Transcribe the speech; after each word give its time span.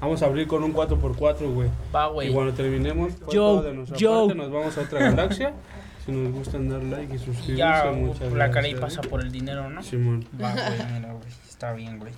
Vamos 0.00 0.22
a 0.22 0.26
abrir 0.26 0.46
con 0.46 0.62
un 0.62 0.72
4x4, 0.72 1.52
güey. 1.52 1.68
Va, 1.94 2.06
güey. 2.06 2.30
Y 2.30 2.32
cuando 2.32 2.52
terminemos, 2.54 3.14
Yo, 3.20 3.26
todo 3.32 3.62
de 3.62 3.74
nuestra 3.74 3.98
yo. 3.98 4.26
parte, 4.26 4.34
nos 4.36 4.50
vamos 4.52 4.78
a 4.78 4.80
otra 4.82 5.00
galaxia. 5.00 5.52
Si 6.08 6.12
nos 6.12 6.32
gustan 6.32 6.70
dar 6.70 6.82
like 6.82 7.14
y 7.16 7.18
suscribirse, 7.18 7.54
Ya, 7.56 7.92
muchas 7.94 8.32
la 8.32 8.50
cara 8.50 8.66
y 8.66 8.72
gracias. 8.72 8.96
pasa 8.96 9.10
por 9.10 9.20
el 9.20 9.30
dinero, 9.30 9.68
¿no? 9.68 9.82
Simón. 9.82 10.24
Va, 10.42 10.52
güey, 10.52 10.92
mira, 10.94 11.12
güey. 11.12 11.28
Está 11.46 11.74
bien, 11.74 11.98
güey. 11.98 12.12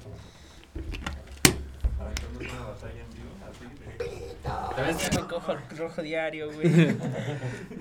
Ya 4.88 5.20
me 5.20 5.26
cojo 5.28 5.52
el 5.52 5.78
rojo 5.78 6.02
diario, 6.02 6.52
güey. 6.52 6.96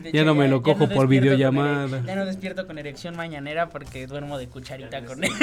Ya 0.13 0.23
no 0.23 0.33
me 0.33 0.47
lo 0.47 0.61
cojo 0.61 0.79
por 0.79 0.87
despierto 0.89 1.01
con 1.01 1.09
videollamada. 1.09 2.01
ya 2.05 2.15
no 2.15 2.25
despierto 2.25 2.65
con 2.67 2.77
erección 2.77 3.15
mañanera 3.15 3.69
porque 3.69 4.07
duermo 4.07 4.37
de 4.37 4.47
cucharita 4.47 5.03
con 5.03 5.23
él. 5.23 5.31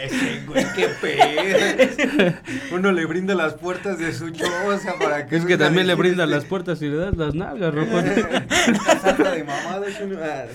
Ese 0.00 0.42
güey, 0.46 0.64
qué 0.74 0.88
pedo. 1.00 2.34
Uno 2.72 2.92
le 2.92 3.06
brinda 3.06 3.34
las 3.34 3.54
puertas 3.54 3.98
de 3.98 4.12
su 4.12 4.30
choza 4.30 4.94
para 5.00 5.26
que 5.26 5.36
Es 5.36 5.44
que 5.46 5.56
también 5.56 5.86
le 5.86 5.94
este- 5.94 6.26
las 6.26 6.44
puertas 6.44 6.82
y 6.82 6.88
le 6.88 6.96
das 6.96 7.16
las 7.16 7.34
nalgas, 7.34 7.74
rojo. 7.74 8.02
De 8.02 9.44
mamada. 9.44 10.46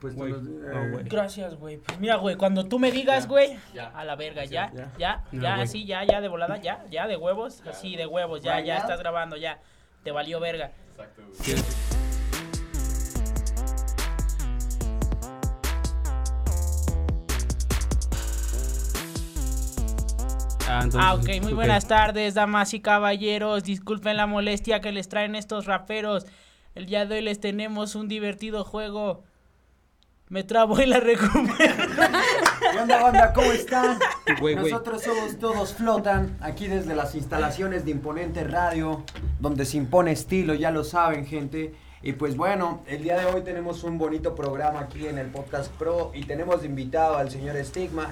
Pues 0.00 0.14
Güey, 0.14 0.32
no, 0.32 0.90
güey. 0.92 1.04
Gracias, 1.04 1.54
güey. 1.56 1.78
Pues 1.78 1.98
mira, 1.98 2.16
güey, 2.16 2.36
cuando 2.36 2.64
tú 2.66 2.78
me 2.78 2.92
digas, 2.92 3.26
güey, 3.26 3.58
a 3.94 4.04
la 4.04 4.14
verga, 4.16 4.44
ya, 4.44 4.70
ya. 4.72 4.92
ya, 4.98 5.24
Ya, 5.32 5.40
ya, 5.40 5.50
güey. 5.54 5.62
así, 5.62 5.84
ya, 5.86 6.04
ya, 6.04 6.20
de 6.20 6.28
volada, 6.28 6.56
ya, 6.58 6.84
ya, 6.90 7.06
de 7.06 7.16
huevos, 7.16 7.62
así, 7.66 7.96
de 7.96 8.06
huevos, 8.06 8.42
ya, 8.42 8.60
ya, 8.60 8.76
estás 8.78 9.00
grabando, 9.00 9.36
ya, 9.36 9.60
te 10.04 10.12
valió 10.12 10.38
verga. 10.40 10.72
Ah, 20.68 20.80
entonces, 20.84 21.00
Ah, 21.02 21.14
ok, 21.14 21.42
muy 21.42 21.54
buenas 21.54 21.86
tardes, 21.88 22.34
damas 22.34 22.74
y 22.74 22.80
caballeros. 22.80 23.64
Disculpen 23.64 24.16
la 24.18 24.26
molestia 24.26 24.80
que 24.80 24.92
les 24.92 25.08
traen 25.08 25.34
estos 25.34 25.64
raperos. 25.64 26.26
El 26.74 26.86
día 26.86 27.06
de 27.06 27.16
hoy 27.16 27.22
les 27.22 27.40
tenemos 27.40 27.94
un 27.94 28.06
divertido 28.08 28.64
juego. 28.64 29.24
Me 30.30 30.44
trabo 30.44 30.78
y 30.78 30.84
la 30.84 31.00
recupero. 31.00 31.74
¿Qué 32.72 32.78
onda, 32.78 33.02
banda? 33.02 33.32
¿Cómo 33.32 33.50
están? 33.50 33.98
Güey, 34.40 34.56
güey. 34.56 34.70
Nosotros 34.70 35.02
somos 35.02 35.38
Todos 35.38 35.72
Flotan, 35.72 36.36
aquí 36.42 36.66
desde 36.66 36.94
las 36.94 37.14
instalaciones 37.14 37.86
de 37.86 37.92
Imponente 37.92 38.44
Radio, 38.44 39.04
donde 39.40 39.64
se 39.64 39.78
impone 39.78 40.12
estilo, 40.12 40.52
ya 40.52 40.70
lo 40.70 40.84
saben, 40.84 41.24
gente. 41.24 41.74
Y 42.02 42.12
pues 42.12 42.36
bueno, 42.36 42.82
el 42.86 43.02
día 43.02 43.18
de 43.18 43.24
hoy 43.24 43.42
tenemos 43.42 43.82
un 43.84 43.96
bonito 43.96 44.34
programa 44.34 44.80
aquí 44.80 45.06
en 45.06 45.16
el 45.16 45.28
Podcast 45.28 45.72
Pro 45.72 46.12
y 46.14 46.24
tenemos 46.24 46.62
invitado 46.62 47.16
al 47.16 47.30
señor 47.30 47.56
Stigma. 47.64 48.10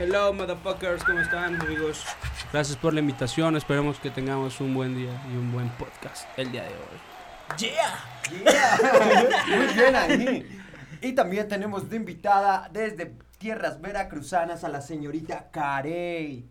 Hello, 0.00 0.32
motherfuckers, 0.32 1.04
¿cómo 1.04 1.20
están, 1.20 1.60
amigos? 1.60 2.04
Gracias 2.52 2.76
por 2.76 2.92
la 2.92 3.00
invitación. 3.00 3.56
Esperemos 3.56 4.00
que 4.00 4.10
tengamos 4.10 4.60
un 4.60 4.74
buen 4.74 4.96
día 4.96 5.12
y 5.32 5.36
un 5.36 5.52
buen 5.52 5.68
podcast 5.70 6.26
el 6.36 6.50
día 6.50 6.64
de 6.64 6.70
hoy. 6.70 7.56
Yeah. 7.58 8.42
Yeah. 8.42 9.38
Muy 9.56 9.66
bien 9.74 9.96
ahí. 9.96 10.58
Y 11.02 11.12
también 11.14 11.48
tenemos 11.48 11.90
de 11.90 11.96
invitada 11.96 12.68
desde 12.72 13.12
tierras 13.38 13.80
veracruzanas 13.80 14.62
a 14.62 14.68
la 14.68 14.80
señorita 14.80 15.48
Carey. 15.50 16.46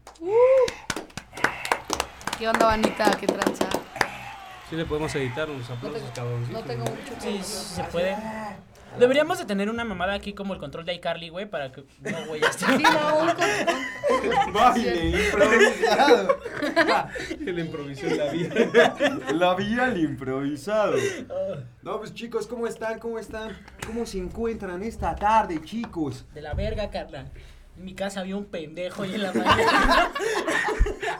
¿Qué 2.37 2.47
onda, 2.49 2.65
Vanita? 2.65 3.11
¿Qué 3.17 3.27
tranza? 3.27 3.69
Sí 4.69 4.75
le 4.75 4.85
podemos 4.85 5.13
editar 5.15 5.49
unos 5.49 5.69
No 5.69 5.75
aplausos, 5.75 6.11
cabroncitos. 6.13 6.61
no 6.61 6.67
tengo 6.67 6.83
mucho 6.85 7.13
Sí, 7.19 7.39
se 7.43 7.83
puede. 7.85 8.17
Deberíamos 8.99 9.39
de 9.39 9.45
tener 9.45 9.69
una 9.69 9.85
mamada 9.85 10.13
aquí 10.15 10.33
como 10.33 10.53
el 10.53 10.59
control 10.59 10.83
de 10.85 10.95
iCarly, 10.95 11.29
güey, 11.29 11.45
para 11.49 11.71
que... 11.71 11.85
No, 12.01 12.25
güey, 12.27 12.41
ya 12.41 12.47
está. 12.49 12.75
Sí, 12.75 12.83
no, 12.83 13.19
un 13.19 13.29
Baile 14.53 15.09
improvisado. 15.09 16.37
El 17.45 17.59
improvisó 17.59 18.07
en 18.07 18.17
la 18.17 18.31
vida. 18.31 18.95
La 19.33 19.55
vida 19.55 19.85
al 19.85 19.99
improvisado. 19.99 20.95
No, 21.81 21.99
pues 21.99 22.13
chicos, 22.13 22.47
¿cómo 22.47 22.67
están? 22.67 22.99
¿Cómo 22.99 23.19
están? 23.19 23.57
¿Cómo 23.85 24.05
se 24.05 24.19
encuentran 24.19 24.83
esta 24.83 25.15
tarde, 25.15 25.61
chicos? 25.63 26.25
De 26.33 26.41
la 26.41 26.53
verga, 26.53 26.89
Carla. 26.89 27.25
En 27.77 27.85
mi 27.85 27.95
casa 27.95 28.19
había 28.19 28.35
un 28.35 28.45
pendejo 28.45 29.05
y 29.05 29.15
en 29.15 29.23
la 29.23 29.33
mañana 29.33 30.11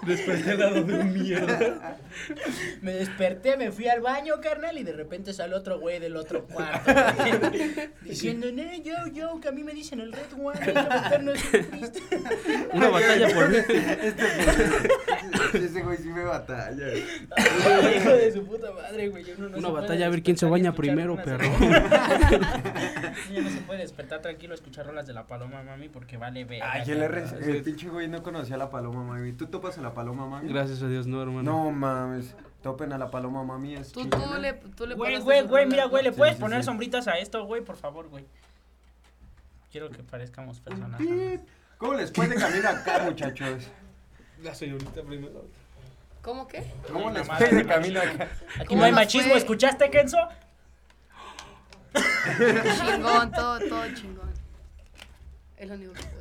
Desperté 0.06 0.52
al 0.52 0.60
lado 0.60 0.84
de 0.84 0.94
un 0.94 1.14
mierda. 1.14 1.98
me 2.82 2.94
desperté, 2.94 3.58
me 3.58 3.72
fui 3.72 3.88
al 3.88 4.02
baño, 4.02 4.36
carnal, 4.42 4.78
y 4.78 4.84
de 4.84 4.94
repente 4.94 5.34
sale 5.34 5.56
otro 5.56 5.80
güey 5.80 6.00
del 6.00 6.16
otro 6.16 6.46
cuarto. 6.46 6.92
güey, 7.40 7.90
diciendo, 8.02 8.48
no, 8.52 8.64
yo, 8.84 9.08
yo, 9.14 9.40
que 9.40 9.48
a 9.48 9.52
mí 9.52 9.64
me 9.64 9.74
dicen 9.74 10.00
el 10.00 10.12
Red 10.12 10.34
One, 10.38 10.60
hay 10.60 10.74
que 10.74 10.74
meternos 10.74 11.54
en 11.54 11.64
Cristo". 11.66 12.00
Una 12.74 12.90
batalla 12.90 13.34
por 13.34 13.50
mí. 13.50 13.58
Este, 14.02 14.24
ese 15.66 15.82
güey 15.82 15.98
sí 15.98 16.10
me 16.10 16.24
batalla. 16.24 16.86
Ay, 16.88 17.98
Hijo 17.98 18.10
de 18.10 18.32
su 18.32 18.46
puta 18.46 18.72
madre, 18.72 19.10
güey. 19.10 19.26
uno 19.38 19.50
no 19.50 19.58
Una 19.58 19.70
batalla 19.70 20.06
a 20.08 20.10
ver 20.10 20.24
quién 20.24 20.38
se 20.38 20.46
baña 20.46 20.74
primero, 20.74 21.16
perro. 21.16 21.50
Ya 23.32 23.42
no 23.42 23.50
se 23.50 23.62
puede 23.62 23.82
despertar 23.82 24.22
tranquilo 24.22 24.54
a 24.54 24.56
escuchar 24.56 24.86
rolas 24.86 25.06
de 25.06 25.14
la 25.14 25.28
paloma, 25.28 25.64
mami, 25.64 25.90
porque 25.90 26.18
vale 26.18 26.44
verga. 26.46 26.72
Ay, 26.72 26.90
el, 26.90 27.02
el 27.02 27.64
pinche 27.64 27.88
güey 27.88 28.08
no 28.08 28.24
conocía 28.24 28.56
a 28.56 28.58
la 28.58 28.70
paloma 28.70 29.04
mami. 29.04 29.34
¿Tú 29.34 29.48
topas 29.48 29.78
a 29.82 29.90
la 29.90 29.94
paloma 29.94 30.28
mami? 30.28 30.48
Gracias 30.50 30.82
a 30.82 30.88
Dios, 30.88 31.08
no, 31.08 31.22
hermano. 31.22 31.44
No 31.52 31.72
mames, 31.72 32.36
topen 32.62 32.94
a 32.94 32.98
la 32.98 33.10
paloma 33.12 33.44
mami. 33.44 33.76
Es 33.76 33.92
Tú, 33.92 34.08
tú 34.08 34.18
le, 34.40 34.54
tú 34.54 34.86
le 34.86 34.96
Güey, 34.96 35.20
güey, 35.20 35.42
güey, 35.44 35.66
mira, 35.66 35.86
güey, 35.86 36.04
¿le 36.04 36.12
Sí, 36.12 36.18
puedes 36.18 36.36
sí, 36.36 36.42
poner 36.42 36.60
sí. 36.62 36.66
sombritas 36.66 37.08
a 37.08 37.18
esto, 37.18 37.46
güey? 37.46 37.62
Por 37.64 37.76
favor, 37.76 38.08
güey. 38.08 38.26
Quiero 39.72 39.90
que 39.90 40.04
parezcamos 40.04 40.60
personas. 40.60 41.02
¿Cómo 41.78 41.94
les 41.94 42.12
puede 42.12 42.36
caminar 42.36 42.76
acá, 42.78 43.04
muchachos? 43.06 43.68
La 44.44 44.54
señorita 44.54 45.02
primero. 45.02 45.46
¿Cómo 46.22 46.48
qué? 46.48 46.64
¿Cómo 46.92 47.10
les 47.10 47.28
puede 47.28 47.56
de 47.56 47.66
caminar 47.66 48.08
acá? 48.08 48.30
Aquí 48.58 48.66
¿Cómo 48.68 48.82
no 48.82 48.86
hay 48.86 48.92
machismo, 48.92 49.30
fue? 49.30 49.38
¿escuchaste, 49.40 49.90
Kenzo? 49.90 50.18
Chingón, 51.94 53.32
todo, 53.32 53.60
todo 53.60 53.84
chingón. 53.96 54.30
Es 55.58 55.68
lo 55.70 55.76
único 55.76 55.94
que 55.94 56.04
puedo 56.04 56.21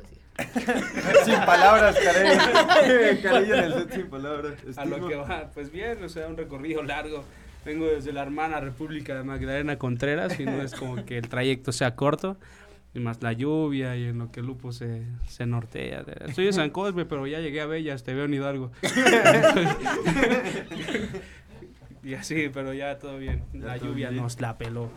Sin 1.25 1.39
palabras, 1.45 1.97
Carey. 2.03 3.21
Carey 3.21 3.51
en 3.51 3.63
el 3.63 3.73
set 3.73 3.93
sin 3.93 4.09
palabras. 4.09 4.53
A 4.77 4.85
lo 4.85 5.07
que 5.07 5.15
va, 5.15 5.49
pues 5.53 5.71
bien, 5.71 6.03
o 6.03 6.09
sea, 6.09 6.27
un 6.27 6.37
recorrido 6.37 6.83
largo. 6.83 7.23
Vengo 7.65 7.85
desde 7.85 8.11
la 8.11 8.23
hermana 8.23 8.59
República 8.59 9.15
de 9.15 9.23
Magdalena 9.23 9.77
Contreras 9.77 10.39
y 10.39 10.45
no 10.45 10.61
es 10.61 10.73
como 10.73 11.05
que 11.05 11.17
el 11.17 11.29
trayecto 11.29 11.71
sea 11.71 11.95
corto. 11.95 12.37
Y 12.93 12.99
más 12.99 13.21
la 13.21 13.31
lluvia 13.31 13.95
y 13.95 14.05
en 14.05 14.17
lo 14.17 14.31
que 14.31 14.41
el 14.41 14.47
lupo 14.47 14.73
se, 14.73 15.03
se 15.27 15.45
nortea. 15.45 16.03
Estoy 16.27 16.47
en 16.47 16.53
San 16.53 16.71
Cosme, 16.71 17.05
pero 17.05 17.25
ya 17.25 17.39
llegué 17.39 17.61
a 17.61 17.65
Bellas, 17.65 18.03
te 18.03 18.13
veo 18.13 18.25
en 18.25 18.33
Hidalgo. 18.33 18.71
y 22.03 22.15
así, 22.15 22.49
pero 22.53 22.73
ya 22.73 22.99
todo 22.99 23.17
bien. 23.17 23.45
La 23.53 23.77
lluvia 23.77 24.11
nos 24.11 24.41
la 24.41 24.57
peló. 24.57 24.91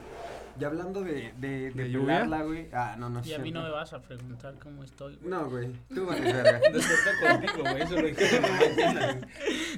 Y 0.58 0.64
hablando 0.64 1.02
de, 1.02 1.32
de, 1.38 1.70
de, 1.70 1.88
¿De 1.88 1.98
pelarla, 1.98 2.42
güey. 2.42 2.68
Ah, 2.72 2.94
no, 2.98 3.10
no 3.10 3.20
Y 3.24 3.32
a 3.32 3.36
sé. 3.36 3.42
mí 3.42 3.50
no 3.50 3.62
me 3.62 3.70
vas 3.70 3.92
a 3.92 4.00
preguntar 4.00 4.54
cómo 4.62 4.84
estoy. 4.84 5.16
güey. 5.16 5.28
No, 5.28 5.48
güey. 5.50 5.72
Tú 5.94 6.06
vales 6.06 6.32
verga. 6.32 6.60
Desperté 6.72 7.10
contigo, 7.28 7.60
güey, 7.70 7.82
eso 7.82 7.94
lo 7.96 8.06
dije. 8.06 9.20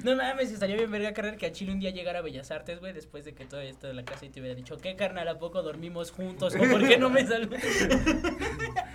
No 0.03 0.15
mames, 0.15 0.51
estaría 0.51 0.75
bien 0.75 0.91
verga 0.91 1.13
carrer 1.13 1.37
que 1.37 1.47
a 1.47 1.51
Chile 1.51 1.71
un 1.71 1.79
día 1.79 1.89
llegara 1.89 2.19
a 2.19 2.21
Bellas 2.21 2.51
Artes, 2.51 2.79
güey, 2.79 2.93
después 2.93 3.25
de 3.25 3.33
que 3.33 3.45
todavía 3.45 3.71
estoy 3.71 3.89
en 3.89 3.95
la 3.95 4.05
casa 4.05 4.25
y 4.25 4.29
te 4.29 4.39
hubiera 4.39 4.55
dicho, 4.55 4.77
¿qué 4.77 4.95
carnal? 4.95 5.27
¿A 5.27 5.39
poco 5.39 5.63
dormimos 5.63 6.11
juntos? 6.11 6.53
¿O 6.55 6.59
por 6.59 6.87
qué 6.87 6.97
no 6.97 7.09
me 7.09 7.25
saludas? 7.25 7.63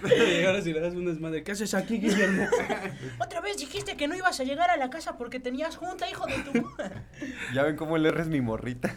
Y 0.05 0.45
ahora 0.45 0.61
si 0.63 0.73
le 0.73 0.81
das 0.81 0.95
un 0.95 1.05
desmadre, 1.07 1.43
¿qué 1.43 1.53
haces 1.53 1.75
aquí, 1.75 1.99
Guillermo? 1.99 2.47
Otra 3.21 3.41
vez 3.41 3.57
dijiste 3.59 3.97
que 3.97 4.09
no 4.09 4.15
ibas 4.17 4.39
a 4.41 4.45
llegar 4.45 4.71
a 4.71 4.77
la 4.77 4.91
casa 4.91 5.17
porque 5.17 5.41
tenías 5.41 5.77
junta, 5.77 6.09
hijo 6.11 6.27
de 6.27 6.35
tu... 6.45 6.53
Ya 7.55 7.63
ven 7.65 7.77
cómo 7.77 7.99
le 7.99 8.09
erres 8.09 8.29
mi 8.29 8.41
morrita. 8.41 8.95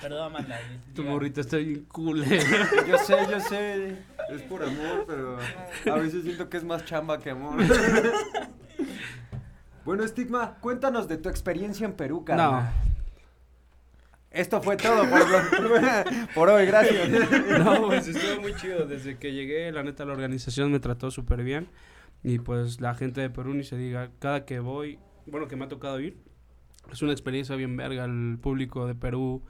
Perdón, 0.00 0.34
Amanda. 0.34 0.58
Tu 0.94 1.04
diga. 1.10 1.14
morrita 1.14 1.40
está 1.40 1.56
bien 1.58 1.84
culera. 1.84 2.68
Yo 2.88 2.98
sé, 2.98 3.16
yo 3.30 3.40
sé. 3.40 3.96
Es 4.30 4.42
por 4.42 4.62
amor, 4.62 5.04
pero 5.08 5.38
a 5.92 5.98
veces 5.98 6.22
siento 6.22 6.48
que 6.48 6.56
es 6.58 6.62
más 6.62 6.84
chamba 6.84 7.18
que 7.18 7.30
amor. 7.30 7.56
Bueno, 9.84 10.06
Stigma, 10.06 10.58
cuéntanos 10.60 11.08
de 11.08 11.16
tu 11.16 11.28
experiencia 11.30 11.86
en 11.86 11.94
Perú, 11.94 12.22
carnal. 12.24 12.64
No. 12.64 12.70
Esto 14.30 14.62
fue 14.62 14.76
todo 14.76 15.04
por, 15.08 16.34
por 16.34 16.48
hoy, 16.50 16.66
gracias. 16.66 17.08
No, 17.58 17.86
pues 17.86 18.06
estuvo 18.06 18.42
muy 18.42 18.54
chido. 18.54 18.86
Desde 18.86 19.18
que 19.18 19.32
llegué, 19.32 19.72
la 19.72 19.82
neta, 19.82 20.04
la 20.04 20.12
organización 20.12 20.70
me 20.70 20.78
trató 20.78 21.10
súper 21.10 21.42
bien. 21.42 21.68
Y 22.22 22.38
pues 22.38 22.80
la 22.80 22.94
gente 22.94 23.20
de 23.20 23.30
Perú, 23.30 23.54
ni 23.54 23.64
se 23.64 23.76
diga, 23.76 24.10
cada 24.18 24.44
que 24.44 24.60
voy, 24.60 24.98
bueno, 25.26 25.48
que 25.48 25.56
me 25.56 25.64
ha 25.64 25.68
tocado 25.68 25.98
ir, 25.98 26.18
es 26.92 27.02
una 27.02 27.12
experiencia 27.12 27.56
bien 27.56 27.76
verga. 27.76 28.04
El 28.04 28.38
público 28.40 28.86
de 28.86 28.94
Perú 28.94 29.42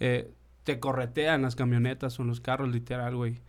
eh, 0.00 0.30
te 0.64 0.78
corretean 0.78 1.42
las 1.42 1.56
camionetas 1.56 2.18
o 2.20 2.24
los 2.24 2.40
carros, 2.40 2.70
literal, 2.70 3.16
güey. 3.16 3.40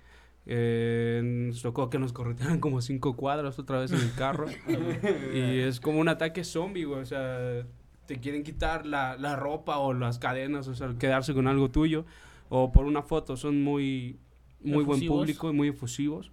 Eh, 0.45 1.21
nos 1.24 1.62
tocó 1.62 1.89
que 1.89 2.00
nos 2.00 2.12
corretearan 2.12 2.60
como 2.60 2.81
cinco 2.81 3.15
cuadras 3.15 3.60
otra 3.60 3.80
vez 3.80 3.92
en 3.92 4.00
el 4.00 4.13
carro. 4.13 4.48
y 5.33 5.60
es 5.60 5.80
como 5.80 6.00
un 6.00 6.10
ataque 6.10 6.44
zombie, 6.44 6.86
güey. 6.86 7.01
O 7.01 7.06
sea, 7.06 7.65
te 8.06 8.19
quieren 8.19 8.44
quitar 8.44 8.86
la, 8.86 9.15
la 9.18 9.36
ropa 9.36 9.77
o 9.77 9.94
las 9.94 10.19
cadenas, 10.19 10.68
o 10.68 10.75
sea, 10.75 10.94
quedarse 11.00 11.33
con 11.33 11.48
algo 11.48 11.69
tuyo. 11.69 12.06
O 12.50 12.71
por 12.71 12.86
una 12.86 13.01
foto, 13.01 13.38
son 13.38 13.63
muy, 13.63 14.18
muy 14.62 14.83
buen 14.83 15.06
público 15.06 15.50
y 15.50 15.54
muy 15.54 15.69
efusivos. 15.69 16.31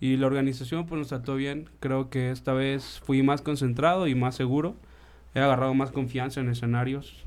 Y 0.00 0.16
la 0.16 0.26
organización 0.26 0.86
pues 0.86 0.98
nos 0.98 1.08
trató 1.08 1.36
bien. 1.36 1.68
Creo 1.78 2.08
que 2.08 2.30
esta 2.30 2.54
vez 2.54 3.00
fui 3.04 3.22
más 3.22 3.42
concentrado 3.42 4.06
y 4.06 4.14
más 4.14 4.34
seguro. 4.34 4.74
He 5.34 5.40
agarrado 5.40 5.74
más 5.74 5.92
confianza 5.92 6.40
en 6.40 6.48
escenarios. 6.48 7.24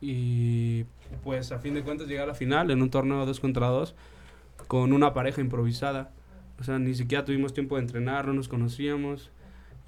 Y 0.00 0.84
pues 1.22 1.52
a 1.52 1.58
fin 1.58 1.74
de 1.74 1.82
cuentas 1.82 2.08
llegué 2.08 2.20
a 2.20 2.26
la 2.26 2.34
final 2.34 2.70
en 2.70 2.82
un 2.82 2.90
torneo 2.90 3.24
2 3.24 3.40
contra 3.40 3.68
2 3.68 3.94
con 4.68 4.92
una 4.92 5.12
pareja 5.12 5.40
improvisada. 5.40 6.10
O 6.60 6.64
sea, 6.64 6.78
ni 6.78 6.94
siquiera 6.94 7.24
tuvimos 7.24 7.52
tiempo 7.52 7.76
de 7.76 7.82
entrenar, 7.82 8.26
no 8.26 8.34
nos 8.34 8.48
conocíamos. 8.48 9.30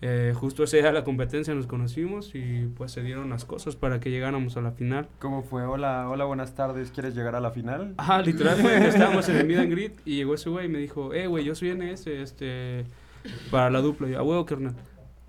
Eh, 0.02 0.34
justo 0.34 0.64
ese 0.64 0.78
día 0.78 0.88
de 0.88 0.92
la 0.92 1.04
competencia 1.04 1.54
nos 1.54 1.66
conocimos 1.66 2.34
y 2.34 2.66
pues 2.76 2.92
se 2.92 3.02
dieron 3.02 3.30
las 3.30 3.44
cosas 3.44 3.76
para 3.76 4.00
que 4.00 4.10
llegáramos 4.10 4.56
a 4.56 4.60
la 4.60 4.72
final. 4.72 5.08
¿Cómo 5.18 5.42
fue? 5.42 5.64
Hola, 5.64 6.08
hola, 6.10 6.24
buenas 6.24 6.54
tardes. 6.54 6.90
¿Quieres 6.90 7.14
llegar 7.14 7.34
a 7.34 7.40
la 7.40 7.50
final? 7.52 7.94
Ah, 7.96 8.20
literal, 8.20 8.56
fue, 8.56 8.76
estábamos 8.88 9.28
en 9.28 9.36
el 9.36 9.46
meet 9.46 9.58
and 9.60 9.70
greet 9.70 9.92
y 10.04 10.16
llegó 10.16 10.34
ese 10.34 10.50
güey 10.50 10.66
y 10.66 10.68
me 10.68 10.78
dijo, 10.78 11.14
eh, 11.14 11.26
güey, 11.26 11.44
yo 11.44 11.54
soy 11.54 11.74
NS, 11.74 12.08
este, 12.08 12.84
para 13.50 13.70
la 13.70 13.80
dupla. 13.80 14.08
Y 14.08 14.12
yo, 14.12 14.18
a 14.18 14.22
huevo, 14.22 14.44
carnal. 14.44 14.74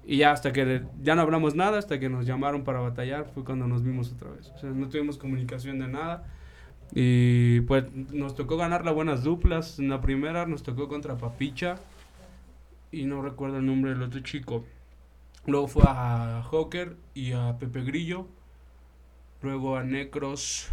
Y 0.08 0.18
ya 0.18 0.32
hasta 0.32 0.54
que 0.54 0.84
ya 1.02 1.16
no 1.16 1.24
hablamos 1.24 1.56
nada, 1.56 1.80
hasta 1.80 2.00
que 2.00 2.10
nos 2.10 2.28
llamaron 2.28 2.64
para 2.64 2.80
batallar, 2.80 3.26
fue 3.34 3.44
cuando 3.44 3.68
nos 3.68 3.84
vimos 3.84 4.12
otra 4.14 4.30
vez. 4.30 4.52
O 4.56 4.60
sea, 4.60 4.70
no 4.70 4.88
tuvimos 4.88 5.18
comunicación 5.18 5.80
de 5.80 5.88
nada. 5.88 6.28
Y 6.94 7.62
pues 7.62 7.86
nos 7.92 8.36
tocó 8.36 8.58
ganar 8.58 8.86
las 8.86 8.94
buenas 8.94 9.24
duplas. 9.24 9.80
En 9.80 9.90
la 9.90 10.02
primera 10.02 10.46
nos 10.46 10.62
tocó 10.62 10.88
contra 10.88 11.18
Papicha. 11.18 11.76
Y 12.92 13.06
no 13.06 13.24
recuerdo 13.24 13.58
el 13.58 13.66
nombre 13.66 13.92
del 13.92 14.04
otro 14.04 14.20
chico. 14.20 14.64
Luego 15.48 15.68
fue 15.68 15.84
a 15.88 16.44
Joker 16.44 16.96
y 17.16 17.32
a 17.32 17.58
Pepe 17.58 17.82
Grillo. 17.82 18.28
Luego 19.42 19.76
a 19.76 19.84
Necros 19.84 20.70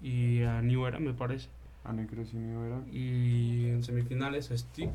y 0.00 0.42
a 0.42 0.62
New 0.62 0.84
Era, 0.86 0.98
me 0.98 1.14
parece. 1.14 1.48
A 1.84 1.92
Necros 1.92 2.34
y 2.34 2.38
New 2.38 2.64
Era. 2.64 2.80
Y 2.90 3.68
en 3.68 3.84
semifinales 3.84 4.50
a 4.50 4.58
Stick. 4.58 4.90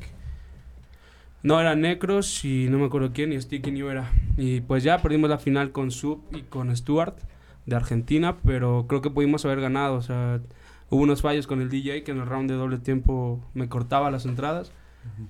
No, 1.42 1.60
era 1.60 1.76
Necros 1.76 2.44
y 2.44 2.68
no 2.68 2.78
me 2.78 2.86
acuerdo 2.86 3.12
quién, 3.12 3.32
y 3.32 3.40
Stick 3.40 3.66
y 3.68 3.70
New 3.70 3.88
Era. 3.88 4.10
Y 4.36 4.60
pues 4.60 4.82
ya 4.82 4.98
perdimos 4.98 5.30
la 5.30 5.38
final 5.38 5.70
con 5.70 5.92
Sub 5.92 6.20
y 6.32 6.42
con 6.42 6.74
Stuart 6.76 7.16
de 7.66 7.76
Argentina, 7.76 8.38
pero 8.44 8.86
creo 8.88 9.02
que 9.02 9.10
pudimos 9.10 9.44
haber 9.44 9.60
ganado. 9.60 9.94
O 9.94 10.02
sea, 10.02 10.40
hubo 10.90 11.02
unos 11.02 11.22
fallos 11.22 11.46
con 11.46 11.60
el 11.60 11.68
DJ 11.68 12.02
que 12.02 12.10
en 12.10 12.18
el 12.18 12.26
round 12.26 12.50
de 12.50 12.56
doble 12.56 12.78
tiempo 12.78 13.40
me 13.54 13.68
cortaba 13.68 14.10
las 14.10 14.26
entradas. 14.26 14.72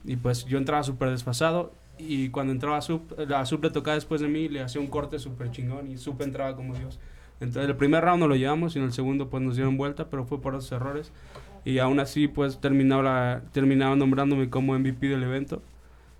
Y 0.04 0.16
pues 0.16 0.46
yo 0.46 0.56
entraba 0.56 0.82
súper 0.82 1.10
desfasado. 1.10 1.72
Y 1.98 2.30
cuando 2.30 2.52
entraba 2.52 2.80
Sub, 2.80 3.02
la 3.28 3.44
Sub 3.44 3.62
le 3.62 3.70
tocaba 3.70 3.96
después 3.96 4.20
de 4.20 4.28
mí, 4.28 4.48
le 4.48 4.62
hacía 4.62 4.80
un 4.80 4.86
corte 4.86 5.18
súper 5.18 5.50
chingón 5.50 5.90
y 5.90 5.98
Sub 5.98 6.20
entraba 6.22 6.56
como 6.56 6.74
Dios. 6.74 6.98
Entonces 7.40 7.68
el 7.68 7.76
primer 7.76 8.02
round 8.02 8.20
no 8.20 8.28
lo 8.28 8.36
llevamos 8.36 8.74
y 8.74 8.78
en 8.78 8.86
el 8.86 8.92
segundo 8.92 9.28
pues 9.28 9.42
nos 9.42 9.56
dieron 9.56 9.76
vuelta, 9.76 10.08
pero 10.08 10.24
fue 10.24 10.40
por 10.40 10.54
esos 10.54 10.72
errores. 10.72 11.12
Y 11.64 11.78
aún 11.80 12.00
así 12.00 12.28
pues 12.28 12.60
terminaba, 12.60 13.42
terminaba 13.52 13.94
nombrándome 13.94 14.48
como 14.48 14.78
MVP 14.78 15.08
del 15.08 15.22
evento. 15.22 15.62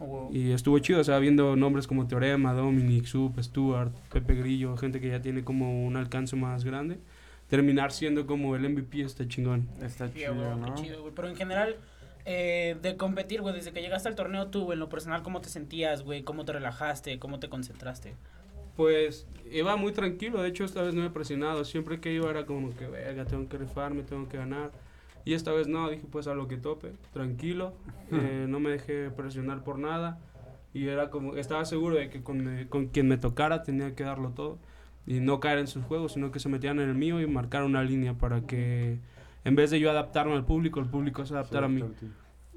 Oh, 0.01 0.31
Y 0.33 0.53
estuvo 0.53 0.79
chido, 0.79 1.01
o 1.01 1.05
sea, 1.05 1.19
viendo 1.19 1.57
nombres 1.57 1.87
como 1.87 2.07
Teorema, 2.07 2.53
Dominic, 2.53 3.05
Sub, 3.07 3.35
Stuart, 3.43 3.93
Pepe 4.13 4.35
Grillo, 4.37 4.77
gente 4.77 5.01
que 5.01 5.09
ya 5.09 5.21
tiene 5.21 5.43
como 5.43 5.85
un 5.87 5.97
alcance 5.97 6.37
más 6.37 6.65
grande. 6.65 6.99
Terminar 7.49 7.93
siendo 7.93 8.27
como 8.27 8.55
el 8.57 8.69
MVP 8.69 9.01
está 9.03 9.27
chingón. 9.27 9.69
Está 9.83 10.09
Sí, 10.09 10.19
chido, 10.19 10.35
¿no? 10.35 10.75
qué 10.75 10.83
chido, 10.83 11.01
güey. 11.03 11.15
Pero 11.17 11.29
en 11.29 11.37
general, 11.37 11.77
eh, 12.27 12.77
de 12.83 12.97
competir, 12.97 13.41
güey, 13.41 13.55
desde 13.55 13.73
que 13.73 13.81
llegaste 13.81 14.09
al 14.09 14.15
torneo 14.15 14.49
tú, 14.49 14.65
güey, 14.65 14.75
en 14.77 14.81
lo 14.81 14.89
personal, 14.89 15.23
¿cómo 15.23 15.41
te 15.41 15.49
sentías, 15.49 16.03
güey? 16.03 16.23
¿Cómo 16.23 16.45
te 16.45 16.53
relajaste? 16.53 17.19
¿Cómo 17.19 17.41
te 17.41 17.49
concentraste? 17.49 18.15
Pues 18.77 19.27
iba 19.51 19.75
muy 19.77 19.93
tranquilo, 19.93 20.41
de 20.43 20.51
hecho 20.51 20.65
esta 20.65 20.83
vez 20.83 20.95
no 20.95 21.01
me 21.01 21.09
he 21.09 21.11
presionado, 21.11 21.65
siempre 21.65 21.99
que 22.01 22.13
iba 22.13 22.31
era 22.31 22.47
como 22.47 22.71
que, 22.77 22.87
verga, 22.87 23.25
tengo 23.25 23.49
que 23.49 23.59
rifarme, 23.59 24.03
tengo 24.05 24.29
que 24.29 24.37
ganar. 24.37 24.71
Y 25.29 25.35
esta 25.35 25.53
vez 25.53 25.69
no, 25.69 25.91
dije 25.91 26.07
pues 26.11 26.27
a 26.27 26.33
lo 26.33 26.49
que 26.49 26.57
tope, 26.57 26.95
tranquilo, 27.13 27.75
eh, 28.11 28.47
no 28.49 28.61
me 28.61 28.71
dejé 28.71 29.11
presionar 29.11 29.63
por 29.63 29.79
nada. 29.79 30.19
Y 30.73 30.87
era 30.89 31.11
como, 31.11 31.37
estaba 31.37 31.67
seguro 31.67 31.97
de 31.97 32.09
que 32.09 32.23
con, 32.23 32.49
eh, 32.49 32.67
con 32.71 32.87
quien 32.87 33.09
me 33.09 33.19
tocara 33.19 33.63
tenía 33.63 33.95
que 33.95 34.05
darlo 34.05 34.31
todo. 34.31 34.57
Y 35.07 35.21
no 35.21 35.39
caer 35.39 35.59
en 35.59 35.67
sus 35.67 35.85
juegos, 35.85 36.15
sino 36.15 36.31
que 36.31 36.41
se 36.41 36.49
metían 36.49 36.81
en 36.81 36.89
el 36.89 36.95
mío 36.95 37.21
y 37.21 37.27
marcar 37.27 37.65
una 37.65 37.83
línea 37.83 38.15
para 38.15 38.41
que 38.47 39.01
en 39.45 39.55
vez 39.55 39.71
de 39.71 39.79
yo 39.81 39.91
adaptarme 39.91 40.33
al 40.33 40.47
público, 40.47 40.81
el 40.81 40.87
público 40.87 41.27
se 41.27 41.35
adaptara 41.35 41.67
a 41.67 41.69
mí. 41.69 41.85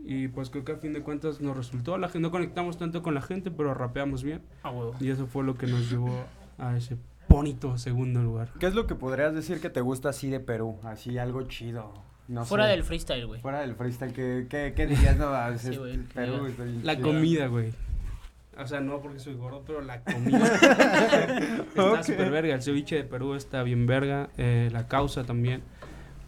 Y 0.06 0.30
pues 0.30 0.50
creo 0.50 0.64
que 0.64 0.72
a 0.72 0.78
fin 0.78 0.94
de 0.94 1.02
cuentas 1.02 1.42
nos 1.42 1.58
resultó. 1.58 1.98
La 1.98 2.08
gente, 2.08 2.22
no 2.22 2.32
conectamos 2.32 2.78
tanto 2.78 3.04
con 3.04 3.14
la 3.14 3.22
gente, 3.22 3.52
pero 3.52 3.74
rapeamos 3.74 4.24
bien. 4.24 4.44
Ah, 4.64 4.72
huevo. 4.72 4.96
Y 5.02 5.10
eso 5.10 5.28
fue 5.28 5.44
lo 5.44 5.56
que 5.56 5.68
nos 5.68 5.92
llevó 5.92 6.24
a 6.58 6.78
ese 6.78 6.96
bonito 7.28 7.78
segundo 7.78 8.24
lugar. 8.24 8.48
¿Qué 8.62 8.68
es 8.68 8.76
lo 8.76 8.88
que 8.88 8.96
podrías 8.96 9.34
decir 9.34 9.60
que 9.60 9.70
te 9.70 9.82
gusta 9.82 10.08
así 10.08 10.30
de 10.30 10.40
Perú? 10.40 10.80
Así 10.84 11.18
algo 11.18 11.42
chido. 11.44 12.10
No 12.32 12.46
Fuera 12.46 12.66
sé. 12.66 12.72
del 12.72 12.84
freestyle, 12.84 13.26
güey. 13.28 13.42
Fuera 13.42 13.60
del 13.62 13.76
freestyle, 13.76 14.14
¿qué, 14.14 14.48
qué, 14.50 14.74
qué 14.76 14.88
dirías? 14.88 15.18
No, 15.18 15.26
a 15.36 15.50
veces 15.50 15.72
Sí, 15.74 15.78
güey, 15.78 15.98
Perú 15.98 16.44
ya. 16.46 16.50
está 16.50 16.64
bien 16.64 16.82
La 16.86 16.96
chido. 16.96 17.08
comida, 17.08 17.48
güey. 17.48 17.74
O 18.58 18.68
sea, 18.68 18.80
no 18.80 19.00
porque 19.02 19.20
soy 19.20 19.34
gordo, 19.34 19.64
pero 19.66 19.82
la 19.82 20.02
comida. 20.04 20.46
está 20.46 21.84
Ok. 21.92 22.04
súper 22.04 22.30
verga. 22.32 22.56
El 22.56 22.62
ceviche 22.62 22.96
de 22.96 23.04
Perú 23.04 23.36
está 23.36 23.64
bien 23.64 23.86
verga. 23.86 24.30
eh, 24.38 24.70
la 24.72 24.88
causa 24.88 25.24
también. 25.24 25.62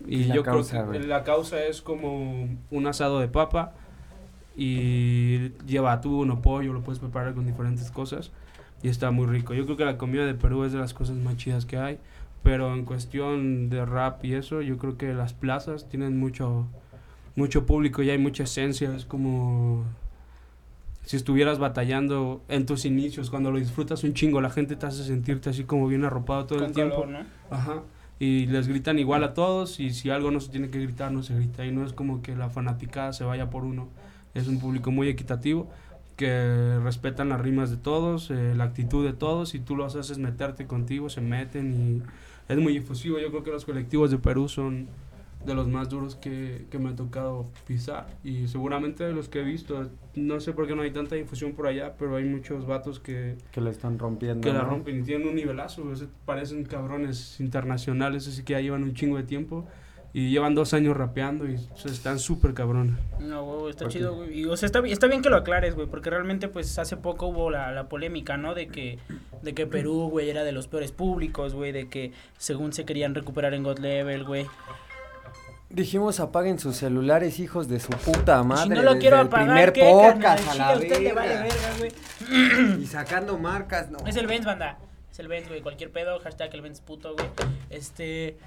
Y 0.05 0.25
La 0.25 0.35
yo 0.35 0.43
causa, 0.43 0.79
creo 0.81 0.91
que 0.91 0.97
güey. 0.99 1.07
la 1.09 1.23
causa 1.23 1.63
es 1.63 1.81
como 1.81 2.49
un 2.71 2.87
asado 2.87 3.19
de 3.19 3.27
papa. 3.29 3.73
Y 4.55 5.49
lleva 5.65 5.93
atún 5.93 6.29
o 6.31 6.41
pollo, 6.41 6.73
lo 6.73 6.81
puedes 6.81 6.99
preparar 6.99 7.33
con 7.33 7.45
diferentes 7.45 7.89
cosas. 7.91 8.31
Y 8.81 8.89
está 8.89 9.11
muy 9.11 9.25
rico. 9.27 9.53
Yo 9.53 9.65
creo 9.65 9.77
que 9.77 9.85
la 9.85 9.97
comida 9.97 10.25
de 10.25 10.33
Perú 10.33 10.63
es 10.65 10.73
de 10.73 10.79
las 10.79 10.93
cosas 10.93 11.15
más 11.17 11.37
chidas 11.37 11.65
que 11.65 11.77
hay. 11.77 11.97
Pero 12.43 12.73
en 12.73 12.83
cuestión 12.85 13.69
de 13.69 13.85
rap 13.85 14.23
y 14.25 14.33
eso, 14.33 14.61
yo 14.61 14.77
creo 14.77 14.97
que 14.97 15.13
las 15.13 15.33
plazas 15.33 15.87
tienen 15.87 16.17
mucho, 16.19 16.67
mucho 17.35 17.65
público 17.65 18.03
y 18.03 18.09
hay 18.09 18.17
mucha 18.17 18.43
esencia. 18.43 18.93
Es 18.95 19.05
como 19.05 19.85
si 21.05 21.15
estuvieras 21.17 21.59
batallando 21.59 22.41
en 22.49 22.65
tus 22.65 22.85
inicios, 22.85 23.29
cuando 23.29 23.51
lo 23.51 23.59
disfrutas 23.59 24.03
un 24.03 24.13
chingo, 24.13 24.41
la 24.41 24.49
gente 24.49 24.75
te 24.75 24.85
hace 24.85 25.03
sentirte 25.03 25.49
así 25.49 25.63
como 25.63 25.87
bien 25.87 26.03
arropado 26.05 26.45
todo 26.45 26.59
Con 26.59 26.67
el 26.67 26.73
tiempo. 26.73 27.01
calor, 27.01 27.09
¿no? 27.09 27.55
Ajá. 27.55 27.81
Y 28.19 28.45
les 28.45 28.67
gritan 28.67 28.99
igual 28.99 29.23
a 29.23 29.33
todos 29.33 29.79
y 29.79 29.91
si 29.91 30.09
algo 30.09 30.31
no 30.31 30.39
se 30.39 30.49
tiene 30.49 30.69
que 30.69 30.79
gritar, 30.79 31.11
no 31.11 31.23
se 31.23 31.35
grita. 31.35 31.65
Y 31.65 31.71
no 31.71 31.85
es 31.85 31.93
como 31.93 32.21
que 32.21 32.35
la 32.35 32.49
fanaticada 32.49 33.11
se 33.11 33.23
vaya 33.23 33.49
por 33.49 33.63
uno. 33.63 33.87
Es 34.33 34.47
un 34.47 34.59
público 34.59 34.91
muy 34.91 35.09
equitativo 35.09 35.69
que 36.15 36.79
respetan 36.83 37.29
las 37.29 37.41
rimas 37.41 37.69
de 37.71 37.77
todos, 37.77 38.29
eh, 38.31 38.53
la 38.55 38.65
actitud 38.65 39.03
de 39.05 39.13
todos 39.13 39.55
y 39.55 39.59
tú 39.59 39.75
los 39.75 39.95
haces 39.95 40.19
meterte 40.19 40.67
contigo, 40.67 41.09
se 41.09 41.21
meten 41.21 41.73
y 41.73 42.03
es 42.49 42.57
muy 42.57 42.73
difusivo. 42.73 43.19
Yo 43.19 43.29
creo 43.29 43.43
que 43.43 43.51
los 43.51 43.65
colectivos 43.65 44.11
de 44.11 44.17
Perú 44.17 44.47
son 44.47 44.87
de 45.45 45.53
los 45.53 45.67
más 45.67 45.89
duros 45.89 46.15
que, 46.15 46.67
que 46.71 46.79
me 46.79 46.89
ha 46.91 46.95
tocado 46.95 47.47
pisar 47.67 48.07
y 48.23 48.47
seguramente 48.47 49.03
de 49.03 49.11
los 49.13 49.27
que 49.27 49.41
he 49.41 49.43
visto. 49.43 49.89
No 50.15 50.39
sé 50.39 50.53
por 50.53 50.67
qué 50.67 50.75
no 50.75 50.83
hay 50.83 50.91
tanta 50.91 51.15
difusión 51.15 51.51
por 51.51 51.67
allá, 51.67 51.95
pero 51.97 52.15
hay 52.15 52.23
muchos 52.23 52.65
vatos 52.65 52.99
que, 52.99 53.35
Que 53.51 53.59
la 53.59 53.69
están 53.69 53.99
rompiendo. 53.99 54.41
que 54.41 54.53
la 54.53 54.63
¿no? 54.63 54.69
rompen 54.69 55.01
y 55.01 55.03
tienen 55.03 55.27
un 55.27 55.35
nivelazo, 55.35 55.83
parecen 56.25 56.63
cabrones 56.63 57.39
internacionales, 57.41 58.27
así 58.27 58.43
que 58.43 58.53
ya 58.53 58.61
llevan 58.61 58.83
un 58.83 58.93
chingo 58.93 59.17
de 59.17 59.23
tiempo 59.23 59.65
y 60.15 60.29
llevan 60.29 60.53
dos 60.53 60.75
años 60.75 60.95
rapeando 60.95 61.49
y 61.49 61.55
o 61.55 61.77
sea, 61.77 61.91
están 61.91 62.19
súper 62.19 62.53
cabrones. 62.53 62.95
No, 63.19 63.43
güey, 63.43 63.71
está 63.71 63.87
chido, 63.87 64.15
güey. 64.15 64.41
Y, 64.41 64.45
o 64.45 64.55
sea, 64.55 64.67
está, 64.67 64.79
está 64.85 65.07
bien 65.07 65.23
que 65.23 65.29
lo 65.29 65.37
aclares, 65.37 65.73
güey, 65.73 65.87
porque 65.87 66.11
realmente, 66.11 66.47
pues, 66.47 66.77
hace 66.77 66.97
poco 66.97 67.27
hubo 67.27 67.49
la, 67.49 67.71
la 67.71 67.89
polémica, 67.89 68.37
¿no? 68.37 68.53
De 68.53 68.67
que, 68.67 68.99
de 69.41 69.53
que 69.55 69.65
Perú, 69.65 70.09
güey, 70.11 70.29
era 70.29 70.43
de 70.43 70.51
los 70.51 70.67
peores 70.67 70.91
públicos, 70.91 71.55
güey, 71.55 71.71
de 71.71 71.89
que 71.89 72.11
según 72.37 72.73
se 72.73 72.85
querían 72.85 73.15
recuperar 73.15 73.55
en 73.55 73.63
God 73.63 73.79
Level, 73.79 74.23
güey. 74.23 74.45
Dijimos 75.69 76.19
apaguen 76.19 76.59
sus 76.59 76.75
celulares, 76.75 77.39
hijos 77.39 77.67
de 77.67 77.79
su 77.79 77.89
puta 77.89 78.43
madre. 78.43 78.63
si 78.63 78.69
no 78.69 78.83
lo 78.83 78.89
desde 78.91 78.99
quiero 79.01 79.19
el 79.19 79.27
apagar, 79.27 79.47
primer 79.47 79.73
¿qué, 79.73 79.81
carnal? 79.81 80.13
podcast 80.13 80.47
a 80.47 80.51
Chile, 80.51 80.57
la 80.59 80.69
a 80.69 80.75
usted 80.75 81.01
le 81.01 81.13
vale 81.13 81.29
verga. 81.29 81.43
verga, 81.43 81.77
güey. 81.79 82.83
Y 82.83 82.85
sacando 82.85 83.39
marcas, 83.39 83.89
no. 83.89 83.97
Es 84.05 84.15
el 84.15 84.27
Benz, 84.27 84.45
banda. 84.45 84.77
Es 85.11 85.17
el 85.17 85.27
Benz, 85.27 85.47
güey. 85.47 85.61
Cualquier 85.61 85.89
pedo, 85.89 86.19
hashtag 86.19 86.53
el 86.53 86.61
Benz 86.61 86.79
puto, 86.81 87.15
güey. 87.15 87.27
Este. 87.71 88.37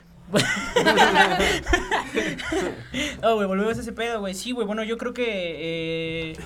No, 3.23 3.35
güey, 3.35 3.47
volvemos 3.47 3.77
a 3.79 3.81
ese 3.81 3.93
pedo, 3.93 4.21
güey. 4.21 4.35
Sí, 4.35 4.53
güey, 4.53 4.67
bueno, 4.67 4.83
yo 4.85 4.99
creo 4.99 5.13
que 5.15 5.25
eh, 6.33 6.37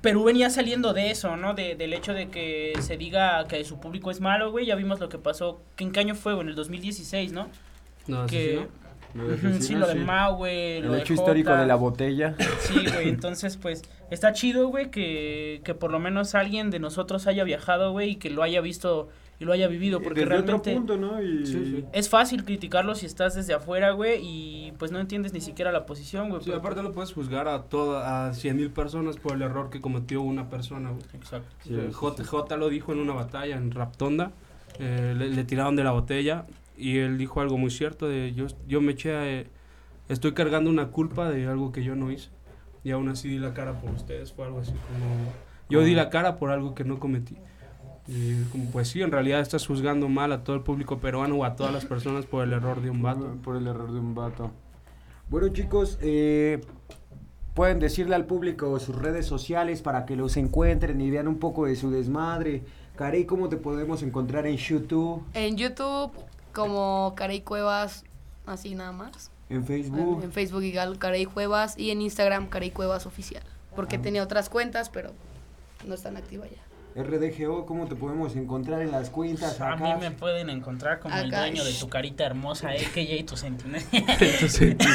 Perú 0.00 0.24
venía 0.24 0.50
saliendo 0.50 0.92
de 0.92 1.10
eso, 1.10 1.36
¿no? 1.36 1.54
De, 1.54 1.74
del 1.76 1.92
hecho 1.92 2.12
de 2.14 2.28
que 2.28 2.72
se 2.80 2.96
diga 2.96 3.46
que 3.48 3.64
su 3.64 3.80
público 3.80 4.10
es 4.10 4.20
malo, 4.20 4.50
güey. 4.50 4.66
Ya 4.66 4.74
vimos 4.74 5.00
lo 5.00 5.08
que 5.08 5.18
pasó. 5.18 5.60
¿Qué- 5.76 5.84
¿En 5.84 5.92
qué 5.92 6.00
año 6.00 6.14
fue, 6.14 6.34
güey? 6.34 6.44
En 6.44 6.50
el 6.50 6.54
2016, 6.56 7.32
¿no? 7.32 7.48
No, 8.06 8.26
que, 8.26 8.66
sí, 9.40 9.62
sí, 9.62 9.74
lo 9.74 9.86
de 9.86 9.96
Mao, 9.96 10.36
güey. 10.36 10.78
El 10.78 10.86
lo 10.86 10.92
de 10.92 11.00
hecho 11.00 11.14
histórico 11.14 11.54
de 11.54 11.66
la 11.66 11.74
botella. 11.74 12.34
Sí, 12.60 12.86
güey, 12.92 13.08
entonces 13.08 13.56
pues 13.56 13.82
está 14.10 14.32
chido, 14.32 14.68
güey, 14.68 14.90
que, 14.90 15.60
que 15.64 15.74
por 15.74 15.90
lo 15.90 15.98
menos 15.98 16.34
alguien 16.34 16.70
de 16.70 16.78
nosotros 16.78 17.26
haya 17.26 17.42
viajado, 17.44 17.92
güey, 17.92 18.10
y 18.10 18.16
que 18.16 18.30
lo 18.30 18.42
haya 18.44 18.60
visto 18.60 19.08
y 19.38 19.44
lo 19.44 19.52
haya 19.52 19.68
vivido, 19.68 20.00
porque 20.00 20.20
Desde 20.20 20.34
otro 20.38 20.46
realmente 20.62 20.74
punto, 20.74 20.96
¿no? 20.96 21.22
Y... 21.22 21.46
Sí, 21.46 21.52
sí. 21.64 21.84
es 21.92 22.08
fácil 22.08 22.44
criticarlo 22.44 22.94
si 22.94 23.04
estás 23.06 23.34
desde 23.34 23.52
afuera, 23.54 23.90
güey, 23.90 24.18
y 24.22 24.72
pues 24.78 24.92
no 24.92 24.98
entiendes 24.98 25.32
ni 25.32 25.40
siquiera 25.42 25.72
la 25.72 25.84
posición, 25.86 26.28
güey. 26.30 26.40
Sí, 26.40 26.46
pero- 26.46 26.58
aparte 26.60 26.82
no 26.82 26.92
puedes 26.92 27.12
juzgar 27.12 27.46
a 27.48 27.62
toda, 27.64 28.28
a 28.28 28.34
100 28.34 28.56
mil 28.56 28.70
personas 28.70 29.16
por 29.18 29.34
el 29.34 29.42
error 29.42 29.68
que 29.70 29.80
cometió 29.80 30.22
una 30.22 30.48
persona, 30.48 30.90
güey. 30.90 31.02
Exacto. 31.14 31.48
Sí, 31.64 31.74
O 31.74 31.76
sea, 31.76 31.86
sí, 31.88 31.92
J, 31.92 32.22
sí. 32.22 32.28
J 32.28 32.56
lo 32.56 32.68
dijo 32.70 32.92
en 32.92 33.00
una 33.00 33.12
batalla 33.12 33.56
en 33.56 33.70
Raptonda, 33.72 34.30
eh, 34.78 35.14
le, 35.16 35.28
le 35.28 35.44
tiraron 35.44 35.76
de 35.76 35.84
la 35.84 35.92
botella 35.92 36.46
y 36.78 36.98
él 36.98 37.18
dijo 37.18 37.40
algo 37.40 37.56
muy 37.58 37.70
cierto 37.70 38.08
de 38.08 38.32
yo, 38.34 38.46
yo 38.66 38.80
me 38.80 38.92
eché, 38.92 39.14
a- 39.42 39.44
estoy 40.12 40.32
cargando 40.32 40.70
una 40.70 40.88
culpa 40.88 41.28
de 41.30 41.46
algo 41.46 41.72
que 41.72 41.82
yo 41.84 41.94
no 41.96 42.10
hice. 42.10 42.30
y 42.84 42.92
aún 42.92 43.08
así 43.08 43.28
di 43.28 43.38
la 43.38 43.52
cara 43.52 43.80
por 43.80 43.90
ustedes. 43.90 44.32
Fue 44.32 44.44
algo 44.46 44.60
así 44.60 44.70
como... 44.70 45.32
Yo 45.68 45.80
di 45.82 45.94
la 45.96 46.08
cara 46.08 46.36
por 46.36 46.50
algo 46.50 46.74
que 46.76 46.84
no 46.84 47.00
cometí. 47.00 47.36
Y 48.08 48.42
como 48.44 48.66
pues 48.70 48.88
sí, 48.88 49.02
en 49.02 49.10
realidad 49.10 49.40
estás 49.40 49.66
juzgando 49.66 50.08
mal 50.08 50.32
a 50.32 50.44
todo 50.44 50.54
el 50.56 50.62
público 50.62 50.98
peruano 50.98 51.36
o 51.36 51.44
a 51.44 51.56
todas 51.56 51.72
las 51.72 51.84
personas 51.84 52.24
por 52.26 52.44
el 52.44 52.52
error 52.52 52.80
de 52.80 52.90
un 52.90 53.02
vato. 53.02 53.36
Por 53.42 53.56
el 53.56 53.66
error 53.66 53.92
de 53.92 53.98
un 53.98 54.14
vato. 54.14 54.50
Bueno, 55.28 55.48
chicos, 55.48 55.98
eh, 56.02 56.60
pueden 57.54 57.80
decirle 57.80 58.14
al 58.14 58.26
público 58.26 58.78
sus 58.78 58.94
redes 58.94 59.26
sociales 59.26 59.82
para 59.82 60.04
que 60.06 60.14
los 60.14 60.36
encuentren 60.36 61.00
y 61.00 61.10
vean 61.10 61.26
un 61.26 61.38
poco 61.38 61.66
de 61.66 61.74
su 61.74 61.90
desmadre. 61.90 62.62
Carey, 62.96 63.24
¿cómo 63.24 63.48
te 63.48 63.56
podemos 63.56 64.02
encontrar 64.02 64.46
en 64.46 64.56
YouTube, 64.56 65.22
En 65.34 65.56
YouTube, 65.56 66.12
como 66.54 67.12
Carey 67.16 67.40
Cuevas, 67.42 68.04
así 68.46 68.74
nada 68.74 68.92
más. 68.92 69.30
en 69.50 69.56
En, 69.58 69.64
Facebook? 69.66 70.22
en 70.22 70.32
Facebook 70.32 70.62
igual 70.62 70.98
Carey 70.98 71.24
Cuevas 71.26 71.76
y 71.78 71.90
en 71.90 72.02
Instagram 72.02 72.46
Carey 72.48 72.70
Cuevas 72.70 73.04
Oficial. 73.06 73.42
Porque 73.74 73.96
Ah. 73.96 74.02
tenía 74.02 74.22
otras 74.22 74.48
cuentas, 74.48 74.88
pero 74.90 75.10
no 75.86 75.94
están 75.94 76.16
activas 76.16 76.48
ya. 76.50 76.62
RDGO, 76.96 77.66
¿cómo 77.66 77.86
te 77.86 77.94
podemos 77.94 78.34
encontrar 78.36 78.80
en 78.80 78.90
las 78.90 79.10
cuentas? 79.10 79.60
A 79.60 79.76
mí 79.76 79.90
me 80.00 80.10
pueden 80.10 80.48
encontrar 80.48 80.98
como 80.98 81.14
el 81.14 81.30
dueño 81.30 81.62
de 81.62 81.72
tu 81.74 81.88
carita 81.88 82.24
hermosa, 82.24 82.68
a.k.a. 82.70 83.26
tu. 83.26 83.36
Entonces, 83.46 84.76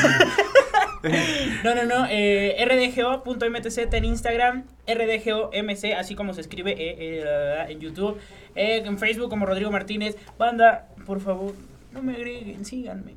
No, 1.64 1.76
no, 1.76 1.86
no. 1.86 2.08
Eh, 2.10 2.58
rdgo.mtz 2.66 3.78
en 3.78 4.06
Instagram, 4.06 4.64
rdgomc, 4.88 5.86
así 5.98 6.16
como 6.16 6.34
se 6.34 6.42
escribe 6.42 6.72
eh, 6.72 6.96
eh, 7.00 7.66
en 7.70 7.80
YouTube, 7.80 8.18
eh, 8.56 8.82
en 8.86 8.98
Facebook 8.98 9.30
como 9.30 9.46
Rodrigo 9.46 9.72
Martínez. 9.72 10.18
Banda, 10.38 10.88
por 11.06 11.20
favor, 11.20 11.54
no 11.92 12.02
me 12.02 12.14
agreguen, 12.14 12.66
síganme. 12.66 13.16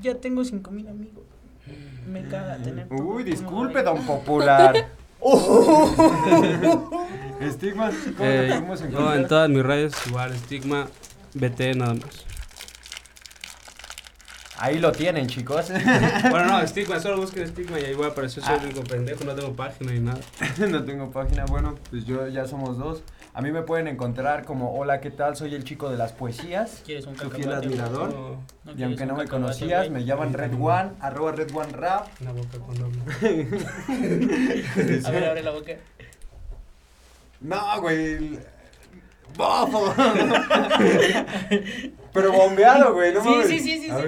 Ya 0.00 0.14
tengo 0.14 0.44
5000 0.44 0.88
amigos. 0.88 1.24
Me 2.06 2.22
caga 2.24 2.56
tener. 2.56 2.86
Uy, 2.92 3.22
disculpe, 3.22 3.82
don 3.82 4.04
Popular. 4.04 4.88
Estigma, 7.40 7.90
¿cómo 7.90 8.16
te 8.16 8.46
eh, 8.46 8.48
podemos 8.48 8.80
yo 8.80 8.86
encontrar? 8.86 9.16
en 9.18 9.28
todas 9.28 9.50
mis 9.50 9.62
redes, 9.62 9.92
igual, 10.08 10.32
estigma, 10.32 10.88
BT 11.34 11.76
nada 11.76 11.94
más. 11.94 12.24
Ahí 14.62 14.78
lo 14.78 14.92
tienen, 14.92 15.26
chicos. 15.26 15.72
Bueno, 16.30 16.46
no, 16.46 16.60
estigma, 16.60 17.00
solo 17.00 17.16
busquen 17.16 17.42
estigma 17.42 17.80
y 17.80 17.84
ahí 17.84 17.94
voy 17.94 18.06
a 18.06 18.10
aparecer. 18.10 18.44
Soy 18.44 18.58
el 18.58 18.66
único 18.66 18.84
pendejo, 18.84 19.24
no 19.24 19.34
tengo 19.34 19.52
página 19.54 19.90
ni 19.90 19.98
nada. 19.98 20.20
no 20.68 20.84
tengo 20.84 21.10
página. 21.10 21.46
Bueno, 21.46 21.74
pues 21.90 22.06
yo 22.06 22.28
ya 22.28 22.46
somos 22.46 22.78
dos. 22.78 23.02
A 23.34 23.42
mí 23.42 23.50
me 23.50 23.62
pueden 23.62 23.88
encontrar 23.88 24.44
como 24.44 24.72
Hola, 24.78 25.00
¿qué 25.00 25.10
tal? 25.10 25.34
Soy 25.34 25.56
el 25.56 25.64
chico 25.64 25.90
de 25.90 25.96
las 25.96 26.12
poesías. 26.12 26.80
¿Quieres 26.86 27.06
un 27.06 27.18
Su 27.18 27.28
fiel 27.30 27.52
admirador. 27.52 28.14
No, 28.14 28.40
¿No 28.64 28.78
Y 28.78 28.84
aunque 28.84 29.02
un 29.02 29.08
no 29.08 29.16
me 29.16 29.26
conocías, 29.26 29.90
me 29.90 30.04
llaman 30.04 30.32
Red 30.32 30.52
One, 30.52 30.90
arroba 31.00 31.32
Red 31.32 31.50
One 31.52 31.72
Rap. 31.72 32.06
una 32.20 32.30
boca 32.30 32.58
cuando. 32.64 32.86
A 35.08 35.10
ver, 35.10 35.24
abre 35.24 35.42
la 35.42 35.50
boca. 35.50 35.72
No, 37.40 37.80
güey. 37.80 38.38
Bofo. 39.36 39.92
Pero 42.12 42.32
bombeado, 42.32 42.94
güey. 42.94 43.12
No 43.12 43.24
Sí, 43.24 43.42
sí, 43.48 43.58
sí, 43.58 43.80
sí, 43.80 43.90
A 43.90 43.98
sí. 43.98 44.04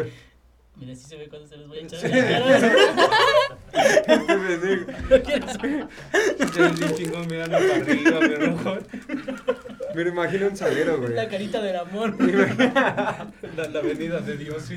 Mira, 0.77 0.95
sí 0.97 1.05
se 1.09 1.17
ve 1.17 1.29
cuando 1.29 1.47
se 1.49 1.57
los 1.57 1.69
voy 1.69 1.79
a 1.79 1.83
echar. 1.83 2.05
Este 3.75 4.37
pendejo. 4.37 4.93
¿No 5.11 5.23
quieres 5.23 5.57
un- 5.63 5.89
Estoy 6.41 6.95
chingón 6.97 7.27
mirando 7.29 7.59
para 7.59 7.77
arriba, 7.77 8.21
mi 8.21 8.35
rojo. 8.35 8.77
Me 9.95 10.03
lo 10.05 10.11
imagino 10.11 10.47
un 10.49 10.57
salero, 10.57 10.99
güey. 11.01 11.15
La 11.15 11.29
carita 11.29 11.61
del 11.63 11.77
amor. 11.77 12.17
La, 13.57 13.69
la 13.73 13.81
venida 13.81 14.21
de 14.21 14.37
Dios, 14.37 14.63
sí. 14.65 14.75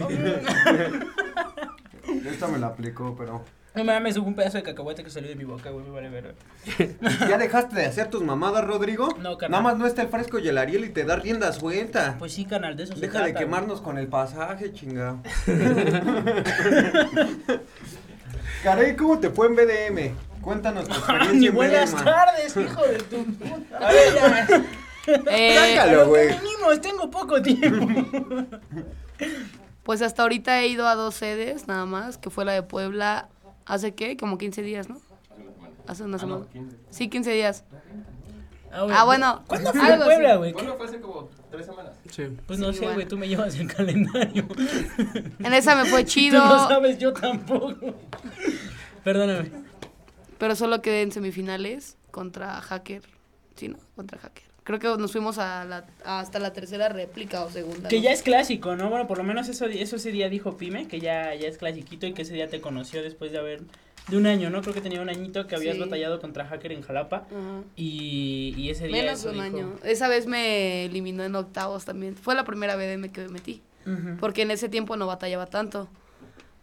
Esta 2.30 2.48
me 2.48 2.60
la 2.60 2.68
aplicó, 2.68 3.16
pero. 3.18 3.44
No 3.78 3.84
mames, 3.84 4.18
hubo 4.18 4.28
un 4.28 4.34
pedazo 4.36 4.58
de 4.58 4.64
cacahuate 4.64 5.04
que 5.04 5.10
salió 5.12 5.30
de 5.30 5.36
mi 5.36 5.44
boca, 5.44 5.70
güey, 5.70 5.86
me 5.86 5.92
vale 5.92 6.10
ver. 6.10 6.36
¿Ya 7.30 7.38
dejaste 7.38 7.76
de 7.76 7.86
hacer 7.86 8.10
tus 8.10 8.24
mamadas, 8.24 8.66
Rodrigo? 8.66 9.08
No, 9.22 9.38
carnal. 9.38 9.52
Nada 9.62 9.62
más 9.62 9.78
no 9.78 9.86
está 9.86 10.02
el 10.02 10.08
fresco 10.10 10.40
y 10.40 10.48
el 10.48 10.58
Ariel 10.58 10.84
y 10.86 10.90
te 10.90 11.06
da 11.06 11.16
rienda 11.16 11.54
suelta. 11.54 12.16
Pues 12.18 12.34
sí, 12.34 12.46
canal, 12.46 12.76
de 12.76 12.84
eso 12.86 12.96
se 12.96 13.00
Deja 13.02 13.24
de 13.24 13.36
quemarnos 13.36 13.80
con 13.82 13.98
el 14.00 14.08
pasaje, 14.08 14.74
chinga. 14.74 15.18
Caray, 18.64 18.96
¿cómo 18.96 19.20
te 19.20 19.30
fue 19.30 19.48
en 19.48 19.56
BDM? 19.56 20.16
Cuéntanos 20.42 20.88
tu 20.88 20.94
experiencia 20.96 21.40
Ni 21.40 21.48
en 21.48 21.56
buenas 21.56 21.94
BDM. 21.94 22.04
tardes, 22.04 22.58
hijo 22.58 22.82
de 22.84 22.98
tu 23.00 23.26
puta. 23.26 23.78
A 23.78 23.92
ver, 23.92 24.14
ya. 24.16 24.48
Eh, 25.30 25.56
Sácalo, 25.56 25.90
¿Pero 25.92 26.08
güey. 26.10 26.28
venimos? 26.28 26.82
Tengo 26.82 27.10
poco 27.10 27.42
tiempo. 27.42 27.88
pues 29.84 30.02
hasta 30.02 30.24
ahorita 30.24 30.60
he 30.62 30.68
ido 30.68 30.88
a 30.88 30.96
dos 30.96 31.16
sedes, 31.16 31.68
nada 31.68 31.86
más, 31.86 32.18
que 32.18 32.30
fue 32.30 32.44
la 32.44 32.52
de 32.54 32.64
Puebla 32.64 33.30
hace 33.68 33.94
qué, 33.94 34.18
como 34.18 34.38
15 34.38 34.62
días, 34.62 34.90
¿no? 34.90 35.00
Hace 35.88 36.04
una 36.04 36.18
semana. 36.18 36.46
Sí, 36.90 37.10
15 37.10 37.32
días. 37.32 37.64
Ah, 38.72 39.06
bueno, 39.06 39.44
¿Cuándo 39.48 39.72
fue 39.72 39.82
algo 39.82 40.04
en 40.04 40.10
Puebla, 40.10 40.36
güey? 40.36 40.52
Bueno, 40.54 40.76
fue 40.76 40.86
hace 40.88 41.00
como 41.00 41.30
tres 41.50 41.66
semanas. 41.66 41.94
Sí. 42.12 42.24
Pues 42.46 42.60
no 42.60 42.68
Sí, 42.74 42.80
sé, 42.80 42.82
bueno. 42.82 42.96
güey, 42.96 43.08
tú 43.08 43.18
me 43.18 43.28
llevas 43.28 43.56
el 43.58 43.68
calendario. 43.74 44.46
En 45.40 45.54
esa 45.54 45.76
me 45.76 45.86
fue 45.86 46.04
Tú 46.04 46.10
chido, 46.10 46.44
no 46.44 46.68
sabes, 46.68 46.98
yo 46.98 47.14
tampoco. 47.14 47.76
Perdóname. 49.06 49.52
pero 50.38 50.56
solo 50.56 50.82
quedé 50.82 51.02
en 51.02 51.12
semifinales 51.14 51.98
contra 52.12 52.60
Hacker. 52.62 53.04
Sí, 53.56 53.70
¿no? 53.70 53.78
Contra 53.96 54.20
Hacker. 54.20 54.47
Creo 54.68 54.80
que 54.80 55.02
nos 55.02 55.14
fuimos 55.14 55.38
a 55.38 55.64
la, 55.64 55.86
hasta 56.04 56.40
la 56.40 56.52
tercera 56.52 56.90
réplica 56.90 57.42
o 57.46 57.50
segunda. 57.50 57.88
Que 57.88 57.96
¿no? 58.00 58.04
ya 58.04 58.12
es 58.12 58.22
clásico, 58.22 58.76
¿no? 58.76 58.90
Bueno, 58.90 59.08
por 59.08 59.18
lo 59.18 59.24
menos 59.24 59.48
eso, 59.48 59.66
eso 59.66 59.96
ese 59.96 60.12
día 60.12 60.28
dijo 60.28 60.58
Pime, 60.58 60.90
que 60.90 61.00
ya, 61.00 61.34
ya 61.36 61.48
es 61.48 61.58
clasiquito 61.58 62.06
y 62.06 62.12
que 62.14 62.24
ese 62.24 62.34
día 62.34 62.50
te 62.50 62.60
conoció 62.60 63.02
después 63.02 63.32
de 63.32 63.38
haber... 63.38 63.62
De 64.10 64.18
un 64.18 64.26
año, 64.26 64.50
¿no? 64.50 64.62
Creo 64.62 64.74
que 64.74 64.82
tenía 64.82 65.02
un 65.02 65.08
añito 65.10 65.48
que 65.48 65.56
habías 65.56 65.76
Sí. 65.76 65.80
batallado 65.82 66.20
contra 66.20 66.46
Hacker 66.46 66.74
en 66.74 66.82
Jalapa. 66.82 67.28
Ajá. 67.28 67.62
Y, 67.78 68.54
y 68.58 68.70
ese 68.70 68.88
día... 68.88 69.04
Menos 69.04 69.24
de 69.24 69.30
un 69.30 69.36
dijo. 69.36 69.46
año. 69.46 69.76
Esa 69.86 70.10
vez 70.10 70.28
me 70.28 70.84
eliminó 70.86 71.24
en 71.24 71.34
octavos 71.36 71.86
también. 71.86 72.18
Fue 72.18 72.36
la 72.36 72.44
primera 72.44 72.76
BDM 72.76 73.10
que 73.10 73.22
me 73.22 73.30
metí. 73.30 73.62
Porque 74.20 74.42
en 74.42 74.52
ese 74.52 74.68
tiempo 74.68 74.98
no 74.98 75.08
batallaba 75.08 75.46
tanto. 75.46 75.88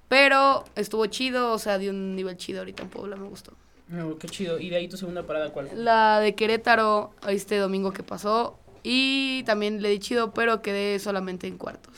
Pero 0.08 0.64
estuvo 0.76 1.06
chido, 1.06 1.52
o 1.52 1.58
sea, 1.58 1.78
de 1.78 1.88
un 1.88 2.14
nivel 2.16 2.36
chido 2.36 2.58
ahorita 2.60 2.82
en 2.82 2.88
Puebla, 2.90 3.16
me 3.16 3.26
gustó. 3.26 3.54
No, 3.88 4.18
qué 4.18 4.28
chido. 4.28 4.58
¿Y 4.58 4.70
de 4.70 4.76
ahí 4.76 4.88
tu 4.88 4.96
segunda 4.96 5.24
parada 5.24 5.50
cuál? 5.50 5.68
La 5.74 6.20
de 6.20 6.34
Querétaro, 6.34 7.12
este 7.28 7.58
domingo 7.58 7.92
que 7.92 8.02
pasó. 8.02 8.58
Y 8.82 9.42
también 9.44 9.82
le 9.82 9.90
di 9.90 9.98
chido, 9.98 10.32
pero 10.32 10.62
quedé 10.62 10.98
solamente 10.98 11.46
en 11.46 11.58
cuartos. 11.58 11.94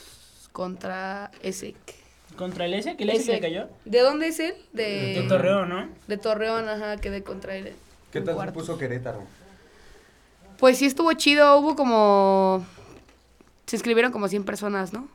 Contra 0.52 1.30
ESEC. 1.42 1.76
¿Contra 2.36 2.66
el? 2.66 2.96
¿Que 2.96 3.02
el 3.02 3.10
S 3.10 3.32
le 3.32 3.40
cayó? 3.40 3.68
¿De 3.84 4.00
dónde 4.00 4.28
es 4.28 4.38
él? 4.40 4.54
De, 4.72 5.14
De 5.20 5.26
Torreón, 5.28 5.68
¿no? 5.68 5.88
De 6.06 6.18
Torreón, 6.18 6.68
ajá, 6.68 6.96
quedé 6.98 7.22
contra 7.22 7.56
él. 7.56 7.72
¿Qué 8.12 8.20
tal 8.20 8.38
se 8.40 8.52
puso 8.52 8.78
Querétaro? 8.78 9.22
Pues 10.58 10.78
sí 10.78 10.86
estuvo 10.86 11.12
chido, 11.14 11.58
hubo 11.58 11.76
como... 11.76 12.64
Se 13.66 13.76
inscribieron 13.76 14.12
como 14.12 14.28
100 14.28 14.44
personas, 14.44 14.92
¿no? 14.92 15.08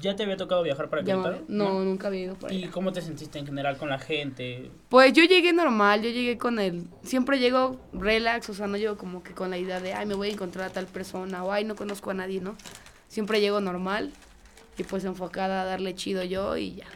¿Ya 0.00 0.16
te 0.16 0.22
había 0.22 0.36
tocado 0.36 0.62
viajar 0.62 0.88
para 0.88 1.04
Querétaro? 1.04 1.42
no, 1.48 1.84
nunca 1.84 2.08
había 2.08 2.20
ido 2.22 2.34
por 2.34 2.50
¿Y 2.50 2.58
allá. 2.64 2.70
cómo 2.72 2.92
te 2.92 3.02
sentiste 3.02 3.38
en 3.38 3.46
general 3.46 3.76
con 3.76 3.88
la 3.90 3.98
gente? 3.98 4.70
Pues 4.88 5.12
yo 5.12 5.22
llegué 5.24 5.52
normal, 5.52 6.02
yo 6.02 6.08
llegué 6.10 6.38
con 6.38 6.58
el... 6.58 6.86
Siempre 7.02 7.38
llego 7.38 7.78
relax, 7.92 8.48
o 8.48 8.54
sea, 8.54 8.66
no 8.66 8.76
llego 8.78 8.96
como 8.96 9.22
que 9.22 9.32
con 9.34 9.50
la 9.50 9.58
idea 9.58 9.80
de, 9.80 9.92
ay, 9.92 10.06
me 10.06 10.14
voy 10.14 10.30
a 10.30 10.32
encontrar 10.32 10.70
a 10.70 10.72
tal 10.72 10.86
persona, 10.86 11.44
o 11.44 11.52
ay, 11.52 11.64
no 11.64 11.76
conozco 11.76 12.10
a 12.10 12.14
nadie, 12.14 12.40
¿no? 12.40 12.56
Siempre 13.08 13.40
llego 13.40 13.60
normal 13.60 14.12
y 14.78 14.84
pues 14.84 15.04
enfocada 15.04 15.62
a 15.62 15.64
darle 15.66 15.94
chido 15.94 16.24
yo 16.24 16.56
y 16.56 16.76
ya. 16.76 16.86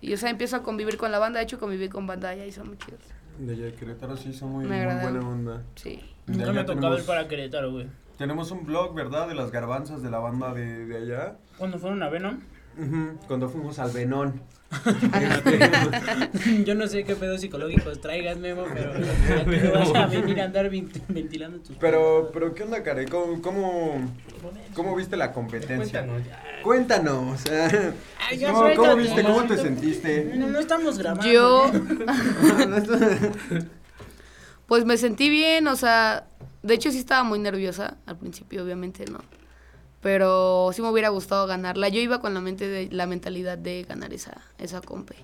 Y 0.00 0.14
o 0.14 0.16
sea, 0.16 0.30
empiezo 0.30 0.56
a 0.56 0.62
convivir 0.62 0.96
con 0.96 1.12
la 1.12 1.18
banda, 1.18 1.38
de 1.40 1.44
hecho 1.44 1.58
conviví 1.58 1.88
con 1.90 2.06
banda 2.06 2.30
allá 2.30 2.46
y 2.46 2.52
son 2.52 2.68
muy 2.68 2.78
chidos. 2.78 3.00
De 3.38 3.52
allá 3.52 3.64
de 3.66 3.74
Querétaro 3.74 4.16
sí 4.16 4.32
son 4.32 4.50
muy, 4.52 4.64
muy 4.64 4.76
buena 4.78 5.20
onda. 5.28 5.62
Sí. 5.74 6.00
Nunca 6.26 6.52
me 6.52 6.60
ha 6.60 6.64
tocado 6.66 6.80
tenemos- 6.86 7.00
ir 7.00 7.06
para 7.06 7.28
Querétaro, 7.28 7.70
güey. 7.72 7.86
Tenemos 8.18 8.50
un 8.50 8.64
blog, 8.64 8.94
¿verdad? 8.94 9.28
De 9.28 9.34
las 9.34 9.50
garbanzas 9.50 10.02
de 10.02 10.10
la 10.10 10.18
banda 10.18 10.52
de, 10.54 10.86
de 10.86 10.96
allá. 10.96 11.36
¿Cuándo 11.58 11.78
fueron 11.78 12.02
a 12.02 12.08
Venom? 12.08 12.40
Ujú, 12.78 13.18
Cuando 13.26 13.48
fuimos 13.48 13.78
al 13.78 13.90
Venón. 13.90 14.42
Yo 16.64 16.74
no 16.74 16.86
sé 16.88 17.04
qué 17.04 17.14
pedos 17.14 17.40
psicológicos 17.40 18.00
traigas, 18.00 18.36
Memo, 18.38 18.64
pero 18.74 18.92
no 19.72 19.72
vas 19.72 19.94
a 19.94 20.06
venir 20.06 20.40
a 20.40 20.44
andar 20.44 20.70
vent- 20.70 21.00
ventilando 21.08 21.58
tus 21.60 21.76
Pero, 21.76 22.30
pero 22.32 22.52
¿qué 22.54 22.64
onda, 22.64 22.82
Care? 22.82 23.06
¿Cómo, 23.06 23.40
cómo, 23.40 24.10
cómo 24.74 24.96
viste 24.96 25.16
la 25.16 25.32
competencia? 25.32 26.04
Cuéntanos 26.04 26.26
ya. 26.26 26.42
Cuéntanos. 26.62 27.40
Ay, 28.28 28.38
ya 28.38 28.52
¿Cómo, 28.52 28.74
cómo 28.74 28.96
viste? 28.96 29.22
¿Cómo 29.22 29.44
te 29.44 29.56
no. 29.56 29.62
sentiste? 29.62 30.32
No, 30.34 30.48
no 30.48 30.58
estamos 30.58 30.98
grabando. 30.98 31.30
Yo, 31.32 31.70
pues 34.66 34.84
me 34.84 34.96
sentí 34.98 35.30
bien, 35.30 35.68
o 35.68 35.76
sea, 35.76 36.26
de 36.66 36.74
hecho 36.74 36.90
sí 36.90 36.98
estaba 36.98 37.22
muy 37.24 37.38
nerviosa 37.38 37.96
al 38.06 38.16
principio, 38.16 38.64
obviamente 38.64 39.04
no. 39.06 39.20
Pero 40.02 40.70
sí 40.72 40.82
me 40.82 40.90
hubiera 40.90 41.08
gustado 41.08 41.46
ganarla. 41.46 41.88
Yo 41.88 42.00
iba 42.00 42.20
con 42.20 42.34
la 42.34 42.40
mente 42.40 42.68
de 42.68 42.88
la 42.92 43.06
mentalidad 43.06 43.58
de 43.58 43.82
ganar 43.84 44.12
esa 44.12 44.40
esa 44.58 44.80
compe. 44.80 45.16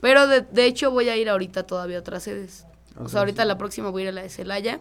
Pero 0.00 0.26
de, 0.26 0.42
de 0.42 0.64
hecho 0.66 0.90
voy 0.90 1.08
a 1.08 1.16
ir 1.16 1.28
ahorita 1.28 1.62
todavía 1.62 1.98
a 1.98 2.00
otras 2.00 2.24
sedes. 2.24 2.66
O 2.98 3.08
sea, 3.08 3.20
ahorita 3.20 3.44
la 3.44 3.58
próxima 3.58 3.90
voy 3.90 4.02
a 4.02 4.04
ir 4.04 4.08
a 4.10 4.12
la 4.12 4.22
de 4.22 4.28
Celaya. 4.30 4.80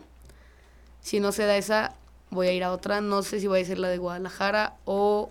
Si 1.01 1.19
no 1.19 1.31
se 1.31 1.43
da 1.43 1.57
esa, 1.57 1.93
voy 2.31 2.47
a 2.47 2.53
ir 2.53 2.63
a 2.63 2.71
otra. 2.71 3.01
No 3.01 3.21
sé 3.23 3.39
si 3.39 3.47
voy 3.47 3.61
a 3.61 3.65
ser 3.65 3.77
la 3.77 3.89
de 3.89 3.97
Guadalajara 3.97 4.75
o 4.85 5.29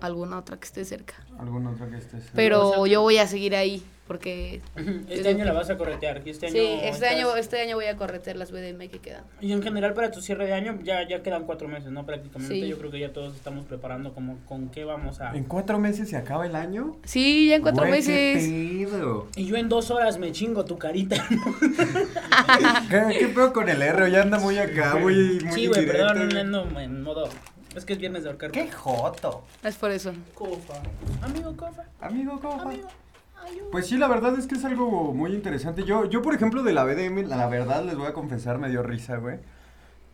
alguna 0.00 0.38
otra 0.38 0.58
que 0.58 0.64
esté 0.64 0.84
cerca. 0.84 1.14
¿Alguna 1.38 1.70
otra 1.70 1.88
que 1.88 1.96
estés? 1.96 2.24
Pero 2.34 2.86
yo 2.86 3.02
voy 3.02 3.18
a 3.18 3.26
seguir 3.26 3.54
ahí 3.54 3.84
porque 4.12 4.60
Este 5.08 5.30
año 5.30 5.46
la 5.46 5.54
vas 5.54 5.70
a 5.70 5.78
corretear. 5.78 6.20
Este 6.26 6.46
año 6.48 6.52
sí, 6.54 6.60
este 6.82 6.88
estás- 6.90 7.12
año 7.12 7.34
este 7.36 7.60
año 7.62 7.76
voy 7.76 7.86
a 7.86 7.96
corretear 7.96 8.36
las 8.36 8.50
BDM 8.52 8.90
que 8.90 8.98
quedan. 8.98 9.24
Y 9.40 9.52
en 9.52 9.62
general 9.62 9.94
para 9.94 10.10
tu 10.10 10.20
cierre 10.20 10.44
de 10.44 10.52
año 10.52 10.78
ya, 10.82 11.08
ya 11.08 11.22
quedan 11.22 11.44
cuatro 11.44 11.66
meses, 11.66 11.90
¿no? 11.90 12.04
Prácticamente 12.04 12.54
Sí. 12.54 12.68
yo 12.68 12.76
creo 12.76 12.90
que 12.90 12.98
ya 13.00 13.10
todos 13.14 13.34
estamos 13.34 13.64
preparando 13.64 14.12
como 14.12 14.36
con 14.44 14.68
qué 14.68 14.84
vamos 14.84 15.22
a... 15.22 15.34
¿En 15.34 15.44
cuatro 15.44 15.78
meses 15.78 16.10
se 16.10 16.16
acaba 16.18 16.44
el 16.44 16.56
año? 16.56 16.98
Sí, 17.04 17.48
ya 17.48 17.56
en 17.56 17.62
cuatro 17.62 17.86
Güey, 17.86 18.02
qué 18.02 18.34
meses. 18.34 18.90
pedo. 18.90 19.28
Y 19.34 19.46
yo 19.46 19.56
en 19.56 19.70
dos 19.70 19.90
horas 19.90 20.18
me 20.18 20.30
chingo 20.30 20.66
tu 20.66 20.76
carita. 20.76 21.16
¿Qué, 22.90 23.18
qué 23.18 23.28
pedo 23.28 23.52
con 23.54 23.70
el 23.70 23.80
R? 23.80 24.10
Ya 24.10 24.20
anda 24.22 24.38
muy 24.38 24.58
acá, 24.58 24.96
muy, 24.96 25.40
muy 25.42 25.52
sí, 25.54 25.66
güey, 25.68 25.86
perdón, 25.86 26.36
ando 26.36 26.78
en 26.80 27.02
modo... 27.02 27.28
Es 27.74 27.86
que 27.86 27.94
es 27.94 27.98
viernes 27.98 28.24
de 28.24 28.28
ahorcar. 28.28 28.50
¡Qué 28.50 28.70
joto! 28.70 29.44
Es 29.64 29.76
por 29.76 29.90
eso. 29.90 30.12
Cofa. 30.34 30.74
Amigo, 31.22 31.56
cofa. 31.56 31.84
Amigo. 32.02 32.32
Amigo. 32.60 32.86
Pues 33.70 33.86
sí, 33.86 33.96
la 33.96 34.08
verdad 34.08 34.38
es 34.38 34.46
que 34.46 34.54
es 34.54 34.64
algo 34.64 35.12
muy 35.14 35.32
interesante. 35.32 35.84
Yo, 35.84 36.04
yo 36.04 36.20
por 36.22 36.34
ejemplo, 36.34 36.62
de 36.62 36.72
la 36.72 36.84
BDM, 36.84 37.26
la 37.28 37.48
verdad 37.48 37.84
les 37.84 37.96
voy 37.96 38.06
a 38.06 38.12
confesar, 38.12 38.58
me 38.58 38.68
dio 38.68 38.82
risa, 38.82 39.16
güey. 39.16 39.38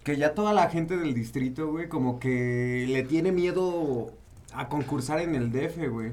Que 0.04 0.16
ya 0.16 0.34
toda 0.34 0.52
la 0.52 0.68
gente 0.70 0.96
del 0.96 1.12
distrito, 1.14 1.70
güey, 1.70 1.88
como 1.88 2.20
que 2.20 2.86
le 2.88 3.02
tiene 3.02 3.32
miedo 3.32 4.12
a 4.54 4.68
concursar 4.68 5.20
en 5.20 5.34
el 5.34 5.50
DF, 5.50 5.88
güey. 5.90 6.12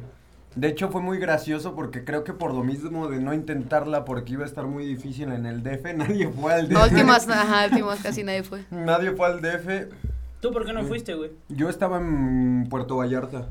De 0.56 0.70
hecho, 0.70 0.90
fue 0.90 1.02
muy 1.02 1.18
gracioso 1.18 1.76
porque 1.76 2.04
creo 2.06 2.24
que 2.24 2.34
por 2.34 2.54
lo 2.54 2.64
mismo 2.64 3.10
de 3.10 3.20
no 3.20 3.34
intentarla 3.34 4.06
porque 4.06 4.34
iba 4.34 4.44
a 4.44 4.48
estar 4.48 4.66
muy 4.66 4.86
difícil 4.86 5.32
en 5.32 5.46
el 5.46 5.64
DF, 5.64 5.94
nadie 5.96 6.30
fue 6.30 6.54
al 6.54 6.68
DF. 6.70 6.74
No, 6.74 6.84
últimas, 6.86 7.28
ajá, 7.28 7.66
últimas 7.68 8.02
casi 8.02 8.24
nadie 8.24 8.44
fue. 8.44 8.64
Nadie 8.72 9.12
fue 9.12 9.28
al 9.28 9.42
DF. 9.42 9.94
¿Tú 10.42 10.52
por 10.52 10.66
qué 10.66 10.74
no 10.74 10.84
fuiste, 10.84 11.14
güey? 11.14 11.32
Yo 11.50 11.70
estaba 11.70 11.98
en 11.98 12.68
Puerto 12.70 12.98
Vallarta. 12.98 13.50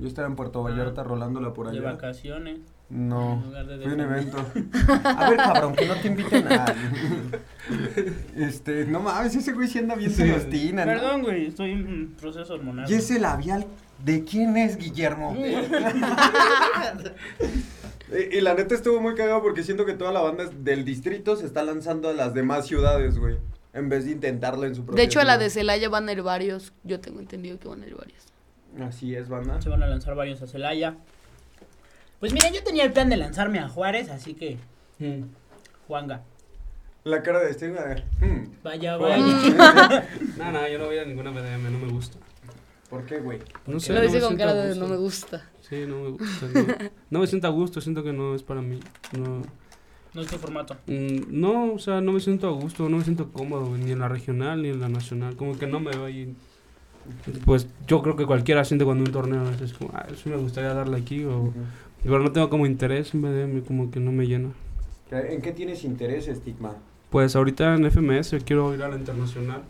Yo 0.00 0.08
estaba 0.08 0.28
en 0.28 0.34
Puerto 0.36 0.62
Vallarta 0.62 1.02
rolándola 1.02 1.52
por 1.54 1.70
De 1.70 1.78
allá. 1.78 1.92
vacaciones. 1.92 2.58
No, 2.90 3.42
de 3.52 3.82
fue 3.82 3.92
un 3.92 4.00
evento. 4.00 4.38
A 5.04 5.28
ver, 5.28 5.36
cabrón, 5.36 5.76
que 5.76 5.86
no 5.86 5.94
te 5.96 6.08
inviten 6.08 6.52
a... 6.52 6.64
Este, 8.34 8.86
no 8.86 9.00
mames, 9.00 9.34
ese 9.36 9.52
güey 9.52 9.68
sí 9.68 9.78
anda 9.78 9.94
bien 9.94 10.10
celostina, 10.10 10.86
¿no? 10.86 10.92
Perdón, 10.92 11.22
güey, 11.22 11.48
estoy 11.48 11.72
en 11.72 12.14
proceso 12.18 12.54
hormonal. 12.54 12.90
¿Y 12.90 12.94
ese 12.94 13.20
labial 13.20 13.66
de 14.02 14.24
quién 14.24 14.56
es, 14.56 14.78
Guillermo? 14.78 15.36
y, 18.10 18.38
y 18.38 18.40
la 18.40 18.54
neta 18.54 18.74
estuvo 18.74 19.02
muy 19.02 19.14
cagado 19.14 19.42
porque 19.42 19.62
siento 19.62 19.84
que 19.84 19.92
toda 19.92 20.12
la 20.12 20.22
banda 20.22 20.46
del 20.46 20.86
distrito 20.86 21.36
se 21.36 21.44
está 21.44 21.62
lanzando 21.62 22.08
a 22.08 22.14
las 22.14 22.32
demás 22.32 22.66
ciudades, 22.66 23.18
güey. 23.18 23.36
En 23.74 23.90
vez 23.90 24.06
de 24.06 24.12
intentarlo 24.12 24.64
en 24.64 24.74
su 24.74 24.84
propia 24.84 25.02
De 25.02 25.06
hecho, 25.06 25.20
a 25.20 25.24
la 25.24 25.36
de. 25.36 25.50
Celaya 25.50 25.90
van 25.90 26.08
a 26.08 26.12
ir 26.12 26.22
varios. 26.22 26.72
Yo 26.84 27.00
tengo 27.00 27.20
entendido 27.20 27.58
que 27.58 27.68
van 27.68 27.82
a 27.82 27.86
ir 27.86 27.94
varios. 27.94 28.24
Así 28.80 29.14
es, 29.14 29.28
banda. 29.28 29.60
Se 29.60 29.68
van 29.68 29.82
a 29.82 29.86
lanzar 29.86 30.14
varios 30.14 30.40
a 30.40 30.46
Celaya. 30.46 30.96
Pues 32.20 32.32
mira, 32.32 32.50
yo 32.50 32.62
tenía 32.64 32.84
el 32.84 32.92
plan 32.92 33.08
de 33.08 33.16
lanzarme 33.16 33.58
a 33.60 33.68
Juárez, 33.68 34.10
así 34.10 34.34
que, 34.34 34.56
Mm. 34.98 35.22
Juanga. 35.86 36.22
La 37.04 37.22
cara 37.22 37.38
de 37.40 37.50
este, 37.50 37.70
güey. 37.70 37.80
hmm, 38.20 38.50
Vaya, 38.64 38.96
Bueno. 38.96 39.24
vaya. 39.26 40.08
No, 40.36 40.50
no, 40.52 40.68
yo 40.68 40.78
no 40.78 40.86
voy 40.86 40.98
a 40.98 41.04
ninguna 41.04 41.30
BDM, 41.30 41.70
no 41.70 41.78
me 41.78 41.92
gusta. 41.92 42.18
¿Por 42.90 43.04
qué, 43.06 43.18
güey? 43.20 43.38
No 43.66 43.78
sé, 43.78 43.92
Lo 43.92 44.00
no 44.00 44.04
dice 44.06 44.16
me 44.18 44.22
con 44.26 44.36
cara 44.36 44.50
a 44.50 44.54
de 44.54 44.74
no 44.74 44.88
me 44.88 44.96
gusta. 44.96 45.44
Sí, 45.60 45.84
no 45.86 46.00
me 46.02 46.08
gusta. 46.10 46.46
No, 46.52 46.90
no 47.10 47.18
me 47.20 47.26
siento 47.26 47.46
a 47.46 47.50
gusto, 47.50 47.80
siento 47.80 48.02
que 48.02 48.12
no 48.12 48.34
es 48.34 48.42
para 48.42 48.60
mí. 48.62 48.80
No, 49.16 49.42
No 50.14 50.20
es 50.22 50.26
tu 50.26 50.36
formato. 50.38 50.74
Mm, 50.86 51.20
no, 51.28 51.74
o 51.74 51.78
sea, 51.78 52.00
no 52.00 52.12
me 52.12 52.20
siento 52.20 52.48
a 52.48 52.52
gusto, 52.52 52.88
no 52.88 52.96
me 52.96 53.04
siento 53.04 53.30
cómodo, 53.30 53.76
ni 53.76 53.92
en 53.92 54.00
la 54.00 54.08
regional 54.08 54.62
ni 54.62 54.70
en 54.70 54.80
la 54.80 54.88
nacional. 54.88 55.36
Como 55.36 55.56
que 55.58 55.66
no 55.66 55.78
me 55.80 55.90
veo 55.92 56.06
ahí. 56.06 56.34
Pues 57.44 57.68
yo 57.86 58.02
creo 58.02 58.16
que 58.16 58.26
cualquiera 58.26 58.64
siente 58.64 58.84
cuando 58.84 59.04
un 59.04 59.12
torneo 59.12 59.48
es 59.62 59.72
como, 59.74 59.90
ah, 59.94 60.06
sí 60.22 60.28
me 60.28 60.36
gustaría 60.36 60.74
darle 60.74 60.96
aquí, 60.98 61.24
o, 61.24 61.52
pero 62.02 62.18
no 62.20 62.32
tengo 62.32 62.48
como 62.50 62.66
interés 62.66 63.14
en 63.14 63.22
BDM, 63.22 63.60
como 63.64 63.90
que 63.90 64.00
no 64.00 64.12
me 64.12 64.26
llena. 64.26 64.50
¿En 65.10 65.40
qué 65.40 65.52
tienes 65.52 65.84
interés, 65.84 66.28
Estigma? 66.28 66.74
Pues 67.10 67.34
ahorita 67.36 67.74
en 67.74 67.90
FMS 67.90 68.36
quiero 68.44 68.74
ir 68.74 68.82
a 68.82 68.88
la 68.88 68.96
internacional. 68.96 69.62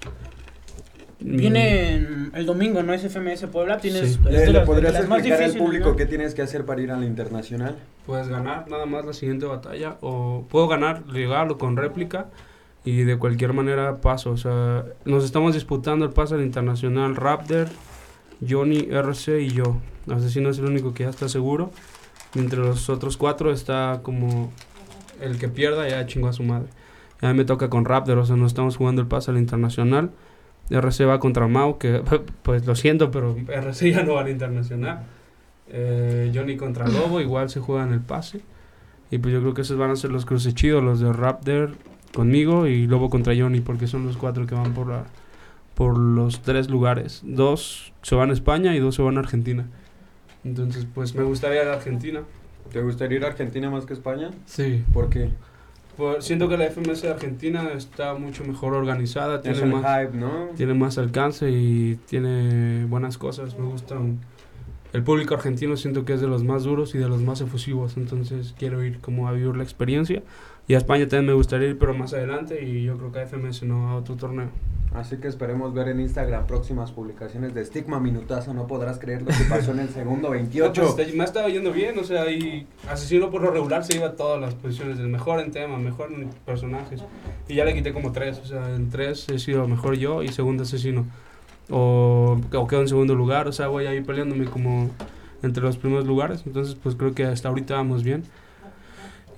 Viene 1.20 1.96
el 2.32 2.46
domingo, 2.46 2.82
¿no? 2.82 2.92
Es 2.94 3.02
FMS 3.02 3.46
Puebla. 3.48 3.78
Tienes. 3.78 4.12
Sí. 4.14 4.18
¿Le, 4.24 4.46
le 4.46 4.52
las- 4.52 4.66
podrías 4.66 4.94
explicar 4.94 5.18
al 5.18 5.22
difíciles, 5.24 5.56
público 5.56 5.88
¿no? 5.90 5.96
qué 5.96 6.06
tienes 6.06 6.34
que 6.34 6.42
hacer 6.42 6.64
para 6.64 6.80
ir 6.80 6.92
a 6.92 6.96
la 6.96 7.06
internacional? 7.06 7.76
Puedes 8.06 8.28
ganar 8.28 8.68
nada 8.70 8.86
más 8.86 9.04
la 9.04 9.12
siguiente 9.12 9.44
batalla, 9.44 9.96
o 10.00 10.46
puedo 10.48 10.68
ganar 10.68 11.06
legal 11.08 11.50
o 11.50 11.58
con 11.58 11.76
réplica, 11.76 12.28
y 12.84 13.02
de 13.02 13.18
cualquier 13.18 13.52
manera 13.52 14.00
paso. 14.00 14.30
O 14.30 14.36
sea, 14.36 14.84
nos 15.04 15.24
estamos 15.24 15.54
disputando 15.54 16.04
el 16.04 16.12
pase 16.12 16.36
al 16.36 16.42
internacional 16.42 17.16
Raptor, 17.16 17.66
Johnny, 18.48 18.86
RC 18.90 19.40
y 19.42 19.50
yo. 19.50 19.76
Asesino 20.08 20.50
es 20.50 20.58
el 20.58 20.66
único 20.66 20.94
que 20.94 21.02
ya 21.02 21.10
está 21.10 21.28
seguro. 21.28 21.72
Entre 22.34 22.58
los 22.58 22.90
otros 22.90 23.16
cuatro 23.16 23.52
está 23.52 24.00
como 24.02 24.52
el 25.20 25.38
que 25.38 25.48
pierda 25.48 25.88
ya 25.88 26.06
chingó 26.06 26.28
a 26.28 26.32
su 26.32 26.42
madre. 26.42 26.68
Y 27.20 27.26
a 27.26 27.32
mí 27.32 27.38
me 27.38 27.44
toca 27.44 27.68
con 27.68 27.84
Raptor, 27.84 28.18
o 28.18 28.26
sea, 28.26 28.36
nos 28.36 28.52
estamos 28.52 28.76
jugando 28.76 29.02
el 29.02 29.08
pase 29.08 29.30
al 29.30 29.38
internacional. 29.38 30.10
RC 30.70 31.06
va 31.06 31.18
contra 31.18 31.48
Mau, 31.48 31.78
que 31.78 32.02
pues 32.42 32.66
lo 32.66 32.74
siento, 32.74 33.10
pero 33.10 33.36
RC 33.48 33.90
ya 33.90 34.02
no 34.02 34.14
va 34.14 34.22
al 34.22 34.30
internacional. 34.30 35.00
Eh, 35.70 36.30
Johnny 36.34 36.56
contra 36.56 36.88
Lobo, 36.88 37.20
igual 37.20 37.50
se 37.50 37.60
juegan 37.60 37.92
el 37.92 38.00
pase. 38.00 38.40
Y 39.10 39.18
pues 39.18 39.32
yo 39.32 39.40
creo 39.40 39.54
que 39.54 39.62
esos 39.62 39.78
van 39.78 39.90
a 39.90 39.96
ser 39.96 40.10
los 40.10 40.26
cruces 40.26 40.54
chidos, 40.54 40.82
los 40.82 41.00
de 41.00 41.12
Raptor 41.12 41.72
conmigo 42.14 42.66
y 42.66 42.86
Lobo 42.86 43.10
contra 43.10 43.34
Johnny, 43.36 43.60
porque 43.60 43.86
son 43.86 44.06
los 44.06 44.16
cuatro 44.16 44.46
que 44.46 44.54
van 44.54 44.74
por 44.74 44.88
la, 44.88 45.04
por 45.74 45.98
los 45.98 46.40
tres 46.40 46.68
lugares. 46.68 47.22
Dos 47.24 47.92
se 48.02 48.14
van 48.14 48.30
a 48.30 48.32
España 48.34 48.74
y 48.76 48.78
dos 48.78 48.94
se 48.94 49.02
van 49.02 49.16
a 49.16 49.20
Argentina. 49.20 49.66
Entonces, 50.44 50.86
pues 50.94 51.14
me 51.14 51.22
gustaría 51.24 51.62
ir 51.62 51.68
a 51.68 51.74
Argentina. 51.74 52.22
¿Te 52.72 52.82
gustaría 52.82 53.18
ir 53.18 53.24
a 53.24 53.28
Argentina 53.28 53.70
más 53.70 53.86
que 53.86 53.94
España? 53.94 54.30
Sí. 54.46 54.84
¿Por 54.92 55.08
qué? 55.08 55.30
Por- 55.96 56.22
siento 56.22 56.48
que 56.48 56.56
la 56.56 56.66
FMS 56.70 57.02
de 57.02 57.10
Argentina 57.10 57.70
está 57.74 58.14
mucho 58.14 58.44
mejor 58.44 58.74
organizada, 58.74 59.40
tiene 59.40 59.64
más, 59.64 59.82
hype, 60.04 60.16
¿no? 60.16 60.48
tiene 60.56 60.74
más 60.74 60.96
alcance 60.98 61.50
y 61.50 61.96
tiene 62.06 62.84
buenas 62.84 63.18
cosas. 63.18 63.58
Me 63.58 63.66
gustan. 63.66 64.18
El 64.92 65.02
público 65.02 65.34
argentino 65.34 65.76
siento 65.76 66.04
que 66.04 66.14
es 66.14 66.20
de 66.20 66.28
los 66.28 66.44
más 66.44 66.64
duros 66.64 66.94
y 66.94 66.98
de 66.98 67.08
los 67.08 67.20
más 67.20 67.40
efusivos, 67.40 67.96
entonces 67.96 68.54
quiero 68.56 68.82
ir 68.84 69.00
como 69.00 69.28
a 69.28 69.32
vivir 69.32 69.54
la 69.56 69.62
experiencia. 69.62 70.22
Y 70.68 70.74
a 70.74 70.78
España 70.78 71.08
también 71.08 71.26
me 71.26 71.32
gustaría 71.32 71.68
ir, 71.68 71.78
pero 71.78 71.94
más 71.94 72.12
adelante 72.12 72.62
y 72.64 72.84
yo 72.84 72.96
creo 72.98 73.10
que 73.10 73.18
a 73.20 73.26
FMS 73.26 73.62
no 73.64 73.88
a 73.88 73.96
otro 73.96 74.16
torneo. 74.16 74.50
Así 74.94 75.18
que 75.18 75.28
esperemos 75.28 75.74
ver 75.74 75.88
en 75.88 76.00
Instagram 76.00 76.46
próximas 76.46 76.92
publicaciones 76.92 77.52
de 77.54 77.60
Estigma 77.60 78.00
Minutazo. 78.00 78.54
No 78.54 78.66
podrás 78.66 78.98
creer 78.98 79.20
lo 79.22 79.28
que 79.28 79.44
pasó 79.48 79.72
en 79.72 79.80
el 79.80 79.88
segundo 79.90 80.28
No, 80.28 80.34
28. 80.34 80.72
pues, 80.82 80.98
está- 80.98 81.16
me 81.16 81.22
ha 81.22 81.26
estado 81.26 81.48
yendo 81.48 81.72
bien, 81.72 81.98
o 81.98 82.04
sea, 82.04 82.30
y 82.30 82.66
Asesino 82.88 83.30
por 83.30 83.42
lo 83.42 83.50
regular 83.50 83.84
se 83.84 83.96
iba 83.96 84.06
a 84.08 84.12
todas 84.16 84.40
las 84.40 84.54
posiciones, 84.54 84.98
el 84.98 85.08
mejor 85.08 85.40
en 85.40 85.50
tema, 85.52 85.78
mejor 85.78 86.10
en 86.12 86.28
personajes. 86.46 87.02
Y 87.48 87.54
ya 87.56 87.64
le 87.66 87.74
quité 87.74 87.92
como 87.92 88.12
tres, 88.12 88.38
o 88.38 88.46
sea, 88.46 88.74
en 88.74 88.88
tres 88.90 89.28
he 89.28 89.38
sido 89.38 89.66
mejor 89.68 89.96
yo 89.96 90.22
y 90.22 90.28
segundo 90.28 90.62
Asesino. 90.62 91.04
O, 91.70 92.40
o 92.54 92.66
quedo 92.66 92.80
en 92.80 92.88
segundo 92.88 93.14
lugar, 93.14 93.46
o 93.46 93.52
sea, 93.52 93.68
voy 93.68 93.86
ahí 93.86 94.00
peleándome 94.00 94.46
como 94.46 94.90
entre 95.42 95.62
los 95.62 95.76
primeros 95.76 96.06
lugares. 96.06 96.42
Entonces, 96.46 96.74
pues 96.74 96.94
creo 96.94 97.14
que 97.14 97.24
hasta 97.24 97.48
ahorita 97.48 97.74
vamos 97.74 98.02
bien. 98.04 98.24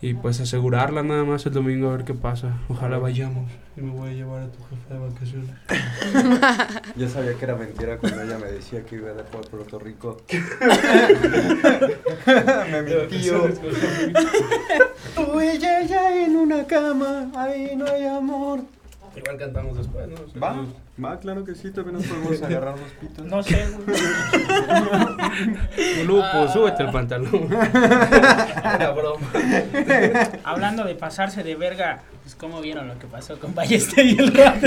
Y 0.03 0.15
pues 0.15 0.41
asegurarla 0.41 1.03
nada 1.03 1.25
más 1.25 1.45
el 1.45 1.53
domingo 1.53 1.91
a 1.91 1.97
ver 1.97 2.07
qué 2.07 2.15
pasa. 2.15 2.57
Ojalá 2.69 2.97
vayamos 2.99 3.51
y 3.77 3.83
me 3.83 3.91
voy 3.93 4.09
a 4.09 4.13
llevar 4.13 4.45
a 4.45 4.49
tu 4.49 4.59
jefe 4.65 4.95
de 4.95 4.99
vacaciones. 4.99 5.51
Yo 6.97 7.07
sabía 7.09 7.35
que 7.35 7.45
era 7.45 7.55
mentira 7.55 7.99
cuando 7.99 8.23
ella 8.23 8.39
me 8.39 8.51
decía 8.51 8.83
que 8.85 8.97
iba 8.97 9.11
a 9.11 9.25
por 9.25 9.47
Puerto 9.49 9.79
Rico. 9.79 10.17
me 12.71 12.83
mintió. 12.83 13.49
Tú 15.15 15.41
y 15.41 15.49
ella 15.49 15.83
ya 15.83 16.25
en 16.25 16.35
una 16.35 16.67
cama, 16.67 17.31
ahí 17.37 17.77
no 17.77 17.85
hay 17.85 18.07
amor. 18.07 18.61
Igual 19.15 19.37
cantamos 19.37 19.77
después, 19.77 20.09
¿no? 20.09 20.17
Va, 20.41 20.65
va, 21.05 21.19
claro 21.19 21.45
que 21.45 21.55
sí, 21.55 21.71
también 21.71 21.97
nos 21.97 22.07
podemos 22.07 22.43
agarrar 22.43 22.79
los 22.79 22.91
pitos. 23.01 23.25
No 23.27 23.43
sé, 23.43 23.67
güey. 23.71 23.99
Lupo, 26.07 26.23
Ah. 26.25 26.49
súbete 26.53 26.83
el 26.85 26.91
pantalón. 26.91 27.49
Era 27.53 28.91
broma. 28.93 29.27
Hablando 30.45 30.85
de 30.85 30.95
pasarse 30.95 31.43
de 31.43 31.55
verga, 31.57 32.03
pues 32.23 32.35
cómo 32.35 32.61
vieron 32.61 32.89
lo 32.89 32.99
que 32.99 33.07
pasó 33.07 33.39
con 33.39 33.55
Ballester 33.55 34.05
y 34.07 34.17
el 34.19 34.35
rap. 34.35 34.63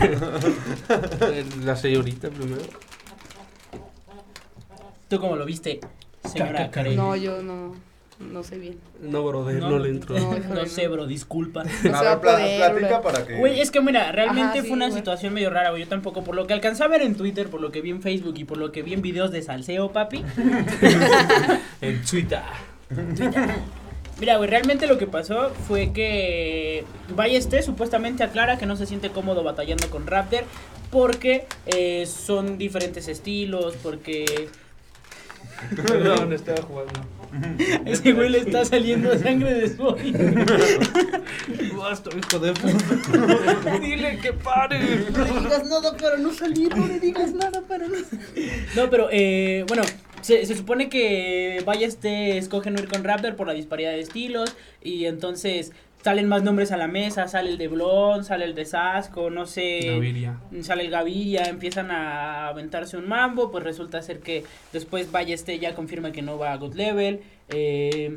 Eh, 0.00 1.44
La 1.64 1.76
señorita 1.76 2.28
primero. 2.30 2.62
¿Tú 5.08 5.18
cómo 5.20 5.36
lo 5.36 5.44
viste, 5.46 5.80
señora 6.24 6.70
Karen? 6.70 6.96
No, 6.96 7.16
yo 7.16 7.42
no, 7.42 7.74
no 8.18 8.42
sé 8.42 8.58
bien. 8.58 8.78
No, 9.00 9.24
brother, 9.24 9.60
no, 9.60 9.78
le 9.78 9.90
entro. 9.90 10.18
No, 10.18 10.30
No, 10.32 10.38
híjole, 10.38 10.68
sé, 10.68 10.84
no. 10.86 10.92
bro, 10.92 11.06
disculpa. 11.06 11.64
No 11.84 11.96
a 11.96 12.02
ver, 12.02 12.18
poder, 12.18 12.72
platica 12.72 12.98
bro. 12.98 13.02
para 13.02 13.26
que... 13.26 13.36
Güey, 13.36 13.60
es 13.60 13.70
que 13.70 13.80
mira, 13.80 14.10
realmente 14.12 14.58
Ajá, 14.58 14.62
sí, 14.62 14.68
fue 14.68 14.76
una 14.76 14.90
situación 14.90 15.34
medio 15.34 15.50
rara, 15.50 15.70
güey. 15.70 15.82
Yo 15.84 15.88
tampoco, 15.88 16.24
por 16.24 16.34
lo 16.34 16.46
que 16.46 16.54
alcancé 16.54 16.82
a 16.84 16.88
ver 16.88 17.02
en 17.02 17.14
Twitter, 17.14 17.48
por 17.48 17.60
lo 17.60 17.70
que 17.70 17.80
vi 17.80 17.90
en 17.90 18.02
Facebook 18.02 18.34
y 18.36 18.44
por 18.44 18.58
lo 18.58 18.72
que 18.72 18.82
vi 18.82 18.94
en 18.94 19.02
videos 19.02 19.30
de 19.30 19.42
salseo, 19.42 19.92
papi. 19.92 20.24
En 21.80 22.02
Twitter. 22.02 22.40
Mira, 24.20 24.36
güey, 24.36 24.50
realmente 24.50 24.88
lo 24.88 24.98
que 24.98 25.06
pasó 25.06 25.50
fue 25.50 25.92
que 25.92 26.84
Ballester 27.14 27.62
supuestamente 27.62 28.24
aclara 28.24 28.58
que 28.58 28.66
no 28.66 28.74
se 28.74 28.86
siente 28.86 29.10
cómodo 29.10 29.44
batallando 29.44 29.88
con 29.90 30.08
Raptor 30.08 30.42
porque 30.90 31.46
eh, 31.66 32.04
son 32.06 32.58
diferentes 32.58 33.06
estilos, 33.06 33.76
porque 33.80 34.48
Perdón, 35.86 36.32
estaba 36.32 36.62
jugando. 36.62 37.00
Ese 37.86 38.12
güey 38.12 38.28
le 38.30 38.38
está 38.38 38.64
saliendo 38.64 39.16
sangre 39.18 39.54
de 39.54 39.76
su 39.76 39.82
oído. 39.82 40.18
Basta, 41.76 42.10
hijo 42.16 42.38
de 42.38 42.52
puta. 42.52 43.78
Dile 43.80 44.18
que 44.18 44.32
pare. 44.32 44.78
No 45.10 45.24
le 45.24 45.40
digas 45.40 45.66
nada 45.68 45.96
para 45.96 46.16
no 46.16 46.32
salir, 46.32 46.76
no 46.76 46.86
le 46.86 47.00
digas 47.00 47.32
nada 47.32 47.62
para 47.62 47.86
no 47.86 47.96
No, 48.76 48.90
pero, 48.90 49.08
eh, 49.10 49.64
bueno, 49.68 49.82
se, 50.20 50.44
se 50.46 50.56
supone 50.56 50.88
que 50.88 51.62
vaya 51.64 51.86
este, 51.86 52.38
escoge 52.38 52.70
no 52.70 52.80
ir 52.80 52.88
con 52.88 53.04
Raptor 53.04 53.36
por 53.36 53.46
la 53.46 53.54
disparidad 53.54 53.90
de 53.90 54.00
estilos, 54.00 54.54
y 54.82 55.04
entonces 55.06 55.72
salen 56.08 56.26
más 56.26 56.42
nombres 56.42 56.72
a 56.72 56.78
la 56.78 56.88
mesa, 56.88 57.28
sale 57.28 57.50
el 57.50 57.58
de 57.58 57.68
Blon, 57.68 58.24
sale 58.24 58.46
el 58.46 58.54
de 58.54 58.64
Sasco, 58.64 59.28
no 59.28 59.44
sé, 59.44 59.80
Gaviria. 59.84 60.40
sale 60.62 60.86
el 60.86 60.90
Gaviria, 60.90 61.42
empiezan 61.50 61.90
a 61.90 62.48
aventarse 62.48 62.96
un 62.96 63.06
mambo, 63.06 63.50
pues 63.50 63.62
resulta 63.62 64.00
ser 64.00 64.20
que 64.20 64.42
después 64.72 65.12
vaya 65.12 65.34
este 65.34 65.58
ya 65.58 65.74
confirma 65.74 66.10
que 66.10 66.22
no 66.22 66.38
va 66.38 66.52
a 66.52 66.56
God 66.56 66.76
Level, 66.76 67.20
eh, 67.50 68.16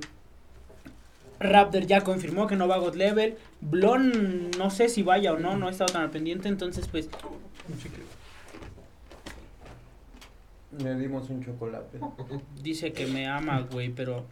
Raptor 1.41 1.85
ya 1.85 1.99
confirmó 1.99 2.47
que 2.47 2.55
no 2.55 2.69
va 2.69 2.75
a 2.75 2.77
God 2.77 2.95
Level, 2.95 3.35
Blon 3.59 4.51
no 4.57 4.69
sé 4.69 4.87
si 4.87 5.03
vaya 5.03 5.33
o 5.33 5.37
no, 5.37 5.57
no 5.57 5.67
he 5.67 5.71
estado 5.71 5.91
tan 5.91 6.03
al 6.03 6.11
pendiente, 6.11 6.47
entonces 6.47 6.87
pues 6.87 7.09
Le 10.81 10.95
dimos 10.95 11.29
un 11.29 11.43
chocolate. 11.43 11.99
dice 12.63 12.93
que 12.93 13.05
me 13.05 13.27
ama, 13.27 13.67
güey, 13.69 13.89
pero... 13.89 14.23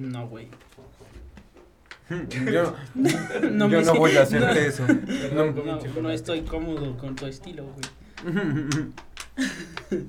No, 0.00 0.26
güey. 0.28 0.48
Yo, 2.50 2.74
No 3.52 3.68
yo 3.68 3.82
no 3.82 3.94
voy 3.94 4.16
a 4.16 4.22
hacerte 4.22 4.46
no. 5.34 5.44
eso. 5.44 6.00
No, 6.02 6.10
estoy 6.10 6.42
cómodo 6.42 6.96
con 6.96 7.14
tu 7.14 7.26
estilo, 7.26 7.64
güey. 7.64 8.34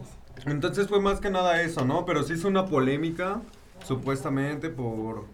Entonces 0.45 0.87
fue 0.87 0.99
más 1.01 1.19
que 1.19 1.29
nada 1.29 1.61
eso, 1.61 1.85
¿no? 1.85 2.05
Pero 2.05 2.23
sí 2.23 2.33
hizo 2.33 2.47
una 2.47 2.65
polémica, 2.65 3.41
supuestamente, 3.85 4.69
por, 4.69 5.25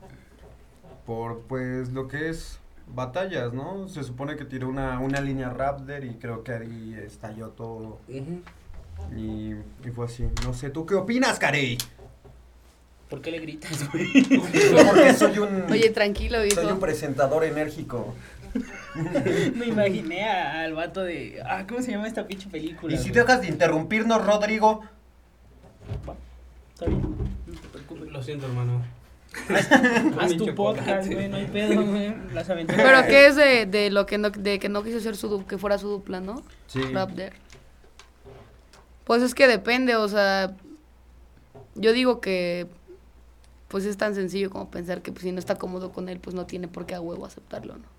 por, 1.06 1.42
pues, 1.42 1.94
lo 1.94 2.08
que 2.08 2.30
es 2.30 2.60
batallas, 2.88 3.54
¿no? 3.54 3.88
Se 3.88 4.04
supone 4.04 4.36
que 4.36 4.44
tiró 4.44 4.68
una, 4.68 5.00
una 5.00 5.22
línea 5.22 5.52
Raptor 5.52 6.04
y 6.04 6.16
creo 6.16 6.44
que 6.44 6.52
ahí 6.54 6.98
estalló 7.06 7.50
todo 7.50 8.00
y 9.16 9.54
fue 9.96 10.06
así. 10.06 10.28
No 10.44 10.54
sé, 10.54 10.70
¿tú 10.72 10.86
qué 10.86 10.96
opinas, 10.96 11.40
Carey? 11.40 11.78
¿Por 13.10 13.22
qué 13.22 13.32
le 13.32 13.40
gritas, 13.40 13.90
güey? 13.92 14.12
Porque 14.86 15.14
soy 15.14 15.40
un, 15.40 15.64
Oye, 15.72 15.90
tranquilo, 15.92 16.38
soy 16.40 16.50
un 16.60 16.64
viejo. 16.66 16.80
presentador 16.80 17.44
enérgico. 17.46 18.14
Me 19.56 19.68
imaginé 19.68 20.28
a- 20.28 20.62
al 20.64 20.74
vato 20.74 21.04
de... 21.04 21.42
Ah, 21.46 21.66
¿cómo 21.68 21.82
se 21.82 21.92
llama 21.92 22.08
esta 22.08 22.28
pinche 22.28 22.50
película? 22.50 22.94
Y 22.94 22.98
si 22.98 23.10
güey? 23.10 23.14
dejas 23.22 23.42
de 23.42 23.48
interrumpirnos, 23.48 24.26
Rodrigo, 24.26 24.82
Está 26.74 26.86
bien, 26.86 27.02
no 27.02 27.54
te 27.62 27.68
preocupes. 27.70 28.12
Lo 28.12 28.22
siento, 28.22 28.46
hermano. 28.48 28.82
Haz 30.20 30.36
tu 30.38 30.54
podcast, 30.56 31.12
güey, 31.12 31.30
no 31.30 31.38
hay 31.38 31.46
pedo, 31.46 31.86
güey. 31.86 32.14
Las 32.34 32.50
aventuras. 32.50 32.84
Pero 32.84 33.08
¿qué 33.08 33.28
es 33.28 33.36
de, 33.36 33.66
de 33.66 33.90
lo 33.90 34.06
que 34.06 34.18
no, 34.18 34.30
de 34.32 34.60
que 34.60 34.68
no 34.70 34.84
quiso 34.84 35.00
ser 35.00 35.16
su, 35.16 35.46
que 35.46 35.58
fuera 35.58 35.78
su 35.78 35.88
dupla, 35.90 36.20
no? 36.20 36.44
Sí. 36.68 36.82
Raptor. 36.82 37.32
Pues 39.06 39.22
es 39.24 39.34
que 39.34 39.48
depende, 39.48 39.96
o 39.96 40.08
sea, 40.10 40.54
yo 41.76 41.94
digo 41.94 42.20
que 42.20 42.68
pues 43.68 43.86
es 43.86 43.98
tan 43.98 44.16
sencillo 44.16 44.50
como 44.50 44.70
pensar 44.70 45.02
que 45.02 45.12
pues, 45.12 45.24
si 45.24 45.32
no 45.32 45.40
está 45.40 45.56
cómodo 45.56 45.92
con 45.92 46.10
él, 46.10 46.20
pues 46.20 46.36
no 46.36 46.46
tiene 46.46 46.68
por 46.68 46.86
qué 46.86 46.96
a 46.96 47.02
huevo 47.02 47.26
aceptarlo, 47.26 47.76
¿no? 47.78 47.98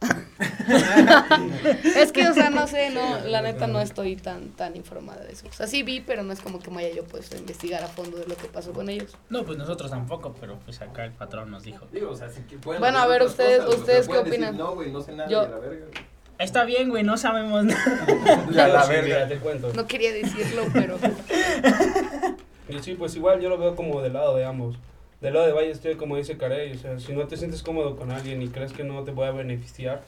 es 1.96 2.12
que, 2.12 2.28
o 2.28 2.34
sea, 2.34 2.50
no 2.50 2.66
sé, 2.66 2.90
no, 2.90 3.20
la 3.20 3.40
neta 3.40 3.66
no 3.66 3.80
estoy 3.80 4.16
tan 4.16 4.50
tan 4.50 4.76
informada 4.76 5.22
de 5.24 5.32
eso. 5.32 5.46
O 5.48 5.52
sea, 5.52 5.66
sí 5.66 5.82
vi, 5.82 6.00
pero 6.00 6.22
no 6.22 6.32
es 6.32 6.40
como 6.40 6.58
que 6.58 6.70
me 6.70 6.84
haya 6.84 6.94
yo 6.94 7.04
puesto 7.04 7.36
a 7.36 7.38
investigar 7.38 7.82
a 7.82 7.86
fondo 7.88 8.18
de 8.18 8.26
lo 8.26 8.36
que 8.36 8.48
pasó 8.48 8.72
con 8.72 8.90
ellos. 8.90 9.16
No, 9.30 9.44
pues 9.44 9.56
nosotros 9.56 9.90
tampoco, 9.90 10.34
pero 10.38 10.58
pues 10.64 10.80
acá 10.82 11.04
el 11.06 11.12
patrón 11.12 11.50
nos 11.50 11.62
dijo. 11.62 11.86
Digo, 11.92 12.10
o 12.10 12.16
sea, 12.16 12.28
sí 12.28 12.42
que 12.42 12.58
pueden 12.58 12.80
Bueno, 12.80 12.98
a 12.98 13.06
ver, 13.06 13.22
ustedes- 13.22 13.62
cosas, 13.64 13.80
ustedes 13.80 14.08
qué 14.08 14.14
decir, 14.14 14.32
opinan. 14.32 14.56
No, 14.58 14.74
güey, 14.74 14.90
no 14.92 15.00
sé 15.00 15.12
nada 15.12 15.28
Yo- 15.30 15.42
de 15.44 15.48
la 15.50 15.58
verga. 15.58 15.86
güey". 15.86 16.04
Está 16.38 16.64
bien, 16.64 16.90
güey, 16.90 17.04
no 17.04 17.16
sabemos 17.16 17.64
nada. 17.64 18.46
Ya 18.50 18.68
la 18.68 18.84
verga. 18.86 19.26
te 19.28 19.38
cuento. 19.38 19.72
No 19.74 19.86
quería 19.86 20.12
decirlo, 20.12 20.64
pero 20.72 20.98
Y 22.68 22.78
sí, 22.80 22.94
pues 22.94 23.14
igual 23.16 23.40
yo 23.40 23.48
lo 23.48 23.58
veo 23.58 23.74
como 23.76 24.00
del 24.00 24.14
lado 24.14 24.34
de 24.36 24.44
ambos. 24.44 24.76
Del 25.20 25.34
lado 25.34 25.46
de 25.46 25.52
Valle 25.52 25.70
estoy 25.70 25.94
como 25.96 26.16
dice 26.16 26.36
Carey, 26.36 26.72
o 26.72 26.78
sea, 26.78 26.98
si 26.98 27.12
no 27.12 27.26
te 27.26 27.36
sientes 27.36 27.62
cómodo 27.62 27.96
con 27.96 28.10
alguien 28.10 28.42
y 28.42 28.48
crees 28.48 28.72
que 28.72 28.84
no 28.84 29.02
te 29.04 29.12
puede 29.12 29.32
beneficiar, 29.32 30.02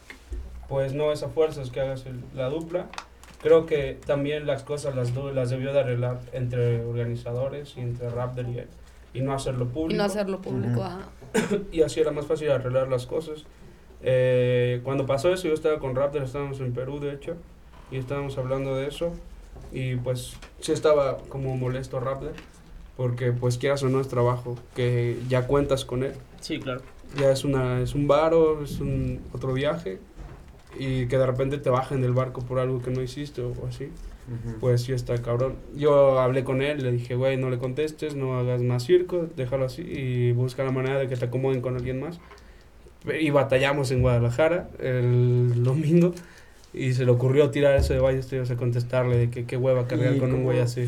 pues 0.69 0.93
no 0.95 1.13
es 1.13 1.23
a 1.23 1.29
fuerzas 1.29 1.71
que 1.71 1.81
hagas 1.81 2.07
el- 2.07 2.21
la 2.35 2.49
dupla. 2.49 2.87
Creo 3.43 3.67
que 3.67 3.99
también 4.07 4.47
las 4.47 4.63
cosas 4.63 4.95
las, 4.97 5.15
du- 5.15 5.33
las 5.33 5.51
debió 5.51 5.73
de 5.73 5.81
arreglar 5.81 6.21
entre 6.33 6.85
organizadores 6.85 7.75
y 7.77 7.81
entre 7.81 8.09
Raptor 8.11 8.49
y 8.49 8.59
él. 8.59 8.67
Y 9.15 9.21
no 9.21 9.33
hacerlo 9.33 9.65
y 9.65 9.69
público. 9.69 9.99
no 9.99 10.05
hacerlo 10.05 10.41
público, 10.43 10.83
ajá. 10.83 11.09
y 11.73 11.83
así 11.83 12.01
era 12.01 12.11
más 12.11 12.27
fácil 12.27 12.51
arreglar 12.51 12.89
las 12.89 13.07
cosas. 13.07 13.45
Eh, 14.03 14.81
cuando 14.85 15.07
pasó 15.07 15.33
eso, 15.33 15.49
yo 15.49 15.55
estaba 15.55 15.79
con 15.79 15.95
Raptor, 15.95 16.23
estábamos 16.23 16.61
en 16.61 16.73
Perú, 16.75 17.01
de 17.01 17.13
hecho, 17.13 17.37
y 17.91 17.97
estábamos 17.97 18.37
hablando 18.39 18.75
de 18.77 18.89
eso. 18.89 19.13
Y 19.77 19.97
pues 19.97 20.33
sí 20.61 20.73
estaba 20.73 21.19
como 21.29 21.55
molesto 21.57 22.01
Raptor, 22.01 22.33
porque 22.97 23.33
pues 23.33 23.59
quieras 23.59 23.83
o 23.83 23.91
no 23.91 24.01
es 24.01 24.09
trabajo, 24.09 24.57
que 24.75 25.19
ya 25.29 25.47
cuentas 25.47 25.85
con 25.85 26.03
él. 26.03 26.15
Sí, 26.41 26.59
claro. 26.59 26.81
Ya 27.21 27.31
es, 27.31 27.45
una, 27.45 27.83
es 27.83 27.95
un 27.95 28.09
varo, 28.09 28.65
es 28.65 28.81
un 28.81 29.21
otro 29.35 29.53
viaje, 29.53 29.99
y 30.79 31.07
que 31.09 31.19
de 31.19 31.27
repente 31.27 31.59
te 31.59 31.69
bajen 31.69 32.01
del 32.01 32.13
barco 32.13 32.41
por 32.41 32.59
algo 32.59 32.81
que 32.81 32.91
no 32.91 33.03
hiciste 33.03 33.43
o 33.43 33.55
así 33.69 33.85
Ujú. 34.29 34.59
pues 34.61 34.83
sí 34.83 34.93
está 34.93 35.17
cabrón. 35.23 35.57
Yo 35.75 36.19
hablé 36.19 36.43
con 36.43 36.63
él, 36.63 36.83
le 36.83 36.91
dije, 36.93 37.15
güey, 37.15 37.37
no 37.37 37.51
le 37.51 37.59
contestes, 37.59 38.17
no 38.17 38.39
hagas 38.39 38.63
más 38.63 38.85
circo, 38.85 39.29
déjalo 39.37 39.67
así 39.67 39.83
y 39.83 40.33
busca 40.33 40.65
la 40.65 40.73
manera 40.73 40.99
de 40.99 41.07
que 41.07 41.17
te 41.17 41.27
acomoden 41.27 41.61
con 41.61 41.77
alguien 41.77 42.01
más. 42.01 42.19
Y 43.21 43.31
batallamos 43.31 43.91
en 43.93 44.01
Guadalajara 44.03 44.69
el 44.81 45.63
domingo 45.63 46.13
y 46.77 46.93
se 46.95 47.05
le 47.05 47.11
ocurrió 47.11 47.51
tirar 47.51 47.75
eso 47.77 47.93
de 47.95 48.01
Valle 48.01 48.19
Estudios 48.19 48.51
a 48.51 48.57
contestarle 48.57 49.17
de 49.17 49.31
que 49.31 49.47
qué 49.47 49.57
hueva 49.57 49.87
cargar 49.89 50.15
¿Y 50.15 50.19
con 50.19 50.33
un 50.35 50.45
güey 50.45 50.61
así. 50.61 50.87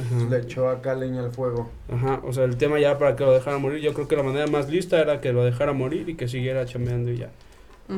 Ajá. 0.00 0.28
Le 0.30 0.38
echó 0.38 0.68
acá 0.68 0.94
leña 0.94 1.24
al 1.24 1.32
fuego. 1.32 1.68
Ajá, 1.92 2.20
o 2.24 2.32
sea, 2.32 2.44
el 2.44 2.56
tema 2.56 2.78
ya 2.78 2.98
para 2.98 3.16
que 3.16 3.24
lo 3.24 3.32
dejara 3.32 3.58
morir, 3.58 3.80
yo 3.80 3.92
creo 3.94 4.06
que 4.06 4.14
la 4.16 4.22
manera 4.22 4.46
más 4.46 4.70
lista 4.70 5.00
era 5.00 5.20
que 5.20 5.32
lo 5.32 5.44
dejara 5.44 5.72
morir 5.72 6.08
y 6.08 6.14
que 6.14 6.28
siguiera 6.28 6.64
chambeando 6.66 7.10
y 7.10 7.16
ya. 7.18 7.30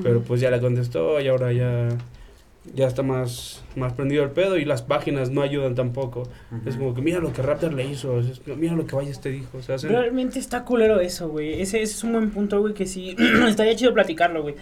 Pero 0.02 0.18
Ujú. 0.18 0.24
pues 0.28 0.40
ya 0.40 0.50
le 0.50 0.60
contestó 0.60 1.20
y 1.20 1.28
ahora 1.28 1.52
ya 1.52 1.88
ya 2.74 2.86
está 2.86 3.02
más 3.02 3.62
más 3.76 3.92
prendido 3.92 4.24
el 4.24 4.30
pedo 4.30 4.56
y 4.56 4.64
las 4.64 4.80
páginas 4.80 5.28
no 5.30 5.42
ayudan 5.42 5.74
tampoco. 5.74 6.22
Es 6.64 6.76
como 6.76 6.94
que 6.94 7.02
mira 7.02 7.18
lo 7.18 7.30
que 7.34 7.42
Raptor 7.42 7.74
le 7.74 7.84
hizo, 7.84 8.18
es- 8.20 8.40
mira 8.56 8.72
lo 8.74 8.86
que 8.86 8.96
Valles 8.96 9.20
te 9.20 9.28
dijo, 9.28 9.58
o 9.58 9.62
sea, 9.62 9.74
hacen- 9.74 9.90
Realmente 9.90 10.38
está 10.38 10.64
culero 10.64 10.98
eso, 11.00 11.28
güey. 11.28 11.60
Ese, 11.60 11.82
ese 11.82 11.92
es 11.96 12.02
un 12.04 12.12
buen 12.12 12.30
punto, 12.30 12.58
güey, 12.62 12.72
que 12.72 12.86
sí 12.86 13.14
estaría 13.46 13.76
chido 13.76 13.92
platicarlo, 13.92 14.40
güey. 14.40 14.54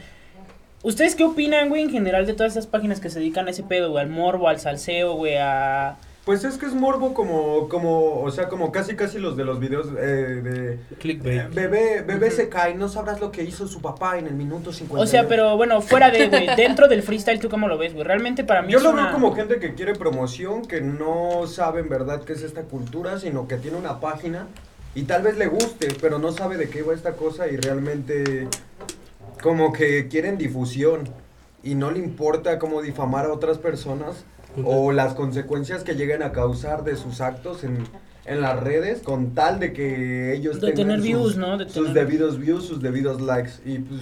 ¿Ustedes 0.83 1.14
qué 1.14 1.25
opinan, 1.25 1.68
güey, 1.68 1.83
en 1.83 1.90
general 1.90 2.27
de 2.27 2.35
todas 2.35 2.53
esas 2.53 2.66
páginas 2.66 2.99
que 3.01 3.09
se 3.09 3.21
dedican 3.21 3.47
a 3.47 3.51
ese 3.53 3.62
pedo, 3.62 3.90
güey? 3.90 4.03
Al 4.03 4.11
morbo, 4.11 4.49
al 4.49 4.59
salseo, 4.61 5.14
güey, 5.14 5.37
a... 5.37 5.97
Pues 6.25 6.45
es 6.45 6.57
que 6.57 6.66
es 6.66 6.75
morbo 6.75 7.14
como, 7.14 7.68
como, 7.68 8.21
o 8.23 8.31
sea, 8.31 8.49
como 8.49 8.71
casi 8.71 8.95
casi 8.95 9.18
los 9.18 9.37
de 9.37 9.45
los 9.45 9.59
videos 9.59 9.88
eh, 9.99 10.40
de... 10.40 10.79
clickbait. 11.01 11.40
eh, 11.40 11.49
bebé, 11.53 12.03
bebé 12.03 12.31
se 12.31 12.49
cae, 12.49 12.75
no 12.77 12.88
sabrás 12.88 13.21
lo 13.21 13.33
que 13.33 13.42
hizo 13.42 13.66
su 13.66 13.81
papá 13.81 14.18
en 14.18 14.29
el 14.29 14.35
minuto 14.35 14.73
50. 14.73 15.03
O 15.03 15.07
sea, 15.09 15.27
pero 15.27 15.57
bueno, 15.57 15.81
fuera 15.83 16.11
de, 16.11 16.29
güey, 16.29 16.47
dentro 16.57 16.87
del 16.87 17.03
freestyle, 17.03 17.40
¿tú 17.40 17.49
cómo 17.49 17.66
lo 17.66 17.77
ves, 17.77 17.92
güey? 17.92 18.05
Realmente 18.05 18.45
para 18.45 18.62
mí 18.62 18.71
Yo 18.73 18.79
es 18.79 18.85
lo 18.85 18.90
una- 18.90 19.05
veo 19.07 19.12
como 19.14 19.35
gente 19.35 19.59
que 19.59 19.75
quiere 19.75 19.95
promoción, 19.97 20.62
que 20.64 20.81
no 20.81 21.49
sabe 21.49 21.81
en 21.81 21.88
verdad 21.88 22.23
qué 22.23 22.35
es 22.35 22.42
esta 22.42 22.62
cultura, 22.62 23.18
sino 23.18 23.49
que 23.49 23.57
tiene 23.57 23.77
una 23.77 23.99
página 23.99 24.47
y 24.95 25.03
tal 25.05 25.23
vez 25.23 25.37
le 25.38 25.49
guste, 25.49 25.88
pero 26.01 26.21
no 26.21 26.31
sabe 26.31 26.57
de 26.57 26.68
qué 26.68 26.83
va 26.83 26.95
esta 26.95 27.14
cosa 27.14 27.49
y 27.49 27.57
realmente 27.57 28.47
como 29.42 29.72
que 29.72 30.09
quieren 30.09 30.38
difusión 30.38 31.09
y 31.62 31.74
no 31.74 31.90
le 31.90 31.98
importa 31.98 32.59
cómo 32.59 32.81
difamar 32.83 33.26
a 33.26 33.33
otras 33.33 33.59
personas 33.59 34.24
o 34.64 34.92
las 34.92 35.14
consecuencias 35.14 35.83
que 35.83 35.94
lleguen 35.94 36.22
a 36.22 36.33
causar 36.33 36.85
de 36.85 36.96
sus 36.96 37.20
actos 37.20 37.64
en, 37.64 37.78
en 38.26 38.40
las 38.40 38.59
redes 38.61 39.00
con 39.00 39.35
tal 39.35 39.59
de 39.61 39.72
que 39.72 40.35
ellos 40.35 40.61
De 40.61 40.68
tengan 40.72 40.76
tener 40.76 40.96
sus, 40.98 41.05
views, 41.07 41.37
¿no? 41.37 41.59
De 41.59 41.64
sus 41.68 41.74
tener- 41.88 41.92
debidos 41.94 42.38
views, 42.38 42.66
sus 42.66 42.81
debidos 42.83 43.20
likes 43.20 43.52
y 43.64 43.78
pues 43.78 44.00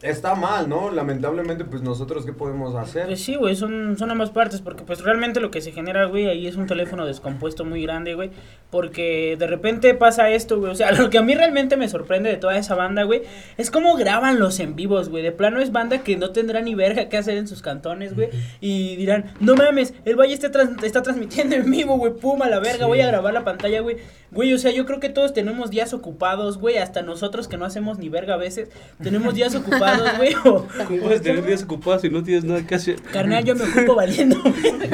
está 0.00 0.34
mal, 0.36 0.68
¿no? 0.68 0.90
Lamentablemente 0.92 1.64
pues 1.64 1.82
nosotros 1.82 2.24
qué 2.24 2.32
podemos 2.32 2.74
hacer. 2.76 3.06
Pues 3.06 3.20
sí, 3.20 3.34
güey, 3.34 3.56
son, 3.56 3.96
son 3.98 4.10
ambas 4.10 4.30
partes, 4.30 4.60
porque 4.60 4.84
pues 4.84 5.02
realmente 5.02 5.40
lo 5.40 5.50
que 5.50 5.60
se 5.60 5.72
genera, 5.72 6.04
güey, 6.04 6.26
ahí 6.28 6.46
es 6.46 6.54
un 6.56 6.66
teléfono 6.66 7.04
descompuesto 7.04 7.64
muy 7.64 7.82
grande, 7.82 8.14
güey, 8.14 8.30
porque 8.70 9.36
de 9.38 9.46
repente 9.46 9.94
pasa 9.94 10.30
esto, 10.30 10.58
güey, 10.60 10.70
o 10.70 10.74
sea, 10.76 10.92
lo 10.98 11.10
que 11.10 11.18
a 11.18 11.22
mí 11.22 11.34
realmente 11.34 11.76
me 11.76 11.88
sorprende 11.88 12.30
de 12.30 12.36
toda 12.36 12.56
esa 12.56 12.74
banda, 12.76 13.02
güey, 13.02 13.22
es 13.56 13.70
cómo 13.70 13.96
graban 13.96 14.38
los 14.38 14.60
en 14.60 14.76
vivos, 14.76 15.08
güey, 15.08 15.22
de 15.22 15.32
plano 15.32 15.60
es 15.60 15.72
banda 15.72 15.98
que 16.04 16.16
no 16.16 16.30
tendrá 16.30 16.60
ni 16.60 16.74
verga 16.76 17.08
qué 17.08 17.16
hacer 17.16 17.36
en 17.36 17.48
sus 17.48 17.62
cantones, 17.62 18.14
güey, 18.14 18.28
y 18.60 18.94
dirán, 18.96 19.32
no 19.40 19.56
mames, 19.56 19.94
el 20.04 20.14
Valle 20.16 20.34
está, 20.34 20.50
trans- 20.52 20.82
está 20.84 21.02
transmitiendo 21.02 21.56
en 21.56 21.68
vivo, 21.70 21.96
güey, 21.98 22.12
pum, 22.14 22.40
a 22.42 22.48
la 22.48 22.60
verga, 22.60 22.78
Sí. 22.84 22.84
voy 22.84 23.00
a 23.00 23.06
grabar 23.08 23.34
la 23.34 23.44
pantalla, 23.44 23.80
güey, 23.80 23.96
Güey, 24.30 24.52
o 24.52 24.58
sea, 24.58 24.70
yo 24.72 24.84
creo 24.84 25.00
que 25.00 25.08
todos 25.08 25.32
tenemos 25.32 25.70
días 25.70 25.94
ocupados, 25.94 26.58
güey, 26.58 26.78
hasta 26.78 27.02
nosotros 27.02 27.48
que 27.48 27.56
no 27.56 27.64
hacemos 27.64 27.98
ni 27.98 28.08
verga 28.08 28.34
a 28.34 28.36
veces, 28.36 28.68
tenemos 29.02 29.34
días 29.34 29.54
ocupados, 29.54 30.16
güey, 30.18 30.34
o... 30.44 30.66
¿Cómo 30.86 31.00
puedes 31.02 31.22
tener 31.22 31.44
días 31.44 31.62
ocupados 31.62 32.02
si 32.02 32.10
no 32.10 32.22
tienes 32.22 32.44
nada 32.44 32.66
que 32.66 32.74
hacer? 32.74 33.00
Carnal, 33.02 33.44
yo 33.44 33.54
me 33.54 33.64
ocupo 33.64 33.94
valiendo. 33.94 34.36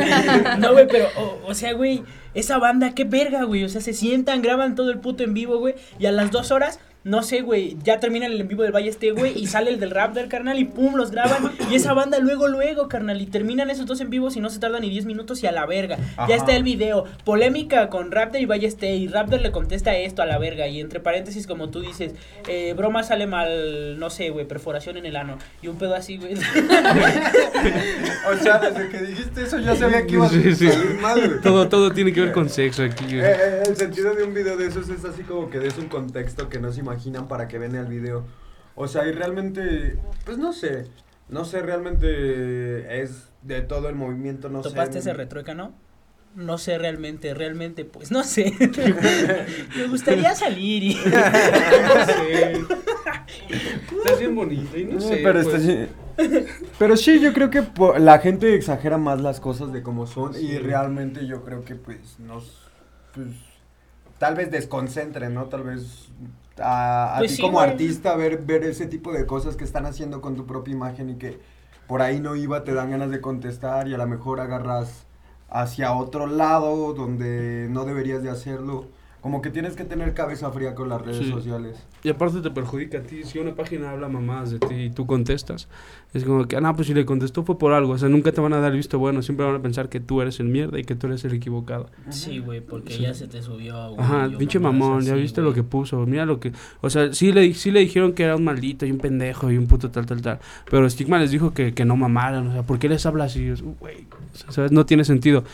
no, 0.58 0.72
güey, 0.72 0.86
pero, 0.86 1.08
o, 1.16 1.40
o 1.46 1.54
sea, 1.54 1.72
güey, 1.72 2.04
esa 2.34 2.58
banda, 2.58 2.94
qué 2.94 3.04
verga, 3.04 3.44
güey. 3.44 3.64
O 3.64 3.68
sea, 3.68 3.80
se 3.80 3.92
sientan, 3.92 4.42
graban 4.42 4.74
todo 4.74 4.90
el 4.90 4.98
puto 4.98 5.24
en 5.24 5.34
vivo, 5.34 5.58
güey. 5.58 5.74
Y 5.98 6.06
a 6.06 6.12
las 6.12 6.30
dos 6.30 6.50
horas, 6.50 6.80
no 7.04 7.22
sé, 7.22 7.42
güey, 7.42 7.76
ya 7.84 8.00
termina 8.00 8.26
el 8.26 8.40
en 8.40 8.48
vivo 8.48 8.62
del 8.62 8.72
Valle 8.74 8.88
Este, 8.88 9.10
güey. 9.12 9.38
Y 9.38 9.46
sale 9.46 9.70
el 9.70 9.78
del 9.78 9.90
rap 9.90 10.14
del 10.14 10.28
carnal 10.28 10.58
y 10.58 10.64
pum, 10.64 10.94
los 10.96 11.10
graban. 11.10 11.52
Y 11.70 11.74
esa 11.74 11.92
banda 11.92 12.18
luego, 12.18 12.48
luego, 12.48 12.88
carnal. 12.88 13.20
Y 13.20 13.26
terminan 13.26 13.68
esos 13.70 13.84
dos 13.86 14.00
en 14.00 14.08
vivos 14.10 14.36
y 14.36 14.40
no 14.40 14.48
se 14.50 14.58
tardan 14.58 14.80
ni 14.80 14.90
10 14.90 15.04
minutos 15.04 15.42
y 15.42 15.46
a 15.46 15.52
la 15.52 15.66
verga. 15.66 15.98
Ajá. 16.16 16.28
Ya 16.28 16.36
está 16.36 16.56
el 16.56 16.62
video. 16.62 17.04
Polémica 17.24 17.88
con 17.90 18.10
Raptor 18.10 18.40
y 18.40 18.46
Valle 18.46 18.66
Este. 18.66 18.94
Y 18.96 19.08
Raptor 19.08 19.40
le 19.42 19.52
contesta 19.52 19.94
esto 19.96 20.22
a 20.22 20.26
la 20.26 20.38
verga. 20.38 20.66
Y 20.66 20.80
entre 20.80 20.98
paréntesis, 21.00 21.46
como 21.46 21.68
tú 21.70 21.80
dices, 21.82 22.12
eh, 22.48 22.72
broma 22.76 23.02
sale 23.02 23.26
mal, 23.26 23.98
no 23.98 24.08
sé, 24.10 24.30
güey, 24.30 24.46
perforación 24.46 24.96
en 24.96 25.06
el 25.06 25.16
ano. 25.16 25.36
Y 25.62 25.68
un 25.68 25.76
pedo 25.76 25.94
así, 25.94 26.16
güey. 26.16 26.34
O 28.30 28.36
sea, 28.42 28.58
desde 28.58 28.88
que 28.88 28.98
dijiste 29.02 29.42
eso 29.42 29.58
ya 29.58 29.76
sabía 29.76 30.06
que 30.06 30.14
iba 30.14 30.26
a 30.26 30.28
Sí, 30.30 30.54
sí. 30.54 30.68
salir 30.70 30.94
mal, 31.00 31.20
güey. 31.28 31.40
Todo, 31.40 31.68
todo 31.68 31.92
tiene 31.92 32.12
que 32.12 32.20
ver 32.22 32.32
con 32.32 32.48
sexo 32.48 32.82
aquí. 32.82 33.04
güey. 33.04 33.20
Eh, 33.20 33.36
eh, 33.38 33.62
el 33.68 33.76
sentido 33.76 34.14
de 34.14 34.24
un 34.24 34.34
video 34.34 34.56
de 34.56 34.66
esos 34.66 34.88
es 34.88 35.04
así 35.04 35.22
como 35.22 35.50
que 35.50 35.58
des 35.58 35.76
un 35.78 35.88
contexto 35.88 36.48
que 36.48 36.58
no 36.58 36.72
se 36.72 36.80
imaginan 36.94 37.28
para 37.28 37.48
que 37.48 37.58
vean 37.58 37.74
el 37.74 37.86
video. 37.86 38.24
O 38.76 38.88
sea, 38.88 39.06
y 39.06 39.12
realmente, 39.12 39.98
pues 40.24 40.38
no 40.38 40.52
sé, 40.52 40.86
no 41.28 41.44
sé, 41.44 41.62
realmente 41.62 43.00
es 43.02 43.28
de 43.42 43.60
todo 43.62 43.88
el 43.88 43.94
movimiento, 43.94 44.48
no 44.48 44.60
¿Topaste 44.62 44.94
sé. 44.94 44.98
ese 45.00 45.12
retrueca, 45.14 45.54
no? 45.54 45.72
No 46.34 46.58
sé 46.58 46.78
realmente, 46.78 47.32
realmente, 47.34 47.84
pues 47.84 48.10
no 48.10 48.24
sé. 48.24 48.52
Me 49.76 49.86
gustaría 49.88 50.34
salir 50.34 50.82
y... 50.82 50.94
No 51.04 52.06
sé. 52.06 52.52
Estás 53.98 54.18
bien 54.18 54.34
bonito 54.34 54.76
y 54.76 54.84
no 54.84 54.98
Eh, 54.98 55.00
sé. 55.00 55.20
pero, 55.22 55.42
pues. 55.42 55.64
está- 55.64 55.92
pero 56.78 56.96
sí, 56.96 57.20
yo 57.20 57.32
creo 57.32 57.50
que 57.50 57.62
po- 57.62 57.96
la 57.98 58.18
gente 58.18 58.54
exagera 58.54 58.98
más 58.98 59.20
las 59.20 59.40
cosas 59.40 59.72
de 59.72 59.82
cómo 59.82 60.06
son 60.06 60.34
y 60.34 60.38
Sí. 60.48 60.58
realmente 60.58 61.26
yo 61.26 61.42
creo 61.44 61.64
que 61.64 61.74
pues 61.76 62.18
nos, 62.20 62.68
pues, 63.14 63.28
tal 64.18 64.34
vez 64.34 64.50
desconcentren, 64.50 65.34
¿no? 65.34 65.44
Tal 65.46 65.62
vez 65.64 66.08
a, 66.60 67.18
a 67.18 67.26
Pues 67.26 67.26
ti 67.26 67.36
sí, 67.36 67.38
como 67.38 67.60
güey. 67.60 67.60
artista 67.60 68.14
ver, 68.16 68.42
ver 68.44 68.64
ese 68.64 68.86
tipo 68.86 69.12
de 69.12 69.26
cosas 69.26 69.56
que 69.56 69.64
están 69.64 69.86
haciendo 69.86 70.20
con 70.20 70.36
tu 70.36 70.46
propia 70.46 70.72
imagen 70.74 71.10
y 71.10 71.18
que 71.18 71.40
por 71.86 72.02
ahí 72.02 72.20
no 72.20 72.36
iba, 72.36 72.64
te 72.64 72.74
dan 72.74 72.90
ganas 72.90 73.10
de 73.10 73.20
contestar 73.20 73.88
y 73.88 73.94
a 73.94 73.98
lo 73.98 74.06
mejor 74.06 74.40
agarras 74.40 75.06
hacia 75.48 75.92
otro 75.94 76.26
lado 76.26 76.94
donde 76.94 77.68
no 77.70 77.84
deberías 77.84 78.22
de 78.22 78.30
hacerlo. 78.30 78.88
Como 79.24 79.40
que 79.40 79.48
tienes 79.48 79.74
que 79.74 79.84
tener 79.84 80.12
cabeza 80.12 80.50
fría 80.52 80.74
con 80.74 80.90
las 80.90 81.00
redes 81.00 81.24
Sí. 81.24 81.30
sociales. 81.30 81.82
Y 82.02 82.10
aparte 82.10 82.42
te 82.42 82.50
perjudica 82.50 82.98
a 82.98 83.00
ti. 83.00 83.24
Si 83.24 83.38
una 83.38 83.54
página 83.54 83.90
habla 83.92 84.06
mamadas 84.06 84.50
de 84.50 84.58
ti 84.58 84.74
y 84.74 84.90
tú 84.90 85.06
contestas, 85.06 85.66
es 86.12 86.24
como 86.24 86.44
que, 86.44 86.56
ah, 86.56 86.60
no, 86.60 86.76
pues 86.76 86.88
si 86.88 86.92
le 86.92 87.06
contestó 87.06 87.42
fue 87.42 87.56
por 87.58 87.72
algo. 87.72 87.94
O 87.94 87.98
sea, 87.98 88.10
nunca 88.10 88.32
te 88.32 88.42
van 88.42 88.52
a 88.52 88.60
dar 88.60 88.72
visto 88.74 88.98
bueno. 88.98 89.22
Siempre 89.22 89.46
van 89.46 89.54
a 89.56 89.62
pensar 89.62 89.88
que 89.88 89.98
tú 89.98 90.20
eres 90.20 90.40
el 90.40 90.48
mierda 90.48 90.78
y 90.78 90.84
que 90.84 90.94
tú 90.94 91.06
eres 91.06 91.24
el 91.24 91.32
equivocado. 91.32 91.88
Sí, 92.10 92.38
güey, 92.40 92.60
porque 92.60 92.92
Sí. 92.92 93.00
ya 93.02 93.14
se 93.14 93.26
te 93.26 93.40
subió. 93.40 93.88
güey, 93.92 94.00
Ajá, 94.00 94.26
yo 94.26 94.36
pinche 94.36 94.58
mamón, 94.58 95.00
ya 95.00 95.14
así, 95.14 95.22
viste 95.22 95.40
güey. 95.40 95.50
lo 95.52 95.54
que 95.54 95.62
puso, 95.62 96.04
mira 96.04 96.26
lo 96.26 96.38
que, 96.38 96.52
o 96.82 96.90
sea, 96.90 97.14
sí 97.14 97.32
le, 97.32 97.54
sí 97.54 97.70
le 97.70 97.80
dijeron 97.80 98.12
que 98.12 98.24
era 98.24 98.36
un 98.36 98.44
maldito 98.44 98.84
y 98.84 98.90
un 98.92 98.98
pendejo 98.98 99.50
y 99.50 99.56
un 99.56 99.66
puto 99.66 99.90
tal, 99.90 100.04
tal, 100.04 100.20
tal, 100.20 100.38
pero 100.70 100.88
Stigma 100.90 101.18
les 101.18 101.30
dijo 101.30 101.54
que, 101.54 101.72
que 101.72 101.86
no 101.86 101.96
mamaran, 101.96 102.48
o 102.48 102.52
sea, 102.52 102.62
¿por 102.62 102.78
qué 102.78 102.90
les 102.90 103.06
habla 103.06 103.24
así? 103.24 103.48
Güey, 103.80 104.06
o 104.34 104.36
sea, 104.36 104.50
¿sabes? 104.52 104.70
No 104.72 104.84
tiene 104.84 105.04
sentido. 105.04 105.44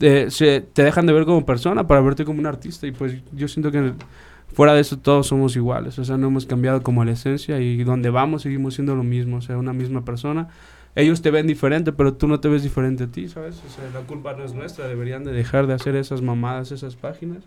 Eh, 0.00 0.26
se, 0.28 0.60
te 0.60 0.82
dejan 0.84 1.06
de 1.06 1.14
ver 1.14 1.24
como 1.24 1.46
persona 1.46 1.86
para 1.86 2.02
verte 2.02 2.26
como 2.26 2.40
un 2.40 2.46
artista 2.46 2.86
y 2.86 2.92
pues 2.92 3.05
yo 3.32 3.48
siento 3.48 3.70
que 3.70 3.92
fuera 4.52 4.74
de 4.74 4.80
eso 4.80 4.98
todos 4.98 5.26
somos 5.26 5.56
iguales, 5.56 5.98
o 5.98 6.04
sea, 6.04 6.16
no 6.16 6.28
hemos 6.28 6.46
cambiado 6.46 6.82
como 6.82 7.04
la 7.04 7.12
esencia 7.12 7.60
y 7.60 7.82
donde 7.84 8.10
vamos 8.10 8.42
seguimos 8.42 8.74
siendo 8.74 8.94
lo 8.94 9.04
mismo, 9.04 9.38
o 9.38 9.40
sea, 9.40 9.58
una 9.58 9.72
misma 9.72 10.04
persona. 10.04 10.48
Ellos 10.94 11.20
te 11.20 11.30
ven 11.30 11.46
diferente, 11.46 11.92
pero 11.92 12.14
tú 12.14 12.26
no 12.26 12.40
te 12.40 12.48
ves 12.48 12.62
diferente 12.62 13.04
a 13.04 13.06
ti, 13.08 13.28
¿sabes? 13.28 13.62
O 13.66 13.68
sea, 13.68 13.84
la 13.92 14.06
culpa 14.06 14.32
no 14.32 14.44
es 14.44 14.54
nuestra, 14.54 14.88
deberían 14.88 15.24
de 15.24 15.32
dejar 15.32 15.66
de 15.66 15.74
hacer 15.74 15.94
esas 15.94 16.22
mamadas, 16.22 16.72
esas 16.72 16.96
páginas 16.96 17.42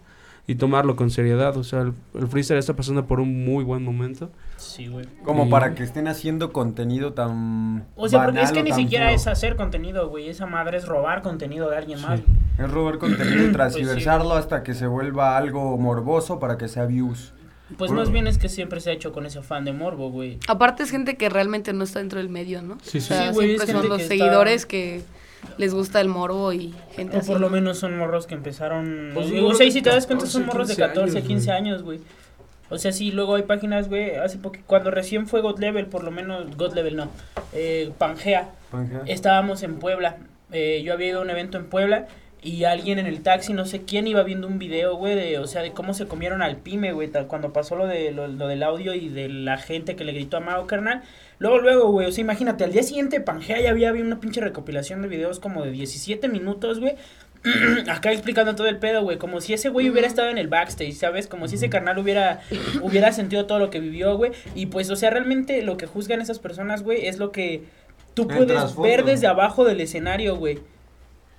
y 0.51 0.55
tomarlo 0.55 0.95
con 0.95 1.11
seriedad, 1.11 1.55
o 1.57 1.63
sea, 1.63 1.81
el, 1.81 1.93
el 2.15 2.27
freestyle 2.27 2.57
está 2.57 2.75
pasando 2.75 3.05
por 3.05 3.19
un 3.19 3.45
muy 3.45 3.63
buen 3.63 3.83
momento. 3.83 4.31
Sí, 4.57 4.87
güey. 4.87 5.05
Como 5.23 5.45
Y- 5.45 5.49
para 5.49 5.75
que 5.75 5.83
estén 5.83 6.07
haciendo 6.07 6.51
contenido 6.51 7.13
tan. 7.13 7.85
O 7.95 8.09
sea, 8.09 8.23
porque 8.25 8.39
es 8.41 8.49
banal 8.49 8.53
que 8.53 8.59
o 8.71 8.75
ni 8.75 8.83
siquiera 8.83 9.07
feo. 9.07 9.15
es 9.15 9.27
hacer 9.27 9.55
contenido, 9.55 10.09
güey. 10.09 10.27
Esa 10.27 10.47
madre 10.47 10.77
es 10.79 10.87
robar 10.87 11.21
contenido 11.21 11.69
de 11.69 11.77
alguien 11.77 11.99
Sí. 11.99 12.05
más. 12.05 12.19
Es 12.57 12.71
robar 12.71 12.97
contenido 12.97 13.45
y 13.45 13.47
Pues 13.51 13.53
transversarlo 13.53 14.33
hasta 14.33 14.63
que 14.63 14.73
se 14.73 14.87
vuelva 14.87 15.37
algo 15.37 15.77
morboso 15.77 16.39
para 16.39 16.57
que 16.57 16.67
sea 16.67 16.85
views. 16.85 17.33
Pues 17.77 17.89
Bueno. 17.91 18.01
más 18.01 18.11
bien 18.11 18.25
es 18.25 18.39
que 18.39 18.49
siempre 18.49 18.81
se 18.81 18.89
ha 18.89 18.93
hecho 18.93 19.11
con 19.11 19.27
ese 19.27 19.43
fan 19.43 19.63
de 19.65 19.71
morbo, 19.73 20.09
güey. 20.09 20.39
Aparte 20.47 20.81
es 20.81 20.89
gente 20.89 21.15
que 21.15 21.29
realmente 21.29 21.71
no 21.73 21.83
está 21.83 21.99
dentro 21.99 22.17
del 22.17 22.29
medio, 22.29 22.63
¿no? 22.63 22.79
Sí, 22.81 22.97
O 22.97 23.01
sí. 23.01 23.07
sea, 23.09 23.27
Sí, 23.29 23.33
güey, 23.35 23.51
es 23.51 23.57
siempre 23.61 23.67
gente 23.67 23.81
son 23.83 23.89
los 23.89 23.97
que 23.99 24.03
está- 24.05 24.15
seguidores 24.25 24.65
que 24.65 25.03
les 25.57 25.73
gusta 25.73 25.99
el 26.01 26.07
morbo 26.07 26.53
y 26.53 26.73
gente 26.95 27.17
O 27.17 27.19
así. 27.19 27.27
por 27.29 27.39
lo 27.39 27.47
¿no? 27.49 27.55
menos 27.55 27.77
son 27.79 27.97
morros 27.97 28.27
que 28.27 28.35
empezaron. 28.35 29.11
Pues 29.13 29.25
o 29.27 29.29
son 29.29 29.33
sea, 29.37 29.41
morros 29.43 29.61
y 29.61 29.65
de 29.65 29.71
si 29.71 29.81
te 29.81 29.89
das 29.89 30.05
cuenta, 30.07 30.25
son 30.25 30.43
14, 30.43 30.45
morros 30.53 30.67
de 30.69 30.75
15 30.75 30.87
14, 30.87 31.17
años, 31.17 31.27
15 31.27 31.45
güey. 31.45 31.57
años, 31.57 31.83
güey. 31.83 31.99
O 32.71 32.77
sea, 32.77 32.91
sí, 32.91 33.11
luego 33.11 33.35
hay 33.35 33.43
páginas, 33.43 33.89
güey. 33.89 34.15
Hace 34.15 34.37
poco, 34.37 34.59
cuando 34.67 34.91
recién 34.91 35.25
fue 35.27 35.41
God 35.41 35.59
Level, 35.59 35.87
por 35.87 36.03
lo 36.03 36.11
menos, 36.11 36.55
God 36.55 36.73
Level 36.75 36.95
no. 36.95 37.09
Eh, 37.53 37.91
Pangea. 37.97 38.51
Pangea. 38.71 39.01
Estábamos 39.07 39.63
en 39.63 39.79
Puebla. 39.79 40.17
Eh, 40.51 40.81
yo 40.85 40.93
había 40.93 41.07
ido 41.07 41.19
a 41.19 41.23
un 41.23 41.29
evento 41.31 41.57
en 41.57 41.65
Puebla. 41.65 42.07
Y 42.41 42.63
alguien 42.63 42.99
en 42.99 43.05
el 43.07 43.21
taxi, 43.21 43.51
no 43.51 43.65
sé 43.65 43.81
quién, 43.81 44.07
iba 44.07 44.23
viendo 44.23 44.47
un 44.47 44.59
video, 44.59 44.95
güey, 44.95 45.13
de, 45.13 45.39
o 45.39 45.45
sea, 45.47 45.61
de 45.61 45.73
cómo 45.73 45.93
se 45.93 46.07
comieron 46.07 46.41
al 46.41 46.55
pyme, 46.55 46.93
güey, 46.93 47.09
tal- 47.09 47.27
cuando 47.27 47.51
pasó 47.51 47.75
lo, 47.75 47.85
de, 47.85 48.11
lo, 48.11 48.27
lo 48.29 48.47
del 48.47 48.63
audio 48.63 48.93
y 48.93 49.09
de 49.09 49.27
la 49.27 49.57
gente 49.57 49.97
que 49.97 50.05
le 50.05 50.13
gritó 50.13 50.37
a 50.37 50.39
Mao, 50.39 50.65
carnal. 50.65 51.01
Luego, 51.39 51.59
luego, 51.59 51.91
güey, 51.91 52.07
o 52.07 52.11
sea, 52.11 52.21
imagínate, 52.21 52.65
al 52.65 52.73
día 52.73 52.83
siguiente 52.83 53.21
Pangea 53.21 53.61
ya 53.61 53.69
había, 53.69 53.89
había 53.89 54.03
una 54.03 54.19
pinche 54.19 54.41
recopilación 54.41 55.01
de 55.01 55.07
videos 55.07 55.39
como 55.39 55.63
de 55.63 55.71
17 55.71 56.27
minutos, 56.27 56.79
güey. 56.79 56.95
Acá 57.89 58.11
explicando 58.11 58.55
todo 58.55 58.67
el 58.67 58.77
pedo, 58.77 59.03
güey, 59.03 59.17
como 59.17 59.39
si 59.39 59.53
ese 59.53 59.69
güey 59.69 59.89
hubiera 59.89 60.05
estado 60.05 60.29
en 60.29 60.37
el 60.37 60.49
backstage, 60.49 60.93
¿sabes? 60.93 61.27
Como 61.27 61.47
si 61.47 61.55
ese 61.55 61.69
carnal 61.69 61.97
hubiera, 61.97 62.41
hubiera 62.81 63.13
sentido 63.13 63.45
todo 63.45 63.59
lo 63.59 63.69
que 63.69 63.79
vivió, 63.79 64.17
güey. 64.17 64.33
Y 64.53 64.65
pues, 64.65 64.89
o 64.89 64.97
sea, 64.97 65.11
realmente 65.11 65.61
lo 65.61 65.77
que 65.77 65.85
juzgan 65.85 66.19
esas 66.19 66.39
personas, 66.39 66.83
güey, 66.83 67.07
es 67.07 67.17
lo 67.17 67.31
que 67.31 67.63
tú 68.13 68.23
El 68.29 68.35
puedes 68.35 68.75
ver 68.75 69.05
desde 69.05 69.27
abajo 69.27 69.63
del 69.63 69.79
escenario, 69.79 70.35
güey. 70.35 70.59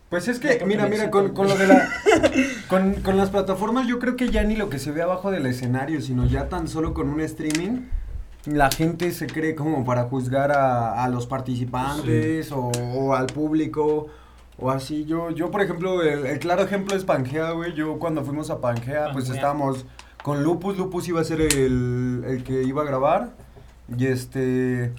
Pues 0.09 0.27
es 0.27 0.41
que, 0.41 0.65
mira, 0.65 0.87
mira, 0.87 1.11
con, 1.11 1.35
con 1.35 1.47
lo 1.47 1.57
de 1.57 1.69
la. 1.69 1.89
con, 2.69 2.95
con 2.95 3.17
las 3.19 3.31
plataformas, 3.31 3.87
yo 3.87 3.99
creo 3.99 4.17
que 4.17 4.31
ya 4.31 4.43
ni 4.43 4.57
lo 4.57 4.71
que 4.71 4.79
se 4.79 4.91
ve 4.91 5.03
abajo 5.03 5.31
del 5.31 5.45
escenario, 5.47 6.01
sino 6.01 6.27
ya 6.27 6.49
tan 6.49 6.67
solo 6.67 6.95
con 6.95 7.11
un 7.11 7.21
streaming, 7.21 7.83
la 8.47 8.71
gente 8.71 9.13
se 9.13 9.27
cree 9.27 9.55
como 9.55 9.85
para 9.85 10.05
juzgar 10.05 10.53
a, 10.53 11.05
a 11.05 11.09
los 11.09 11.27
participantes 11.27 12.53
o, 12.53 12.71
o 12.71 13.15
al 13.15 13.27
público. 13.27 14.09
O 14.59 14.71
así, 14.71 15.07
yo, 15.07 15.31
yo 15.31 15.51
por 15.51 15.63
ejemplo, 15.63 16.03
el, 16.03 16.27
el 16.27 16.39
claro 16.39 16.63
ejemplo 16.63 16.95
es 16.95 17.05
Pangea, 17.05 17.53
güey. 17.53 17.75
Yo 17.75 17.99
cuando 17.99 18.25
fuimos 18.25 18.51
a 18.51 18.61
Pangea, 18.61 19.11
pues 19.13 19.31
estábamos 19.31 19.87
con 20.23 20.43
Lupus. 20.43 20.77
Lupus 20.77 21.09
iba 21.09 21.21
a 21.21 21.25
ser 21.25 21.41
el, 21.41 22.25
el 22.27 22.45
que 22.45 22.63
iba 22.63 22.83
a 22.83 22.85
grabar. 22.85 23.31
Y 23.97 24.07
este. 24.07 24.93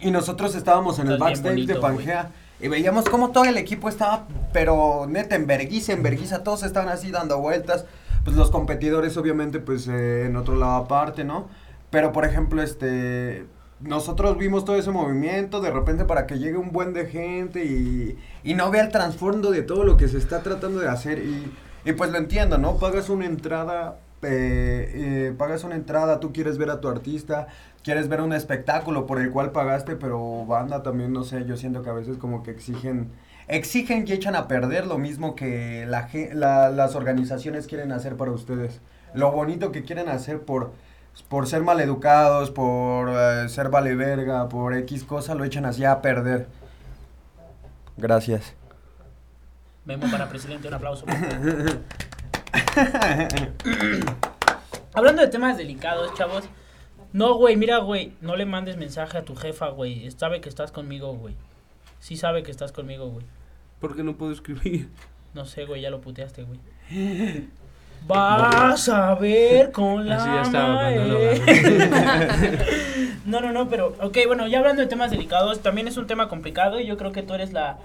Y 0.00 0.10
nosotros 0.10 0.54
estábamos 0.56 0.98
en 0.98 1.08
el 1.08 1.18
backstage 1.18 1.66
de 1.66 1.74
bonito. 1.74 1.80
Pangea. 1.80 2.32
Y 2.60 2.68
veíamos 2.68 3.08
cómo 3.08 3.30
todo 3.30 3.44
el 3.44 3.56
equipo 3.58 3.88
estaba, 3.88 4.26
pero 4.52 5.06
neta, 5.06 5.36
en 5.36 5.46
verguiza, 5.46 5.92
en 5.92 6.02
verguiza, 6.02 6.42
todos 6.42 6.62
estaban 6.62 6.88
así 6.88 7.10
dando 7.10 7.38
vueltas. 7.38 7.84
Pues 8.24 8.34
los 8.34 8.50
competidores, 8.50 9.16
obviamente, 9.16 9.60
pues 9.60 9.86
eh, 9.88 10.24
en 10.24 10.36
otro 10.36 10.56
lado 10.56 10.74
aparte, 10.74 11.22
¿no? 11.22 11.48
Pero, 11.96 12.12
por 12.12 12.26
ejemplo, 12.26 12.62
este, 12.62 13.46
nosotros 13.80 14.36
vimos 14.36 14.66
todo 14.66 14.76
ese 14.76 14.90
movimiento, 14.90 15.62
de 15.62 15.70
repente 15.70 16.04
para 16.04 16.26
que 16.26 16.38
llegue 16.38 16.58
un 16.58 16.70
buen 16.70 16.92
de 16.92 17.06
gente 17.06 17.64
y, 17.64 18.18
y 18.44 18.52
no 18.52 18.70
vea 18.70 18.82
el 18.82 18.90
trasfondo 18.92 19.50
de 19.50 19.62
todo 19.62 19.82
lo 19.82 19.96
que 19.96 20.06
se 20.08 20.18
está 20.18 20.42
tratando 20.42 20.78
de 20.80 20.88
hacer. 20.88 21.18
Y, 21.20 21.56
y 21.86 21.92
pues 21.94 22.10
lo 22.10 22.18
entiendo, 22.18 22.58
¿no? 22.58 22.76
Pagas 22.78 23.08
una 23.08 23.24
entrada, 23.24 23.96
eh, 24.22 24.92
eh, 25.30 25.34
pagas 25.38 25.64
una 25.64 25.74
entrada, 25.74 26.20
tú 26.20 26.34
quieres 26.34 26.58
ver 26.58 26.68
a 26.68 26.82
tu 26.82 26.88
artista, 26.88 27.46
quieres 27.82 28.08
ver 28.10 28.20
un 28.20 28.34
espectáculo 28.34 29.06
por 29.06 29.18
el 29.18 29.30
cual 29.30 29.52
pagaste, 29.52 29.96
pero 29.96 30.44
banda 30.44 30.82
también, 30.82 31.14
no 31.14 31.24
sé, 31.24 31.46
yo 31.46 31.56
siento 31.56 31.82
que 31.82 31.88
a 31.88 31.94
veces 31.94 32.18
como 32.18 32.42
que 32.42 32.50
exigen, 32.50 33.10
exigen 33.48 34.04
y 34.06 34.12
echan 34.12 34.36
a 34.36 34.48
perder 34.48 34.86
lo 34.86 34.98
mismo 34.98 35.34
que 35.34 35.86
la, 35.86 36.10
la- 36.34 36.68
las 36.70 36.94
organizaciones 36.94 37.66
quieren 37.66 37.90
hacer 37.92 38.16
para 38.18 38.32
ustedes. 38.32 38.80
Lo 39.14 39.32
bonito 39.32 39.72
que 39.72 39.82
quieren 39.82 40.08
hacer 40.10 40.40
por, 40.42 40.72
por 41.22 41.46
ser 41.46 41.62
maleducados, 41.62 42.50
por 42.50 43.10
eh, 43.10 43.48
ser 43.48 43.68
vale 43.68 43.94
verga, 43.94 44.48
por 44.48 44.74
X 44.74 45.04
cosa, 45.04 45.34
lo 45.34 45.44
echan 45.44 45.64
así 45.64 45.84
a 45.84 46.00
perder. 46.02 46.48
Gracias. 47.96 48.54
Memo 49.84 50.10
para 50.10 50.28
presidente, 50.28 50.68
un 50.68 50.74
aplauso. 50.74 51.06
Hablando 54.94 55.22
de 55.22 55.28
temas 55.28 55.56
delicados, 55.56 56.12
chavos. 56.14 56.44
No, 57.12 57.34
güey, 57.34 57.56
mira, 57.56 57.78
güey, 57.78 58.12
no 58.20 58.36
le 58.36 58.44
mandes 58.46 58.76
mensaje 58.76 59.16
a 59.18 59.24
tu 59.24 59.34
jefa, 59.36 59.68
güey. 59.68 60.10
Sabe 60.10 60.40
que 60.40 60.48
estás 60.48 60.72
conmigo, 60.72 61.14
güey. 61.14 61.36
Sí 62.00 62.16
sabe 62.16 62.42
que 62.42 62.50
estás 62.50 62.72
conmigo, 62.72 63.08
güey. 63.08 63.24
¿Por 63.80 63.94
qué 63.96 64.02
no 64.02 64.16
puedo 64.16 64.32
escribir? 64.32 64.90
No 65.34 65.44
sé, 65.44 65.64
güey, 65.64 65.82
ya 65.82 65.90
lo 65.90 66.00
puteaste, 66.00 66.44
güey. 66.44 66.58
Vas 68.06 68.88
a 68.88 69.14
ver 69.16 69.72
con 69.72 70.08
la 70.08 70.16
Así 70.16 70.28
ya 70.28 70.42
estaba 70.42 70.90
No, 73.26 73.40
no, 73.40 73.52
no, 73.52 73.68
pero, 73.68 73.96
ok, 74.00 74.18
bueno, 74.26 74.46
ya 74.46 74.58
hablando 74.58 74.82
de 74.82 74.88
temas 74.88 75.10
delicados, 75.10 75.60
también 75.60 75.88
es 75.88 75.96
un 75.96 76.06
tema 76.06 76.28
complicado 76.28 76.78
y 76.78 76.86
yo 76.86 76.96
creo 76.96 77.10
que 77.10 77.22
tú 77.22 77.34
eres 77.34 77.52
la, 77.52 77.78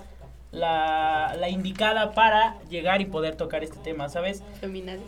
la, 0.52 1.36
la 1.40 1.50
indicada 1.50 2.12
para 2.14 2.58
llegar 2.70 3.02
y 3.02 3.06
poder 3.06 3.36
tocar 3.36 3.64
este 3.64 3.78
tema, 3.78 4.10
¿sabes? 4.10 4.44
Feminales. 4.60 5.02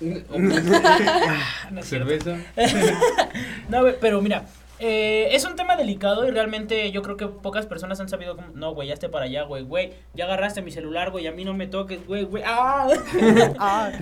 No. 1.70 1.82
Cerveza. 1.82 2.36
No, 3.68 3.82
pero 4.00 4.20
mira, 4.22 4.44
eh, 4.80 5.28
es 5.32 5.44
un 5.44 5.56
tema 5.56 5.76
delicado 5.76 6.26
y 6.26 6.30
realmente 6.30 6.90
yo 6.92 7.02
creo 7.02 7.16
que 7.16 7.26
pocas 7.26 7.66
personas 7.66 8.00
han 8.00 8.08
sabido 8.08 8.36
cómo... 8.36 8.48
No, 8.54 8.74
güey, 8.74 8.88
ya 8.88 8.94
esté 8.94 9.08
para 9.08 9.24
allá, 9.24 9.42
güey, 9.42 9.64
güey. 9.64 9.92
Ya 10.14 10.24
agarraste 10.24 10.62
mi 10.62 10.70
celular, 10.70 11.10
güey, 11.10 11.26
a 11.26 11.32
mí 11.32 11.44
no 11.44 11.54
me 11.54 11.66
toques, 11.66 12.06
güey, 12.06 12.24
güey. 12.24 12.42
¡Ah! 12.46 12.88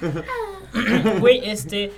Güey, 1.20 1.48
este... 1.50 1.92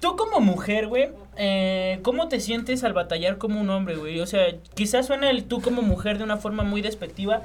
Tú 0.00 0.16
como 0.16 0.40
mujer, 0.40 0.88
güey, 0.88 1.10
eh, 1.36 2.00
¿cómo 2.02 2.28
te 2.28 2.40
sientes 2.40 2.82
al 2.82 2.92
batallar 2.92 3.38
como 3.38 3.60
un 3.60 3.70
hombre, 3.70 3.94
güey? 3.94 4.20
O 4.20 4.26
sea, 4.26 4.46
quizás 4.74 5.06
suena 5.06 5.30
el 5.30 5.44
tú 5.44 5.62
como 5.62 5.80
mujer 5.80 6.18
de 6.18 6.24
una 6.24 6.38
forma 6.38 6.64
muy 6.64 6.82
despectiva, 6.82 7.42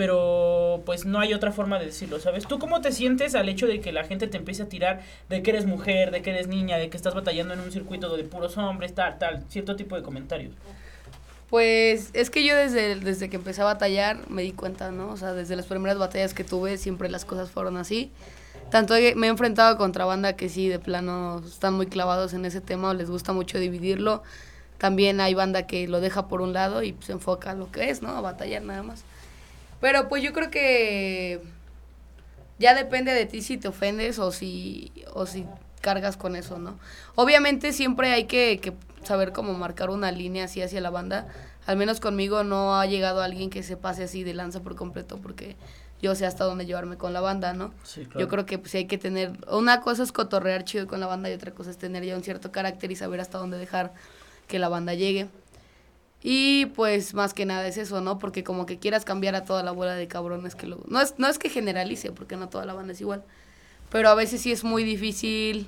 pero 0.00 0.80
pues 0.86 1.04
no 1.04 1.20
hay 1.20 1.34
otra 1.34 1.52
forma 1.52 1.78
de 1.78 1.84
decirlo, 1.84 2.18
¿sabes? 2.20 2.46
¿Tú 2.46 2.58
cómo 2.58 2.80
te 2.80 2.90
sientes 2.90 3.34
al 3.34 3.50
hecho 3.50 3.66
de 3.66 3.82
que 3.82 3.92
la 3.92 4.02
gente 4.02 4.28
te 4.28 4.38
empiece 4.38 4.62
a 4.62 4.66
tirar 4.66 5.02
de 5.28 5.42
que 5.42 5.50
eres 5.50 5.66
mujer, 5.66 6.10
de 6.10 6.22
que 6.22 6.30
eres 6.30 6.48
niña, 6.48 6.78
de 6.78 6.88
que 6.88 6.96
estás 6.96 7.14
batallando 7.14 7.52
en 7.52 7.60
un 7.60 7.70
circuito 7.70 8.16
de 8.16 8.24
puros 8.24 8.56
hombres, 8.56 8.94
tal, 8.94 9.18
tal, 9.18 9.44
cierto 9.50 9.76
tipo 9.76 9.96
de 9.96 10.02
comentarios? 10.02 10.54
Pues 11.50 12.08
es 12.14 12.30
que 12.30 12.46
yo 12.46 12.56
desde, 12.56 12.96
desde 12.96 13.28
que 13.28 13.36
empecé 13.36 13.60
a 13.60 13.66
batallar 13.66 14.26
me 14.30 14.40
di 14.40 14.52
cuenta, 14.52 14.90
¿no? 14.90 15.10
O 15.10 15.18
sea, 15.18 15.34
desde 15.34 15.54
las 15.54 15.66
primeras 15.66 15.98
batallas 15.98 16.32
que 16.32 16.44
tuve 16.44 16.78
siempre 16.78 17.10
las 17.10 17.26
cosas 17.26 17.50
fueron 17.50 17.76
así. 17.76 18.10
Tanto 18.70 18.94
me 19.16 19.26
he 19.26 19.30
enfrentado 19.30 19.76
contra 19.76 20.06
banda 20.06 20.32
que 20.34 20.48
sí, 20.48 20.66
de 20.70 20.78
plano, 20.78 21.42
están 21.46 21.74
muy 21.74 21.88
clavados 21.88 22.32
en 22.32 22.46
ese 22.46 22.62
tema 22.62 22.88
o 22.88 22.94
les 22.94 23.10
gusta 23.10 23.34
mucho 23.34 23.58
dividirlo. 23.58 24.22
También 24.78 25.20
hay 25.20 25.34
banda 25.34 25.66
que 25.66 25.86
lo 25.88 26.00
deja 26.00 26.26
por 26.26 26.40
un 26.40 26.54
lado 26.54 26.82
y 26.82 26.96
se 27.00 27.12
enfoca 27.12 27.50
a 27.50 27.54
lo 27.54 27.70
que 27.70 27.90
es, 27.90 28.00
¿no? 28.00 28.16
A 28.16 28.22
batallar 28.22 28.62
nada 28.62 28.82
más. 28.82 29.04
Pero 29.80 30.08
pues 30.08 30.22
yo 30.22 30.32
creo 30.32 30.50
que 30.50 31.40
ya 32.58 32.74
depende 32.74 33.12
de 33.12 33.26
ti 33.26 33.42
si 33.42 33.56
te 33.56 33.68
ofendes 33.68 34.18
o 34.18 34.32
si, 34.32 34.92
o 35.14 35.26
si 35.26 35.46
cargas 35.80 36.16
con 36.16 36.36
eso, 36.36 36.58
¿no? 36.58 36.78
Obviamente 37.14 37.72
siempre 37.72 38.12
hay 38.12 38.24
que, 38.24 38.60
que 38.60 38.74
saber 39.02 39.32
cómo 39.32 39.54
marcar 39.54 39.90
una 39.90 40.12
línea 40.12 40.44
así 40.44 40.60
hacia 40.62 40.80
la 40.80 40.90
banda. 40.90 41.26
Al 41.66 41.76
menos 41.76 42.00
conmigo 42.00 42.44
no 42.44 42.78
ha 42.78 42.86
llegado 42.86 43.22
alguien 43.22 43.50
que 43.50 43.62
se 43.62 43.76
pase 43.76 44.04
así 44.04 44.24
de 44.24 44.34
lanza 44.34 44.60
por 44.60 44.76
completo 44.76 45.18
porque 45.18 45.56
yo 46.02 46.14
sé 46.14 46.26
hasta 46.26 46.44
dónde 46.44 46.66
llevarme 46.66 46.96
con 46.96 47.12
la 47.12 47.20
banda, 47.20 47.52
¿no? 47.52 47.72
Sí, 47.84 48.08
Yo 48.16 48.28
creo 48.28 48.46
que 48.46 48.58
pues, 48.58 48.74
hay 48.74 48.86
que 48.86 48.98
tener, 48.98 49.32
una 49.50 49.80
cosa 49.80 50.02
es 50.02 50.12
cotorrear 50.12 50.64
chido 50.64 50.86
con 50.86 51.00
la 51.00 51.06
banda 51.06 51.30
y 51.30 51.34
otra 51.34 51.52
cosa 51.52 51.70
es 51.70 51.78
tener 51.78 52.04
ya 52.04 52.16
un 52.16 52.22
cierto 52.22 52.50
carácter 52.50 52.90
y 52.90 52.96
saber 52.96 53.20
hasta 53.20 53.38
dónde 53.38 53.58
dejar 53.58 53.92
que 54.48 54.58
la 54.58 54.68
banda 54.68 54.94
llegue. 54.94 55.28
Y 56.22 56.66
pues 56.66 57.14
más 57.14 57.32
que 57.32 57.46
nada 57.46 57.66
es 57.66 57.78
eso, 57.78 58.00
¿no? 58.00 58.18
Porque 58.18 58.44
como 58.44 58.66
que 58.66 58.78
quieras 58.78 59.04
cambiar 59.04 59.34
a 59.34 59.44
toda 59.44 59.62
la 59.62 59.70
bola 59.70 59.94
de 59.94 60.06
cabrones 60.06 60.54
que 60.54 60.66
lo... 60.66 60.80
No 60.86 61.00
es, 61.00 61.14
no 61.18 61.28
es 61.28 61.38
que 61.38 61.48
generalice, 61.48 62.12
porque 62.12 62.36
no 62.36 62.48
toda 62.48 62.66
la 62.66 62.74
banda 62.74 62.92
es 62.92 63.00
igual. 63.00 63.24
Pero 63.90 64.10
a 64.10 64.14
veces 64.14 64.42
sí 64.42 64.52
es 64.52 64.62
muy 64.62 64.84
difícil 64.84 65.66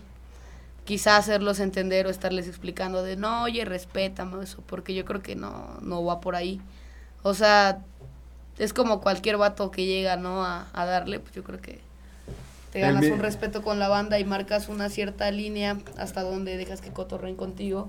quizá 0.85 1.17
hacerlos 1.17 1.61
entender 1.61 2.07
o 2.07 2.11
estarles 2.11 2.49
explicando 2.49 3.03
de, 3.03 3.17
no, 3.17 3.45
oye, 3.45 3.65
respétame 3.65 4.43
eso, 4.43 4.63
porque 4.67 4.95
yo 4.95 5.05
creo 5.05 5.23
que 5.23 5.37
no, 5.37 5.79
no 5.81 6.05
va 6.05 6.21
por 6.21 6.37
ahí. 6.37 6.61
O 7.23 7.35
sea, 7.35 7.81
es 8.59 8.73
como 8.73 9.01
cualquier 9.01 9.39
vato 9.39 9.71
que 9.71 9.87
llega, 9.87 10.17
¿no? 10.17 10.45
A, 10.45 10.67
a 10.73 10.85
darle, 10.85 11.21
pues 11.21 11.35
yo 11.35 11.43
creo 11.45 11.61
que 11.61 11.81
te 12.73 12.81
ganas 12.81 13.05
un 13.05 13.19
respeto 13.19 13.63
con 13.63 13.79
la 13.79 13.89
banda 13.89 14.19
y 14.19 14.25
marcas 14.25 14.69
una 14.69 14.89
cierta 14.89 15.31
línea 15.31 15.79
hasta 15.99 16.23
donde 16.23 16.57
dejas 16.57 16.81
que 16.81 16.91
cotorren 16.91 17.37
contigo 17.37 17.89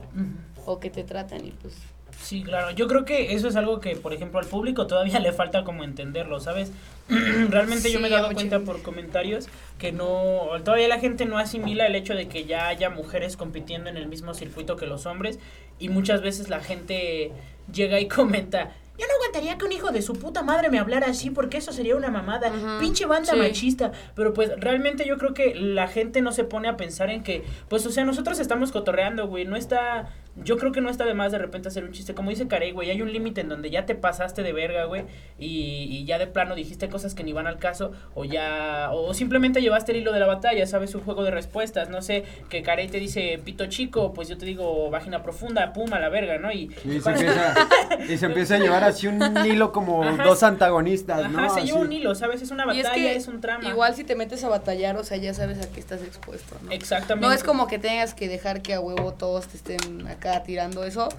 o 0.65 0.79
que 0.79 0.89
te 0.89 1.03
traten 1.03 1.45
y 1.45 1.51
pues... 1.51 1.73
Sí, 2.21 2.43
claro. 2.43 2.71
Yo 2.71 2.87
creo 2.87 3.05
que 3.05 3.33
eso 3.33 3.47
es 3.47 3.55
algo 3.55 3.79
que, 3.79 3.95
por 3.95 4.13
ejemplo, 4.13 4.39
al 4.39 4.45
público 4.45 4.87
todavía 4.87 5.19
le 5.21 5.31
falta 5.31 5.63
como 5.63 5.83
entenderlo, 5.83 6.39
¿sabes? 6.39 6.71
Realmente 7.49 7.91
yo 7.91 7.99
me 7.99 8.07
he 8.07 8.11
dado 8.11 8.33
cuenta 8.33 8.59
por 8.59 8.81
comentarios 8.81 9.47
que 9.77 9.91
no, 9.91 10.47
todavía 10.63 10.87
la 10.87 10.99
gente 10.99 11.25
no 11.25 11.37
asimila 11.37 11.85
el 11.85 11.95
hecho 11.95 12.15
de 12.15 12.27
que 12.27 12.45
ya 12.45 12.67
haya 12.67 12.89
mujeres 12.89 13.35
compitiendo 13.35 13.89
en 13.89 13.97
el 13.97 14.07
mismo 14.07 14.33
circuito 14.33 14.77
que 14.77 14.87
los 14.87 15.05
hombres 15.05 15.39
y 15.79 15.89
muchas 15.89 16.21
veces 16.21 16.49
la 16.49 16.61
gente 16.61 17.31
llega 17.71 17.99
y 17.99 18.07
comenta, 18.07 18.71
yo 18.97 19.07
no 19.07 19.13
aguantaría 19.15 19.57
que 19.57 19.65
un 19.65 19.71
hijo 19.71 19.91
de 19.91 20.03
su 20.03 20.13
puta 20.13 20.43
madre 20.43 20.69
me 20.69 20.77
hablara 20.77 21.07
así 21.07 21.31
porque 21.31 21.57
eso 21.57 21.73
sería 21.73 21.95
una 21.95 22.11
mamada, 22.11 22.51
pinche 22.79 23.07
banda 23.07 23.33
sí. 23.33 23.39
machista, 23.39 23.91
pero 24.15 24.33
pues 24.33 24.51
realmente 24.57 25.05
yo 25.07 25.17
creo 25.17 25.33
que 25.33 25.55
la 25.55 25.87
gente 25.87 26.21
no 26.21 26.31
se 26.31 26.43
pone 26.43 26.67
a 26.67 26.77
pensar 26.77 27.09
en 27.09 27.23
que, 27.23 27.43
pues 27.69 27.85
o 27.87 27.91
sea, 27.91 28.05
nosotros 28.05 28.39
estamos 28.39 28.71
cotorreando, 28.71 29.27
güey, 29.27 29.45
no 29.45 29.55
está, 29.55 30.11
yo 30.35 30.57
creo 30.57 30.71
que 30.71 30.81
no 30.81 30.89
está 30.89 31.05
de 31.05 31.13
más 31.13 31.31
de 31.31 31.37
repente 31.37 31.67
hacer 31.67 31.83
un 31.83 31.91
chiste, 31.91 32.13
como 32.15 32.31
dice 32.31 32.47
Carey, 32.47 32.71
güey, 32.71 32.89
hay 32.89 33.01
un 33.01 33.13
límite 33.13 33.41
en 33.41 33.49
donde 33.49 33.69
ya 33.69 33.85
te 33.85 33.93
pasaste 33.93 34.41
de 34.41 34.51
verga, 34.51 34.85
güey, 34.85 35.03
y, 35.37 35.83
y 35.91 36.05
ya 36.05 36.17
de 36.17 36.25
plano 36.25 36.55
dijiste 36.55 36.89
cosas 36.89 37.13
que 37.13 37.23
ni 37.23 37.33
van 37.33 37.45
al 37.45 37.59
caso, 37.59 37.91
o 38.15 38.25
ya, 38.25 38.89
o 38.91 39.13
simplemente 39.13 39.61
llevaste 39.61 39.91
el 39.91 39.99
hilo 39.99 40.11
de 40.11 40.19
la 40.19 40.25
batalla, 40.25 40.65
sabes, 40.65 40.95
un 40.95 41.01
juego 41.01 41.23
de 41.23 41.29
respuestas, 41.29 41.89
no 41.89 42.01
sé, 42.01 42.23
que 42.49 42.63
Carey 42.63 42.87
te 42.87 42.97
dice 42.99 43.39
pito 43.45 43.67
chico, 43.67 44.11
pues 44.13 44.27
yo 44.27 44.37
te 44.37 44.45
digo 44.45 44.89
vagina 44.89 45.21
profunda, 45.21 45.71
pum, 45.71 45.93
a 45.93 45.99
la 45.99 46.09
verga, 46.09 46.39
¿no? 46.39 46.51
Y, 46.51 46.71
Y 46.83 46.99
se, 46.99 47.11
empieza, 47.11 47.55
y 48.09 48.17
se 48.17 48.25
empieza 48.25 48.55
a 48.55 48.59
llevar 48.59 48.83
así 48.83 49.05
un 49.05 49.21
hilo 49.45 49.71
como 49.71 50.03
Ajá. 50.03 50.23
dos 50.23 50.41
antagonistas, 50.41 51.29
¿no? 51.31 51.39
Ajá, 51.39 51.49
se 51.49 51.61
lleva 51.61 51.77
Así. 51.77 51.85
un 51.87 51.93
hilo, 51.93 52.15
¿sabes? 52.15 52.41
Es 52.41 52.49
una 52.49 52.65
Y 52.73 52.79
es 52.79 52.85
batalla, 52.85 53.03
que 53.03 53.15
es, 53.15 53.27
un 53.27 53.39
trama. 53.39 53.69
igual 53.69 53.93
si 53.93 54.03
te 54.03 54.15
metes 54.15 54.43
a 54.43 54.49
batallar, 54.49 54.97
o 54.97 55.03
sea, 55.03 55.17
ya 55.17 55.33
sabes 55.35 55.59
a 55.63 55.69
qué 55.71 55.79
estás 55.79 56.01
expuesto, 56.01 56.55
¿no? 56.63 56.71
Exactamente. 56.71 57.27
No 57.27 57.33
es 57.33 57.43
como 57.43 57.67
que 57.67 57.77
tengas 57.77 58.15
que 58.15 58.27
dejar 58.27 58.63
que 58.63 58.73
a 58.73 58.79
huevo 58.79 59.13
todos 59.13 59.47
te 59.47 59.57
estén 59.57 60.07
acá 60.07 60.22
tirando 60.43 60.83
eso, 60.83 61.09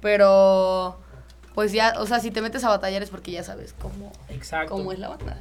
pero 0.00 0.98
pues 1.54 1.72
ya, 1.72 1.94
o 1.98 2.06
sea, 2.06 2.20
si 2.20 2.30
te 2.30 2.40
metes 2.40 2.62
a 2.64 2.68
batallar 2.68 3.02
es 3.02 3.10
porque 3.10 3.32
ya 3.32 3.42
sabes 3.42 3.74
cómo, 3.80 4.12
Exacto. 4.28 4.72
cómo 4.74 4.92
es 4.92 4.98
la 4.98 5.08
banda. 5.08 5.38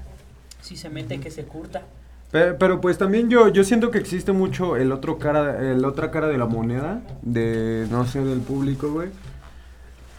Si 0.62 0.76
se 0.76 0.90
mete, 0.90 1.20
que 1.20 1.30
se 1.32 1.44
curta. 1.44 1.84
Pe- 2.32 2.54
Pero, 2.56 2.82
pues 2.82 2.98
también 2.98 3.30
yo, 3.30 3.48
yo 3.50 3.64
siento 3.64 3.90
que 3.92 4.00
existe 4.00 4.32
mucho 4.34 4.76
el 4.76 4.92
otro 4.92 5.18
cara, 5.18 5.72
el 5.72 5.86
otra 5.86 6.12
cara 6.12 6.28
de 6.28 6.38
la 6.38 6.46
moneda, 6.46 7.02
de, 7.22 7.88
no 7.90 8.06
sé, 8.06 8.20
del 8.24 8.40
público, 8.40 8.92
güey. 8.92 9.10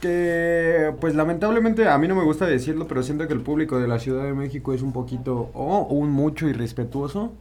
Que, 0.00 0.94
pues 1.00 1.14
lamentablemente, 1.16 1.88
a 1.88 1.98
mí 1.98 2.06
no 2.06 2.14
me 2.14 2.22
gusta 2.22 2.46
decirlo, 2.46 2.86
pero 2.86 3.02
siento 3.02 3.26
que 3.26 3.34
el 3.34 3.40
público 3.40 3.78
de 3.80 3.88
la 3.88 3.98
Ciudad 3.98 4.22
de 4.24 4.32
México 4.32 4.72
es 4.72 4.80
un 4.82 4.92
poquito, 4.92 5.50
o 5.52 5.80
un 5.90 6.10
mucho 6.10 6.48
irrespetuoso. 6.48 7.32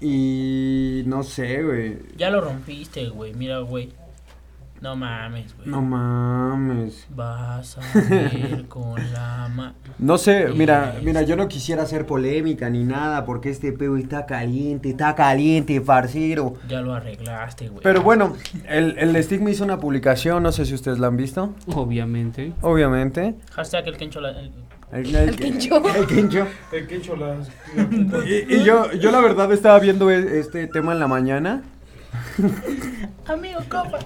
Y 0.00 1.02
no 1.06 1.22
sé, 1.24 1.62
güey. 1.62 1.98
Ya 2.16 2.30
lo 2.30 2.40
rompiste, 2.40 3.08
güey. 3.08 3.34
Mira, 3.34 3.58
güey. 3.58 3.92
No 4.82 4.96
mames, 4.96 5.54
güey. 5.56 5.68
No 5.68 5.80
mames. 5.80 7.06
Vas 7.14 7.78
a 7.78 7.80
ver 8.10 8.64
con 8.68 8.96
la 9.12 9.48
ma... 9.54 9.74
No 9.98 10.18
sé, 10.18 10.48
mira, 10.56 10.96
mira, 11.04 11.22
yo 11.22 11.36
no 11.36 11.46
quisiera 11.46 11.84
hacer 11.84 12.04
polémica 12.04 12.68
ni 12.68 12.82
nada, 12.84 13.24
porque 13.24 13.50
este 13.50 13.72
peo 13.72 13.96
está 13.96 14.26
caliente, 14.26 14.90
está 14.90 15.14
caliente, 15.14 15.80
parcero. 15.80 16.54
Ya 16.68 16.80
lo 16.80 16.94
arreglaste, 16.94 17.68
güey. 17.68 17.80
Pero 17.82 18.02
bueno, 18.02 18.36
el, 18.68 18.98
el 18.98 19.22
Stigma 19.22 19.50
hizo 19.50 19.62
una 19.62 19.78
publicación, 19.78 20.42
no 20.42 20.50
sé 20.50 20.66
si 20.66 20.74
ustedes 20.74 20.98
la 20.98 21.06
han 21.06 21.16
visto, 21.16 21.54
Obviamente. 21.74 22.52
obviamente. 22.60 23.36
Hashtag 23.52 23.86
el 23.86 23.96
Kencho 23.96 24.20
la... 24.20 24.30
el- 24.30 24.52
El, 24.92 25.14
el- 25.14 25.36
quincho. 25.36 25.80
el 25.94 26.06
quincho. 26.06 26.46
El 26.72 26.86
quincho 26.88 27.16
las... 27.16 27.48
Y, 28.26 28.56
y 28.56 28.64
yo, 28.64 28.92
yo 28.92 29.10
la 29.12 29.20
verdad 29.20 29.50
estaba 29.52 29.78
viendo 29.78 30.10
e- 30.10 30.40
este 30.40 30.66
tema 30.66 30.92
en 30.92 30.98
la 30.98 31.06
mañana. 31.08 31.62
Amigo, 33.26 33.60
copa. 33.68 33.98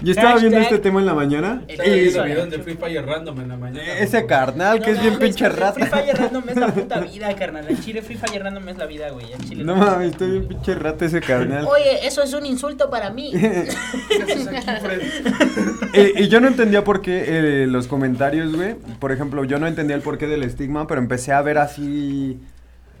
Yo 0.00 0.12
estaba 0.12 0.36
viendo 0.38 0.58
Hashtag- 0.58 0.62
este 0.62 0.78
tema 0.78 1.00
en 1.00 1.06
la 1.06 1.14
mañana. 1.14 1.62
Estaba 1.68 1.90
viendo 1.90 2.24
video 2.24 2.46
de 2.46 2.58
Free 2.60 2.74
Fire 2.76 3.04
random 3.04 3.40
en 3.40 3.48
la 3.48 3.56
mañana. 3.56 3.98
ese 3.98 4.24
carnal, 4.26 4.80
que 4.80 4.92
es 4.92 5.00
bien 5.00 5.18
pinche 5.18 5.50
Free 5.50 5.60
rata. 5.60 5.86
Fire 5.86 6.16
Random 6.16 6.44
es 6.48 6.56
la 6.56 6.68
puta 6.68 7.00
vida, 7.12 7.34
carnal. 7.36 7.66
En 7.68 7.80
Chile 7.80 8.02
Free 8.02 8.16
Fire 8.16 8.42
Random 8.42 8.68
es 8.68 8.78
la 8.78 8.86
vida, 8.86 9.10
güey. 9.10 9.32
En 9.32 9.40
Chile 9.40 9.64
No 9.64 9.76
mames, 9.76 10.12
estoy 10.12 10.30
bien 10.30 10.48
pinche 10.48 10.74
rata 10.74 11.04
ese 11.04 11.20
carnal. 11.20 11.66
Oye, 11.66 12.06
eso 12.06 12.22
es 12.22 12.32
un 12.32 12.46
insulto 12.46 12.88
para 12.88 13.10
mí. 13.10 13.32
Y, 15.92 16.22
y 16.22 16.28
yo 16.28 16.40
no 16.40 16.48
entendía 16.48 16.84
por 16.84 17.02
qué 17.02 17.24
eh, 17.62 17.66
los 17.66 17.86
comentarios, 17.88 18.54
güey. 18.54 18.74
Por 18.98 19.12
ejemplo, 19.12 19.44
yo 19.44 19.58
no 19.58 19.66
entendía 19.66 19.96
el 19.96 20.02
porqué 20.02 20.26
del 20.26 20.42
estigma, 20.42 20.86
pero 20.86 21.00
empecé 21.00 21.32
a 21.32 21.42
ver 21.42 21.58
así 21.58 22.38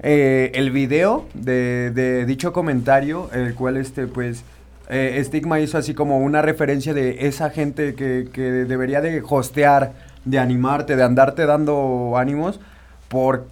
eh, 0.00 0.52
el 0.54 0.70
video 0.70 1.26
de, 1.34 2.24
dicho 2.26 2.52
comentario, 2.52 3.30
el 3.32 3.54
cual, 3.54 3.76
este, 3.76 4.06
pues, 4.06 4.44
eh, 4.88 5.20
Stigma 5.24 5.58
hizo 5.60 5.78
así 5.78 5.94
como 5.94 6.18
una 6.18 6.42
referencia 6.42 6.94
de 6.94 7.26
esa 7.26 7.50
gente 7.50 7.94
que, 7.94 8.28
que 8.32 8.42
debería 8.42 9.00
de 9.00 9.22
hostear, 9.26 9.92
de 10.24 10.38
animarte, 10.38 10.96
de 10.96 11.02
andarte 11.02 11.46
dando 11.46 12.14
ánimos, 12.16 12.60
por... 13.08 13.46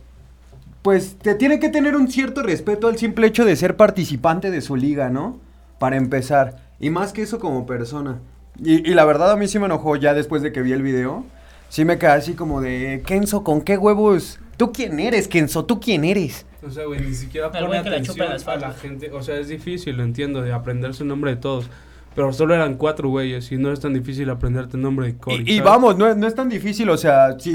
Pues 0.83 1.17
te 1.17 1.35
tiene 1.35 1.61
que 1.61 1.71
tener 1.71 1.97
un 1.97 2.11
cierto 2.11 2.43
respeto 2.43 2.89
al 2.89 2.99
simple 2.99 3.27
hecho 3.27 3.47
de 3.47 3.57
ser 3.57 3.75
participante 3.75 4.51
de 4.51 4.61
su 4.61 4.77
liga, 4.77 5.09
¿no? 5.09 5.39
Para 5.79 5.97
empezar. 5.97 6.59
Y 6.79 6.91
más 6.91 7.15
que 7.15 7.23
eso 7.23 7.39
como 7.39 7.65
persona. 7.65 8.19
Y, 8.63 8.91
y 8.91 8.93
la 8.93 9.07
verdad 9.07 9.33
a 9.33 9.37
mí 9.37 9.49
sí 9.49 9.59
me 9.59 9.65
enojó 9.65 9.97
ya 9.97 10.13
después 10.13 10.43
de 10.43 10.53
que 10.53 10.61
vi 10.61 10.73
el 10.73 10.83
video. 10.83 11.25
Sí 11.71 11.87
me 11.87 11.97
quedé 11.97 12.11
así 12.11 12.35
como 12.35 12.61
de, 12.61 13.03
Kenzo, 13.07 13.45
¿con 13.45 13.63
qué 13.63 13.79
huevos 13.79 14.39
¿Tú 14.57 14.73
quién 14.73 14.99
eres, 15.01 15.29
Kenzo? 15.29 15.65
¿Tú 15.65 15.81
quién 15.81 16.05
eres? 16.05 16.47
O 16.67 16.71
sea, 16.71 16.85
güey, 16.87 17.01
ni 17.01 17.15
siquiera 17.15 17.49
El 17.49 17.53
pone 17.65 17.69
la 17.75 17.81
atención 17.81 18.17
las 18.19 18.47
a 18.49 18.57
la 18.57 18.73
gente. 18.73 19.11
O 19.13 19.23
sea, 19.23 19.39
es 19.39 19.49
difícil, 19.49 19.97
lo 19.97 20.03
entiendo, 20.05 20.41
de 20.43 20.53
aprenderse 20.53 21.03
el 21.03 21.09
nombre 21.09 21.33
de 21.33 21.37
todos. 21.37 21.69
Pero 22.15 22.33
solo 22.33 22.55
eran 22.55 22.77
cuatro 22.77 23.09
güeyes 23.09 23.51
y 23.51 23.57
no 23.57 23.73
es 23.73 23.81
tan 23.81 23.93
difícil 23.93 24.31
aprenderte 24.31 24.77
el 24.77 24.83
nombre 24.83 25.07
de 25.09 25.17
Cory. 25.17 25.43
Y, 25.47 25.59
vamos, 25.61 25.97
no, 25.99 26.09
es- 26.09 26.17
no 26.17 26.29
es 26.29 26.35
tan 26.37 26.49
difícil, 26.49 26.89
o 26.91 26.97
sea, 26.97 27.37
sí, 27.39 27.53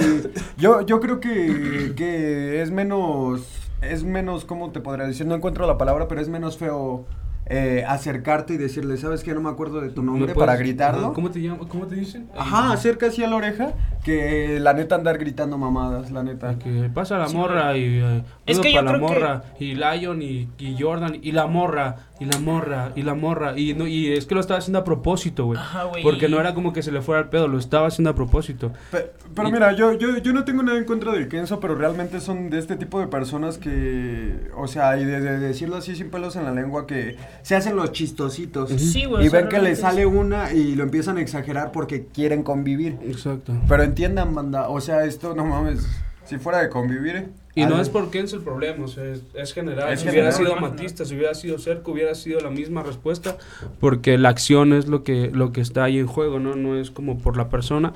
yo, 0.57 0.81
yo 0.81 0.99
creo 0.99 1.21
que, 1.21 1.93
que 1.95 2.61
es 2.61 2.69
menos, 2.69 3.41
es 3.81 4.03
menos, 4.03 4.43
¿cómo 4.43 4.71
te 4.71 4.81
podría 4.81 5.05
decir? 5.07 5.25
No 5.25 5.35
encuentro 5.35 5.65
la 5.65 5.77
palabra, 5.77 6.09
pero 6.09 6.19
es 6.19 6.27
menos 6.27 6.57
feo 6.57 7.05
eh, 7.49 7.83
acercarte 7.87 8.53
y 8.53 8.57
decirle, 8.57 8.95
¿sabes 8.97 9.23
qué? 9.23 9.33
No 9.33 9.41
me 9.41 9.49
acuerdo 9.49 9.81
de 9.81 9.89
tu 9.89 10.01
¿Me 10.01 10.07
nombre 10.11 10.33
puedes- 10.33 10.47
para 10.47 10.55
gritarlo. 10.57 11.13
¿Cómo 11.13 11.31
te 11.31 11.41
llamas? 11.41 11.65
¿Cómo 11.67 11.87
te 11.87 11.95
dicen? 11.95 12.29
Ajá, 12.37 12.71
acerca 12.71 13.07
así 13.07 13.23
a 13.23 13.27
la 13.27 13.35
oreja, 13.35 13.73
que 14.03 14.59
la 14.59 14.73
neta 14.73 14.95
andar 14.95 15.17
gritando 15.17 15.57
mamadas, 15.57 16.11
la 16.11 16.21
neta. 16.23 16.59
Que 16.59 16.89
pasa 16.93 17.17
la 17.17 17.27
Sí, 17.27 17.35
morra 17.35 17.75
y 17.75 17.99
eh, 18.01 18.23
Es 18.51 18.59
que 18.59 18.71
yo 18.73 18.79
para 18.79 18.91
la 18.91 18.97
creo 18.97 19.07
que- 19.07 19.13
morra 19.19 19.43
y 19.59 19.75
Lion 19.75 20.21
y, 20.21 20.49
y 20.57 20.75
Jordan 20.79 21.19
y 21.21 21.31
la 21.31 21.47
morra 21.47 21.95
y 22.19 22.25
la 22.25 22.37
morra 22.39 22.91
y 22.95 23.01
la 23.03 23.13
morra 23.13 23.57
y 23.57 23.73
no 23.73 23.87
y 23.87 24.11
es 24.11 24.25
que 24.25 24.35
lo 24.35 24.41
estaba 24.41 24.57
haciendo 24.59 24.79
a 24.79 24.83
propósito, 24.83 25.45
güey. 25.45 25.59
Porque 26.03 26.27
no 26.27 26.39
era 26.39 26.53
como 26.53 26.73
que 26.73 26.83
se 26.83 26.91
le 26.91 27.01
fuera 27.01 27.21
el 27.21 27.29
pedo, 27.29 27.47
lo 27.47 27.57
estaba 27.57 27.87
haciendo 27.87 28.09
a 28.09 28.15
propósito. 28.15 28.71
Pe- 28.91 29.11
Pero 29.35 29.47
Y- 29.47 29.51
mira, 29.51 29.73
yo, 29.73 29.93
yo, 29.93 30.17
yo 30.17 30.33
no 30.33 30.43
tengo 30.43 30.63
nada 30.63 30.77
en 30.77 30.83
contra 30.85 31.11
del 31.13 31.27
Kenzo, 31.29 31.59
pero 31.59 31.75
realmente 31.75 32.19
son 32.19 32.49
de 32.49 32.59
este 32.59 32.75
tipo 32.75 32.99
de 32.99 33.07
personas 33.07 33.57
que, 33.57 34.49
o 34.57 34.67
sea, 34.67 34.97
y 34.99 35.05
de, 35.05 35.21
de 35.21 35.39
decirlo 35.39 35.77
así 35.77 35.95
sin 35.95 36.09
pelos 36.09 36.35
en 36.35 36.43
la 36.45 36.51
lengua, 36.51 36.87
que 36.87 37.15
se 37.41 37.55
hacen 37.55 37.75
los 37.75 37.91
chistositos. 37.91 38.69
Sí, 38.71 39.05
güey. 39.05 39.25
Y 39.25 39.29
ven 39.29 39.45
que 39.47 39.55
le 39.57 39.75
realmente 39.75 39.81
sale 39.81 40.05
una 40.05 40.51
y 40.51 40.75
lo 40.75 40.83
empiezan 40.83 41.17
a 41.17 41.21
exagerar 41.21 41.71
porque 41.71 42.05
quieren 42.07 42.43
convivir. 42.43 42.97
Exacto. 43.05 43.53
Pero 43.67 43.83
entiendan, 43.83 44.33
banda, 44.35 44.67
o 44.69 44.81
sea, 44.81 45.05
esto 45.05 45.35
no 45.35 45.45
mames, 45.45 45.87
si 46.25 46.37
fuera 46.37 46.59
de 46.59 46.69
convivir. 46.69 47.29
Y 47.61 47.65
no 47.65 47.79
es 47.81 47.89
por 47.89 48.09
Kenzo 48.11 48.35
el 48.37 48.41
problema, 48.43 48.85
o 48.85 48.87
sea, 48.87 49.05
es, 49.05 49.23
es 49.33 49.53
general. 49.53 49.91
Es 49.93 50.01
si 50.01 50.09
hubiera 50.09 50.31
sido 50.31 50.55
Matista, 50.57 51.05
si 51.05 51.15
hubiera 51.15 51.33
sido 51.35 51.57
Cerco, 51.59 51.91
hubiera 51.91 52.15
sido 52.15 52.39
la 52.39 52.49
misma 52.49 52.83
respuesta, 52.83 53.37
porque 53.79 54.17
la 54.17 54.29
acción 54.29 54.73
es 54.73 54.87
lo 54.87 55.03
que, 55.03 55.29
lo 55.33 55.51
que 55.51 55.61
está 55.61 55.83
ahí 55.83 55.99
en 55.99 56.07
juego, 56.07 56.39
¿no? 56.39 56.55
No 56.55 56.77
es 56.77 56.91
como 56.91 57.17
por 57.17 57.37
la 57.37 57.49
persona, 57.49 57.93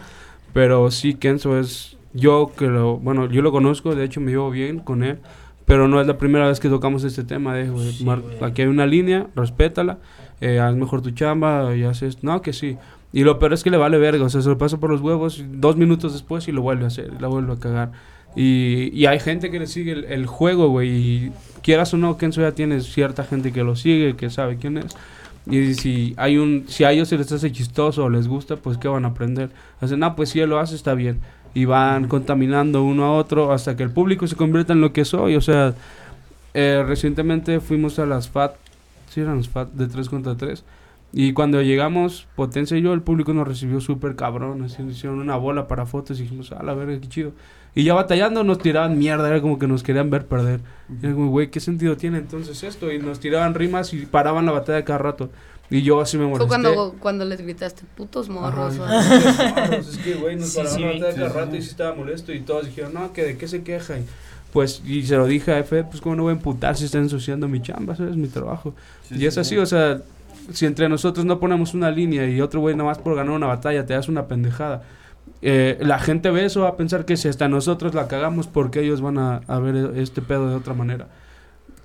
pero 0.53 0.91
sí, 0.91 1.14
Kenzo 1.16 1.59
es, 1.59 1.97
yo 2.14 2.51
que 2.57 2.68
lo, 2.68 2.97
bueno, 2.97 3.30
yo 3.30 3.41
lo 3.41 3.51
conozco, 3.51 3.95
de 3.95 4.03
hecho 4.05 4.22
me 4.22 4.32
llevo 4.32 4.51
bien 4.51 4.80
con 4.80 5.03
él, 5.03 5.20
pero 5.66 5.88
no 5.88 6.01
es 6.01 6.07
la 6.07 6.18
primera 6.18 6.47
vez 6.47 6.59
que 6.59 6.70
tocamos 6.70 7.03
este 7.03 7.24
tema, 7.24 7.55
de, 7.55 7.70
güey, 7.70 7.91
Sí, 7.93 8.03
Mar- 8.05 8.22
aquí 8.41 8.61
hay 8.64 8.68
una 8.68 8.86
línea, 8.86 9.28
respétala, 9.36 9.99
eh, 10.41 10.59
haz 10.59 10.76
mejor 10.76 11.01
tu 11.01 11.11
chamba 11.11 11.76
y 11.76 11.84
haces, 11.84 12.24
no, 12.24 12.41
que 12.41 12.51
sí. 12.53 12.78
Y 13.14 13.24
lo 13.24 13.38
peor 13.39 13.53
es 13.53 13.64
que 13.64 13.70
le 13.70 13.78
vale 13.78 13.97
verga, 13.99 14.26
o 14.26 14.30
sea, 14.30 14.41
se 14.41 14.49
lo 14.49 14.57
pasa 14.57 14.80
por 14.80 14.89
los 14.89 14.99
huevos 14.99 15.43
dos 15.47 15.78
minutos 15.78 16.14
después 16.14 16.47
y 16.47 16.51
lo 16.51 16.61
vuelve 16.64 16.84
a 16.86 16.88
hacer, 16.88 17.22
la 17.22 17.28
vuelve 17.28 17.53
a 17.53 17.57
cagar. 17.57 17.91
Y, 18.36 19.05
hay 19.05 19.19
gente 19.19 19.51
que 19.51 19.59
le 19.59 19.67
sigue 19.67 19.91
el, 20.13 20.25
juego, 20.25 20.69
güey. 20.69 20.89
Y 20.89 21.31
quieras 21.61 21.93
o 21.93 21.97
no, 21.97 22.17
Kenzo 22.17 22.41
ya 22.41 22.53
tiene 22.53 22.81
cierta 22.81 23.23
gente 23.23 23.51
que 23.51 23.63
lo 23.63 23.75
sigue, 23.75 24.15
que 24.15 24.29
sabe 24.29 24.57
quién 24.57 24.77
es. 24.77 24.95
Y 25.45 25.73
si 25.73 26.13
hay 26.17 26.38
un 26.38 26.65
si 26.67 26.86
a 26.86 26.91
ellos 26.91 27.09
se 27.09 27.17
les 27.17 27.31
hace 27.31 27.51
chistoso 27.51 28.05
o 28.05 28.09
les 28.09 28.27
gusta, 28.27 28.55
pues 28.55 28.77
¿qué 28.77 28.88
van 28.88 29.03
a 29.05 29.09
aprender? 29.09 29.49
Hacen, 29.81 30.01
ah, 30.03 30.15
pues 30.15 30.29
si 30.29 30.39
él 30.39 30.49
lo 30.49 30.59
hace, 30.59 30.75
está 30.75 30.93
bien. 30.93 31.19
Y 31.53 31.65
van 31.65 32.07
contaminando 32.07 32.84
uno 32.84 33.05
a 33.05 33.13
otro 33.13 33.51
hasta 33.51 33.75
que 33.75 33.84
el 33.84 33.91
público 33.91 34.25
se 34.25 34.36
convierta 34.36 34.73
en 34.73 34.81
lo 34.81 34.93
que 34.93 35.05
soy. 35.05 35.36
O 35.36 35.41
sea, 35.41 35.75
eh, 36.53 36.84
recientemente 36.88 37.59
fuimos 37.59 37.99
a 37.99 38.05
las 38.05 38.29
FAT, 38.29 38.55
sí 39.09 39.21
eran 39.21 39.38
las 39.38 39.49
FAT 39.49 39.73
de 39.73 39.88
3 39.88 40.09
contra 40.09 40.36
3. 40.36 40.63
Y 41.11 41.34
cuando 41.34 41.61
llegamos, 41.61 42.27
Potencia 42.36 42.75
y 42.75 42.81
yo, 42.81 42.93
el 42.93 43.01
público 43.01 43.34
nos 43.34 43.47
recibió 43.47 43.79
súper 43.81 44.15
cabrón. 44.15 44.63
Así, 44.63 44.81
hicieron 44.81 45.19
una 45.19 45.36
bola 45.36 45.67
para 45.67 45.86
fotos 45.86 46.19
y 46.19 46.23
dijimos, 46.23 46.51
a 46.51 46.63
la 46.63 46.73
verga, 46.73 46.99
qué 46.99 47.07
chido. 47.07 47.34
Y 47.76 47.84
ya 47.84 47.93
batallando 47.95 48.43
nos 48.43 48.59
tiraban 48.59 48.97
mierda, 48.99 49.28
era 49.28 49.41
como 49.41 49.57
que 49.57 49.67
nos 49.67 49.82
querían 49.84 50.09
ver 50.09 50.26
perder. 50.28 50.59
Y 51.01 51.05
era 51.05 51.13
como, 51.15 51.30
güey, 51.32 51.49
¿qué 51.49 51.59
sentido 51.59 51.97
tiene 51.97 52.19
entonces 52.19 52.61
esto? 52.63 52.91
Y 52.91 52.99
nos 52.99 53.19
tiraban 53.19 53.55
rimas 53.55 53.93
y 53.93 54.05
paraban 54.05 54.45
la 54.45 54.51
batalla 54.51 54.86
cada 54.86 54.99
rato. 54.99 55.30
Y 55.69 55.82
yo 55.82 55.99
así 55.99 56.17
me 56.17 56.26
molesté. 56.26 56.47
Fue 56.47 56.47
cuando, 56.49 56.95
cuando 56.99 57.26
les 57.26 57.41
gritaste, 57.41 57.84
putos 57.97 58.30
Ajá, 58.30 58.39
morros. 58.39 58.78
o- 58.78 58.86
morros, 58.86 59.88
es 59.89 59.97
que, 59.97 60.13
güey, 60.15 60.36
nos 60.36 60.49
Sí, 60.49 60.57
paraban 60.57 60.76
sí, 60.78 60.84
la 60.84 60.88
batalla 60.93 61.11
sí, 61.11 61.17
cada 61.17 61.30
sí, 61.32 61.36
rato 61.38 61.51
sí. 61.51 61.57
y 61.57 61.61
sí 61.63 61.69
estaba 61.69 61.95
molesto. 61.95 62.32
Y 62.34 62.39
todos 62.41 62.65
dijeron, 62.67 62.93
no, 62.93 63.11
que 63.13 63.24
de 63.24 63.38
qué 63.38 63.47
se 63.47 63.63
queja. 63.63 63.97
Y, 63.97 64.05
pues, 64.51 64.84
y 64.86 65.03
se 65.07 65.15
lo 65.15 65.26
dije 65.26 65.51
a 65.51 65.59
F, 65.59 65.84
pues, 65.86 65.99
¿cómo 65.99 66.15
no 66.15 66.24
voy 66.24 66.32
a 66.32 66.36
emputar 66.36 66.76
si 66.78 66.86
está 66.86 66.99
ensuciando 66.99 67.47
mi 67.47 67.59
chamba? 67.61 67.95
¿Sabes? 67.95 68.15
Mi 68.15 68.28
trabajo. 68.28 68.76
Sí, 69.09 69.15
y 69.15 69.19
sí, 69.19 69.26
es 69.26 69.34
sí. 69.34 69.39
así, 69.39 69.57
o 69.57 69.65
sea, 69.65 69.99
si 70.51 70.67
entre 70.67 70.89
nosotros 70.89 71.26
no 71.26 71.39
ponemos 71.39 71.74
una 71.74 71.89
línea 71.89 72.30
y 72.30 72.39
otro 72.39 72.59
güey 72.59 72.76
nada 72.76 72.89
más 72.89 72.99
por 72.99 73.15
ganar 73.15 73.34
una 73.34 73.47
batalla 73.47 73.84
te 73.86 73.93
das 73.93 74.09
una 74.09 74.28
pendejada, 74.28 74.84
eh, 75.41 75.78
la 75.82 75.99
gente 75.99 76.32
ve 76.32 76.45
eso 76.45 76.61
va 76.61 76.69
a 76.69 76.78
pensar 76.78 77.05
que 77.05 77.17
si 77.17 77.28
hasta 77.28 77.49
nosotros 77.49 77.93
la 77.93 78.07
cagamos, 78.07 78.47
porque 78.47 78.82
ellos 78.82 79.01
van 79.01 79.17
a, 79.17 79.38
a 79.47 79.59
ver 79.59 79.97
este 79.97 80.21
pedo 80.21 80.49
de 80.49 80.55
otra 80.55 80.74
manera? 80.74 81.07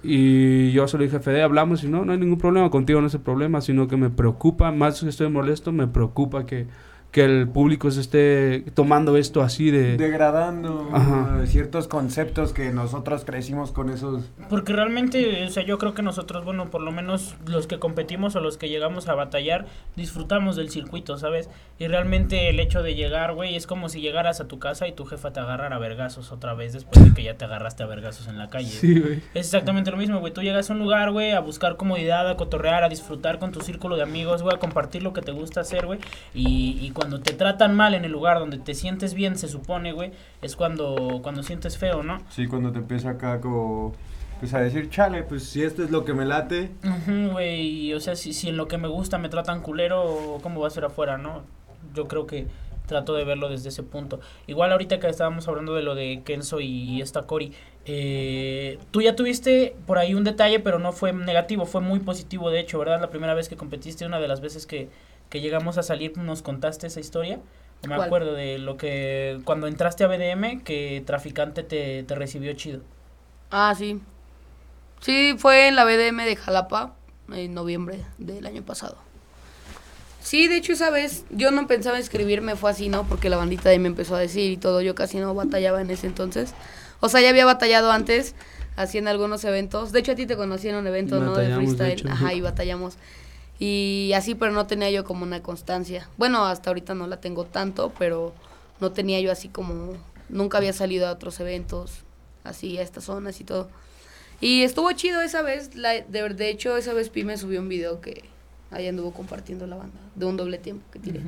Y 0.02 0.70
yo 0.70 0.86
se 0.86 0.96
lo 0.96 1.02
dije 1.02 1.18
Fede, 1.18 1.42
hablamos 1.42 1.82
y 1.82 1.88
no, 1.88 2.04
no 2.04 2.12
hay 2.12 2.18
ningún 2.18 2.38
problema 2.38 2.70
contigo, 2.70 3.00
no 3.00 3.08
es 3.08 3.14
el 3.14 3.20
problema, 3.20 3.60
sino 3.60 3.88
que 3.88 3.96
me 3.96 4.10
preocupa, 4.10 4.70
más 4.70 5.00
que 5.00 5.08
estoy 5.08 5.28
molesto, 5.28 5.72
me 5.72 5.88
preocupa 5.88 6.46
que, 6.46 6.68
que 7.10 7.24
el 7.24 7.48
público 7.48 7.90
se 7.90 8.02
esté 8.02 8.64
tomando 8.74 9.16
esto 9.16 9.40
así 9.40 9.70
de... 9.70 9.96
Degradando 9.96 10.90
Ajá. 10.92 11.40
uh, 11.42 11.46
ciertos 11.46 11.88
conceptos 11.88 12.52
que 12.52 12.70
nosotros 12.70 13.24
crecimos 13.24 13.72
con 13.72 13.88
esos. 13.88 14.24
Porque 14.50 14.74
realmente, 14.74 15.44
o 15.46 15.50
sea, 15.50 15.64
yo 15.64 15.78
creo 15.78 15.94
que 15.94 16.02
nosotros, 16.02 16.44
bueno, 16.44 16.70
por 16.70 16.82
lo 16.82 16.92
menos 16.92 17.36
los 17.46 17.66
que 17.66 17.78
competimos 17.78 18.36
o 18.36 18.40
los 18.40 18.58
que 18.58 18.68
llegamos 18.68 19.08
a 19.08 19.14
batallar, 19.14 19.66
disfrutamos 19.96 20.56
del 20.56 20.68
circuito, 20.68 21.16
¿sabes? 21.16 21.48
Y 21.78 21.86
realmente 21.86 22.50
el 22.50 22.60
hecho 22.60 22.82
de 22.82 22.94
llegar, 22.94 23.34
güey, 23.34 23.56
es 23.56 23.66
como 23.66 23.88
si 23.88 24.02
llegaras 24.02 24.40
a 24.40 24.48
tu 24.48 24.58
casa 24.58 24.86
y 24.86 24.92
tu 24.92 25.06
jefa 25.06 25.32
te 25.32 25.40
agarrara 25.40 25.76
a 25.76 25.78
vergazos 25.78 26.30
otra 26.30 26.52
vez 26.52 26.74
después 26.74 27.02
de 27.02 27.14
que 27.14 27.22
ya 27.22 27.38
te 27.38 27.46
agarraste 27.46 27.84
a 27.84 27.86
vergazos 27.86 28.28
en 28.28 28.36
la 28.36 28.50
calle. 28.50 28.68
Sí, 28.68 29.00
güey. 29.00 29.22
Es 29.32 29.46
exactamente 29.46 29.90
lo 29.90 29.96
mismo, 29.96 30.20
güey. 30.20 30.32
Tú 30.34 30.42
llegas 30.42 30.68
a 30.68 30.74
un 30.74 30.80
lugar, 30.80 31.10
güey, 31.10 31.32
a 31.32 31.40
buscar 31.40 31.76
comodidad, 31.76 32.28
a 32.28 32.36
cotorrear, 32.36 32.84
a 32.84 32.90
disfrutar 32.90 33.38
con 33.38 33.50
tu 33.50 33.62
círculo 33.62 33.96
de 33.96 34.02
amigos, 34.02 34.42
güey, 34.42 34.54
a 34.54 34.58
compartir 34.58 35.02
lo 35.02 35.14
que 35.14 35.22
te 35.22 35.32
gusta 35.32 35.62
hacer, 35.62 35.86
güey. 35.86 36.00
Y, 36.34 36.78
y 36.82 36.90
cuando 36.98 37.20
te 37.20 37.32
tratan 37.32 37.76
mal 37.76 37.94
en 37.94 38.04
el 38.04 38.10
lugar 38.10 38.40
donde 38.40 38.58
te 38.58 38.74
sientes 38.74 39.14
bien, 39.14 39.38
se 39.38 39.46
supone, 39.46 39.92
güey, 39.92 40.10
es 40.42 40.56
cuando, 40.56 41.20
cuando 41.22 41.44
sientes 41.44 41.78
feo, 41.78 42.02
¿no? 42.02 42.18
Sí, 42.28 42.48
cuando 42.48 42.72
te 42.72 42.78
empieza 42.80 43.10
acá 43.10 43.40
como, 43.40 43.94
pues 44.40 44.52
a 44.52 44.58
decir, 44.58 44.90
chale, 44.90 45.22
pues 45.22 45.44
si 45.44 45.62
esto 45.62 45.84
es 45.84 45.92
lo 45.92 46.04
que 46.04 46.12
me 46.12 46.24
late. 46.24 46.72
Güey, 47.32 47.94
o 47.94 48.00
sea, 48.00 48.16
si, 48.16 48.32
si 48.32 48.48
en 48.48 48.56
lo 48.56 48.66
que 48.66 48.78
me 48.78 48.88
gusta 48.88 49.16
me 49.16 49.28
tratan 49.28 49.60
culero, 49.60 50.38
¿cómo 50.42 50.60
va 50.60 50.66
a 50.66 50.70
ser 50.70 50.86
afuera, 50.86 51.18
no? 51.18 51.42
Yo 51.94 52.08
creo 52.08 52.26
que 52.26 52.48
trato 52.88 53.14
de 53.14 53.22
verlo 53.22 53.48
desde 53.48 53.68
ese 53.68 53.84
punto. 53.84 54.18
Igual 54.48 54.72
ahorita 54.72 54.98
que 54.98 55.06
estábamos 55.06 55.46
hablando 55.46 55.76
de 55.76 55.82
lo 55.82 55.94
de 55.94 56.22
Kenzo 56.24 56.58
y, 56.58 57.00
esta 57.00 57.22
Cory, 57.22 57.52
eh, 57.86 58.80
tú 58.90 59.02
ya 59.02 59.14
tuviste 59.14 59.76
por 59.86 59.98
ahí 59.98 60.14
un 60.14 60.24
detalle, 60.24 60.58
pero 60.58 60.80
no 60.80 60.90
fue 60.90 61.12
negativo, 61.12 61.64
fue 61.64 61.80
muy 61.80 62.00
positivo, 62.00 62.50
de 62.50 62.58
hecho, 62.58 62.80
¿verdad? 62.80 63.00
La 63.00 63.10
primera 63.10 63.34
vez 63.34 63.48
que 63.48 63.56
competiste, 63.56 64.04
una 64.04 64.18
de 64.18 64.26
las 64.26 64.40
veces 64.40 64.66
que, 64.66 64.88
que 65.28 65.40
llegamos 65.40 65.78
a 65.78 65.82
salir, 65.82 66.16
nos 66.18 66.42
contaste 66.42 66.86
esa 66.86 67.00
historia. 67.00 67.40
Me 67.82 67.94
¿Cuál? 67.94 68.06
acuerdo 68.06 68.34
de 68.34 68.58
lo 68.58 68.76
que 68.76 69.40
cuando 69.44 69.66
entraste 69.68 70.04
a 70.04 70.08
BDM, 70.08 70.62
que 70.64 71.02
Traficante 71.06 71.62
te, 71.62 72.02
te 72.04 72.14
recibió 72.14 72.52
chido. 72.54 72.82
Ah, 73.50 73.74
sí. 73.76 74.00
Sí, 75.00 75.34
fue 75.38 75.68
en 75.68 75.76
la 75.76 75.84
BDM 75.84 76.24
de 76.24 76.36
Jalapa 76.36 76.96
en 77.32 77.54
noviembre 77.54 78.04
del 78.18 78.46
año 78.46 78.64
pasado. 78.64 78.96
Sí, 80.20 80.48
de 80.48 80.56
hecho 80.56 80.72
esa 80.72 80.90
vez 80.90 81.24
yo 81.30 81.50
no 81.50 81.66
pensaba 81.66 81.98
inscribirme, 81.98 82.56
fue 82.56 82.70
así, 82.70 82.88
¿no? 82.88 83.06
Porque 83.06 83.30
la 83.30 83.36
bandita 83.36 83.64
de 83.64 83.70
ahí 83.70 83.78
me 83.78 83.88
empezó 83.88 84.16
a 84.16 84.18
decir 84.20 84.50
y 84.50 84.56
todo, 84.56 84.80
yo 84.82 84.94
casi 84.94 85.18
no 85.18 85.34
batallaba 85.34 85.80
en 85.80 85.90
ese 85.90 86.06
entonces. 86.06 86.54
O 87.00 87.08
sea, 87.08 87.20
ya 87.20 87.30
había 87.30 87.46
batallado 87.46 87.92
antes, 87.92 88.34
así 88.76 88.98
en 88.98 89.08
algunos 89.08 89.44
eventos. 89.44 89.92
De 89.92 90.00
hecho 90.00 90.12
a 90.12 90.14
ti 90.16 90.26
te 90.26 90.36
conocí 90.36 90.68
en 90.68 90.74
un 90.76 90.86
evento, 90.86 91.20
¿no? 91.20 91.36
De 91.36 91.48
freestyle. 91.54 91.92
hecho, 91.92 92.08
Ajá, 92.08 92.30
sí. 92.30 92.36
y 92.36 92.40
batallamos. 92.40 92.98
Y 93.58 94.12
así, 94.14 94.34
pero 94.34 94.52
no 94.52 94.66
tenía 94.66 94.90
yo 94.90 95.04
como 95.04 95.24
una 95.24 95.42
constancia. 95.42 96.08
Bueno, 96.16 96.44
hasta 96.46 96.70
ahorita 96.70 96.94
no 96.94 97.06
la 97.06 97.20
tengo 97.20 97.44
tanto, 97.44 97.92
pero 97.98 98.34
no 98.80 98.92
tenía 98.92 99.20
yo 99.20 99.32
así 99.32 99.48
como... 99.48 99.94
Nunca 100.28 100.58
había 100.58 100.74
salido 100.74 101.08
a 101.08 101.12
otros 101.12 101.40
eventos, 101.40 102.04
así, 102.44 102.76
a 102.78 102.82
estas 102.82 103.04
zonas 103.04 103.40
y 103.40 103.44
todo. 103.44 103.68
Y 104.40 104.62
estuvo 104.62 104.92
chido 104.92 105.22
esa 105.22 105.42
vez. 105.42 105.74
La, 105.74 105.92
de, 105.94 106.28
de 106.28 106.50
hecho, 106.50 106.76
esa 106.76 106.92
vez 106.92 107.08
Pi 107.08 107.24
me 107.24 107.38
subió 107.38 107.60
un 107.60 107.68
video 107.68 108.00
que 108.00 108.24
ahí 108.70 108.86
anduvo 108.86 109.12
compartiendo 109.12 109.66
la 109.66 109.76
banda, 109.76 109.98
de 110.14 110.26
un 110.26 110.36
doble 110.36 110.58
tiempo 110.58 110.84
que 110.92 110.98
tiré. 110.98 111.22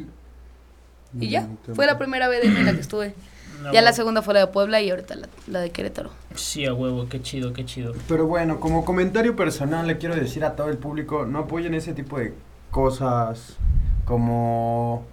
Y 1.18 1.28
ya, 1.28 1.48
fue 1.74 1.86
la 1.86 1.98
primera 1.98 2.28
vez 2.28 2.44
en 2.44 2.64
la 2.64 2.72
que 2.72 2.80
estuve. 2.80 3.14
No, 3.62 3.72
Ya 3.72 3.82
la 3.82 3.92
segunda 3.92 4.22
fue 4.22 4.34
la 4.34 4.40
de 4.40 4.46
Puebla 4.46 4.80
y 4.80 4.90
ahorita 4.90 5.14
la, 5.16 5.28
la 5.46 5.60
de 5.60 5.70
Querétaro. 5.70 6.10
Sí, 6.34 6.64
a 6.66 6.72
huevo, 6.74 7.06
qué 7.08 7.20
chido, 7.20 7.52
qué 7.52 7.64
chido. 7.64 7.92
Pero 8.08 8.26
bueno, 8.26 8.58
como 8.60 8.84
comentario 8.84 9.36
personal 9.36 9.86
le 9.86 9.98
quiero 9.98 10.14
decir 10.16 10.44
a 10.44 10.56
todo 10.56 10.68
el 10.68 10.78
público, 10.78 11.26
no 11.26 11.40
apoyen 11.40 11.74
ese 11.74 11.92
tipo 11.92 12.18
de 12.18 12.34
cosas 12.70 13.56
como 14.04 15.04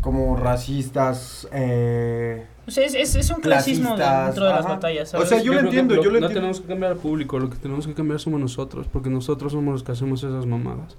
como 0.00 0.36
racistas, 0.36 1.48
eh, 1.52 2.46
O 2.68 2.70
sea, 2.70 2.84
es, 2.84 2.94
es, 2.94 3.16
es 3.16 3.30
un 3.30 3.40
clasismo 3.40 3.96
Clasistas, 3.96 4.26
dentro 4.26 4.44
de 4.44 4.50
las 4.52 4.60
ajá. 4.64 4.74
batallas, 4.74 5.08
O 5.08 5.10
¿sabes? 5.12 5.28
sea, 5.28 5.38
yo 5.42 5.52
lo 5.52 5.58
creo 5.58 5.70
que 5.72 5.78
entiendo, 5.78 5.94
yo 5.96 6.02
lo 6.04 6.20
No 6.20 6.26
entiendo. 6.26 6.34
tenemos 6.34 6.60
que 6.60 6.68
cambiar 6.68 6.92
al 6.92 6.98
público, 6.98 7.38
lo 7.40 7.50
que 7.50 7.56
tenemos 7.56 7.84
que 7.86 7.94
cambiar 7.94 8.20
somos 8.20 8.38
nosotros, 8.40 8.86
porque 8.92 9.10
nosotros 9.10 9.50
somos 9.52 9.72
los 9.72 9.82
que 9.82 9.90
hacemos 9.92 10.22
esas 10.22 10.46
mamadas. 10.46 10.96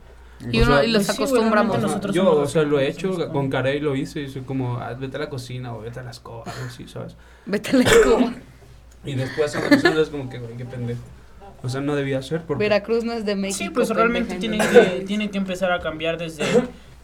Y, 0.52 0.62
uno, 0.62 0.78
sea, 0.78 0.86
y 0.86 0.92
los 0.92 1.04
sí, 1.04 1.12
güey, 1.18 1.28
acostumbramos. 1.28 1.80
nosotros 1.80 2.16
yo, 2.16 2.32
o 2.32 2.48
sea, 2.48 2.64
lo 2.64 2.80
he 2.80 2.88
hecho, 2.88 3.30
con 3.32 3.50
Carey 3.50 3.80
lo 3.80 3.96
hice, 3.96 4.22
y 4.22 4.30
soy 4.30 4.44
como, 4.44 4.78
ah, 4.78 4.94
vete 4.94 5.18
a 5.18 5.20
la 5.20 5.30
cocina 5.30 5.74
o 5.74 5.82
vete 5.82 6.00
a 6.00 6.04
la 6.04 6.12
escoba, 6.12 6.44
algo 6.46 6.66
así, 6.68 6.88
¿sabes? 6.88 7.16
Vete 7.46 7.72
a 7.72 7.74
la 7.74 7.84
escoba. 7.84 8.34
Y 9.04 9.16
después 9.16 9.56
analizando 9.56 10.02
es 10.02 10.10
como 10.10 10.30
que, 10.30 10.40
güey, 10.40 10.56
qué 10.56 10.66
pendejo. 10.66 11.02
O 11.62 11.68
sea, 11.68 11.82
no 11.82 11.96
debía 11.96 12.22
ser 12.22 12.42
porque... 12.44 12.64
Veracruz 12.64 13.04
no 13.04 13.12
es 13.12 13.26
de 13.26 13.36
México. 13.36 13.58
Sí, 13.58 13.70
pues 13.70 13.90
realmente 13.90 14.36
pendeja, 14.36 14.40
tiene 14.40 14.64
entonces- 14.64 15.00
que, 15.00 15.06
tiene 15.06 15.30
que 15.30 15.38
empezar 15.38 15.72
a 15.74 15.80
cambiar 15.80 16.18
desde, 16.18 16.46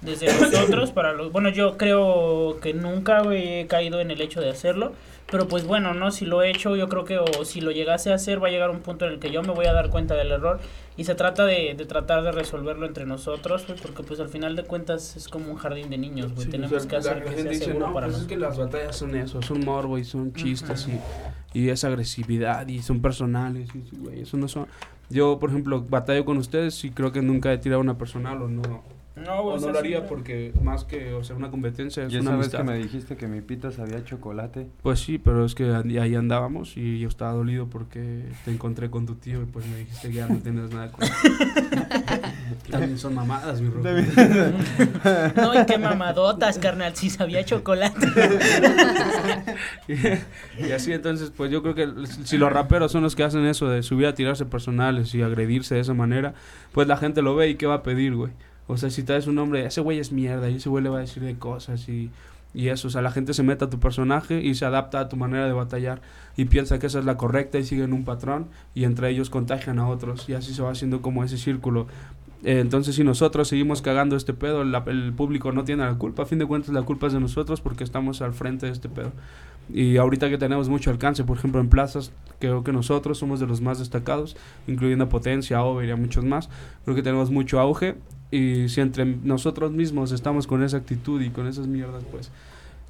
desde 0.02 0.28
nosotros 0.28 0.92
para 0.92 1.12
los... 1.12 1.32
Bueno, 1.34 1.50
yo 1.50 1.78
creo 1.78 2.58
que 2.62 2.74
nunca 2.74 3.22
güey, 3.22 3.62
he 3.62 3.68
caído 3.68 4.00
en 4.00 4.12
el 4.12 4.22
hecho 4.22 4.40
de 4.40 4.50
hacerlo, 4.50 4.94
pero 5.32 5.48
pues 5.48 5.66
bueno, 5.66 5.94
¿no? 5.94 6.12
Si 6.12 6.26
lo 6.26 6.44
he 6.44 6.50
hecho, 6.50 6.76
yo 6.76 6.88
creo 6.88 7.04
que 7.04 7.18
o 7.18 7.46
si 7.46 7.62
lo 7.62 7.72
llegase 7.72 8.12
a 8.12 8.16
hacer, 8.16 8.42
va 8.42 8.48
a 8.48 8.52
llegar 8.52 8.70
un 8.70 8.82
punto 8.82 9.06
en 9.06 9.14
el 9.14 9.20
que 9.20 9.32
yo 9.32 9.42
me 9.42 9.54
voy 9.54 9.66
a 9.66 9.74
dar 9.74 9.90
cuenta 9.90 10.14
del 10.16 10.32
error 10.32 10.60
y 10.98 11.04
se 11.04 11.16
trata 11.16 11.46
de, 11.46 11.74
de 11.76 11.86
tratar 11.86 12.24
de 12.24 12.32
resolverlo 12.32 12.86
entre 12.86 13.06
nosotros, 13.06 13.66
porque 13.82 14.04
pues 14.04 14.20
al 14.20 14.30
final 14.30 14.56
de 14.56 14.64
cuentas 14.64 15.18
es 15.18 15.28
como 15.28 15.52
un 15.52 15.58
jardín 15.58 15.90
de 15.90 15.98
niños, 15.98 16.34
güey. 16.34 16.46
Sí, 16.46 16.52
Tenemos 16.52 16.78
o 16.78 16.80
sea, 16.80 16.90
que 16.90 16.96
hacer 16.98 17.18
la 17.18 17.24
que 17.24 17.30
gente 17.30 17.42
sea 17.42 17.52
dice, 17.52 17.66
seguro 17.66 17.88
no, 17.88 17.94
para 17.94 18.08
pues 18.08 18.20
es 18.20 18.28
que 18.28 18.38
las 18.38 18.58
batallas 18.58 18.96
son 18.96 19.16
eso, 19.16 19.42
son 19.42 19.66
morbo 19.66 19.98
y 19.98 20.04
son 20.04 20.32
chistes 20.34 20.88
y, 20.88 21.60
y 21.60 21.70
es 21.70 21.84
agresividad 21.84 22.68
y 22.68 22.82
son 22.82 23.02
personales 23.02 23.68
y, 23.76 23.82
sí, 23.82 23.98
güey, 23.98 24.22
eso 24.22 24.38
no 24.38 24.48
son... 24.48 24.68
Yo, 25.10 25.38
por 25.40 25.50
ejemplo, 25.50 25.84
batallo 25.88 26.26
con 26.26 26.38
ustedes 26.38 26.84
y 26.84 26.92
creo 26.92 27.12
que 27.12 27.22
nunca 27.22 27.52
he 27.52 27.58
tirado 27.58 27.82
una 27.82 27.98
personal 27.98 28.42
o 28.42 28.48
no, 28.48 28.84
No, 29.16 29.40
o 29.40 29.58
no 29.58 29.72
lo 29.72 29.80
haría 29.80 30.06
porque 30.08 30.52
más 30.62 30.84
que, 30.84 31.14
o 31.14 31.24
sea, 31.24 31.38
una 31.38 31.50
competencia 31.50 32.04
es 32.04 32.12
Y 32.12 32.18
una 32.18 32.32
esa 32.32 32.36
vez 32.38 32.40
amistad. 32.48 32.58
que 32.60 32.64
me 32.66 32.78
dijiste 32.78 33.16
que 33.16 33.28
mi 33.28 33.40
pita 33.40 33.72
sabía 33.72 34.04
chocolate. 34.04 34.68
Pues 34.84 35.00
sí, 35.00 35.18
pero 35.18 35.46
es 35.46 35.56
que 35.56 35.74
ahí 35.74 36.16
andábamos 36.16 36.76
y 36.76 37.00
yo 37.00 37.08
estaba 37.08 37.32
dolido 37.32 37.68
porque 37.68 38.26
te 38.44 38.52
encontré 38.52 38.90
con 38.90 39.06
tu 39.06 39.16
tío 39.16 39.42
y 39.42 39.46
pues 39.46 39.66
me 39.68 39.78
dijiste 39.78 40.10
que 40.10 40.16
ya 40.16 40.28
no 40.28 40.36
tienes 40.40 40.74
nada 40.74 40.92
con 40.92 41.08
También 42.70 42.98
son 42.98 43.16
mamadas, 43.16 43.62
mi 43.62 43.70
rojo. 43.70 43.88
No, 45.36 45.62
y 45.62 45.66
qué 45.66 45.78
mamadotas, 45.78 46.60
carnal, 46.60 46.94
si 46.96 47.10
sabía 47.10 47.44
chocolate. 47.46 48.08
y 50.60 50.72
así 50.72 50.92
entonces, 50.92 51.32
pues 51.36 51.52
yo 51.52 51.62
creo 51.62 51.76
que 51.76 51.88
si 52.26 52.38
los 52.38 52.52
raperos 52.52 52.92
son 52.92 53.04
los 53.04 53.16
que 53.16 53.24
hacen 53.24 53.46
eso 53.46 53.70
de 53.70 53.84
subir 53.84 54.08
a 54.08 54.14
tirarse 54.14 54.46
personales 54.46 55.14
y 55.16 55.22
agredirse 55.22 55.76
de 55.76 55.82
esa 55.82 55.94
manera, 55.94 56.34
pues 56.72 56.88
la 56.88 56.98
gente 56.98 57.22
lo 57.22 57.36
ve 57.36 57.50
y 57.50 57.56
qué 57.56 57.66
va 57.66 57.76
a 57.76 57.84
pedir, 57.84 58.16
güey. 58.16 58.32
O 58.68 58.78
sea, 58.78 58.90
si 58.90 59.04
traes 59.04 59.28
un 59.28 59.36
nombre, 59.36 59.66
ese 59.66 59.82
güey 59.82 60.00
es 60.00 60.12
mierda 60.12 60.50
y 60.50 60.56
ese 60.56 60.70
güey 60.70 60.84
le 60.84 60.90
va 60.90 60.98
a 60.98 61.02
decir 61.02 61.22
de 61.24 61.36
cosas 61.36 61.88
y, 61.88 62.10
y 62.54 62.70
eso, 62.70 62.88
o 62.88 62.92
sea, 62.92 63.02
la 63.02 63.12
gente 63.12 63.34
se 63.34 63.44
mete 63.44 63.66
a 63.66 63.70
tu 63.70 63.80
personaje 63.80 64.42
y 64.42 64.56
se 64.56 64.66
adapta 64.66 65.00
a 65.02 65.10
tu 65.10 65.18
manera 65.18 65.46
de 65.46 65.54
batallar 65.54 66.02
y 66.36 66.46
piensa 66.46 66.80
que 66.80 66.88
esa 66.88 67.00
es 67.00 67.06
la 67.06 67.18
correcta 67.18 67.60
y 67.60 67.64
siguen 67.64 67.94
un 67.94 68.06
patrón 68.06 68.48
y 68.74 68.86
entre 68.86 69.10
ellos 69.10 69.30
contagian 69.30 69.78
a 69.80 69.88
otros 69.88 70.28
y 70.30 70.34
así 70.34 70.54
se 70.54 70.62
va 70.64 70.72
haciendo 70.72 71.02
como 71.02 71.24
ese 71.24 71.38
círculo. 71.38 71.88
Eh, 72.44 72.60
entonces, 72.60 72.96
si 72.96 73.04
nosotros 73.04 73.48
seguimos 73.48 73.82
cagando 73.82 74.16
este 74.16 74.34
pedo, 74.34 74.64
la- 74.64 74.84
el 74.88 75.14
público 75.14 75.52
no 75.52 75.64
tiene 75.64 75.84
la 75.84 75.96
culpa. 75.96 76.24
A 76.24 76.26
fin 76.28 76.38
de 76.38 76.46
cuentas, 76.46 76.74
la 76.74 76.84
culpa 76.84 77.08
es 77.08 77.14
de 77.14 77.20
nosotros 77.20 77.60
porque 77.62 77.84
estamos 77.84 78.22
al 78.22 78.34
frente 78.34 78.68
de 78.68 78.72
este 78.72 78.88
pedo. 78.88 79.12
Y 79.74 79.98
ahorita 79.98 80.30
que 80.30 80.38
tenemos 80.38 80.70
mucho 80.70 80.92
alcance, 80.92 81.24
por 81.24 81.38
ejemplo, 81.38 81.60
en 81.60 81.70
plazas, 81.70 82.12
creo 82.40 82.64
que 82.64 82.72
nosotros 82.72 83.18
somos 83.18 83.40
de 83.40 83.48
los 83.48 83.62
más 83.62 83.80
destacados, 83.80 84.38
incluyendo 84.68 85.10
Potencia, 85.10 85.64
Over 85.64 85.88
y 85.88 85.92
a 85.92 85.96
muchos 85.96 86.24
más. 86.24 86.50
Creo 86.84 86.96
que 86.96 87.02
tenemos 87.02 87.32
mucho 87.32 87.60
auge. 87.60 87.96
Y 88.32 88.70
si 88.70 88.82
entre 88.82 89.06
nosotros 89.06 89.72
mismos 89.72 90.12
estamos 90.12 90.48
con 90.48 90.64
esa 90.64 90.78
actitud 90.78 91.22
y 91.22 91.30
con 91.30 91.48
esas 91.48 91.68
mierdas, 91.68 92.04
pues 92.12 92.32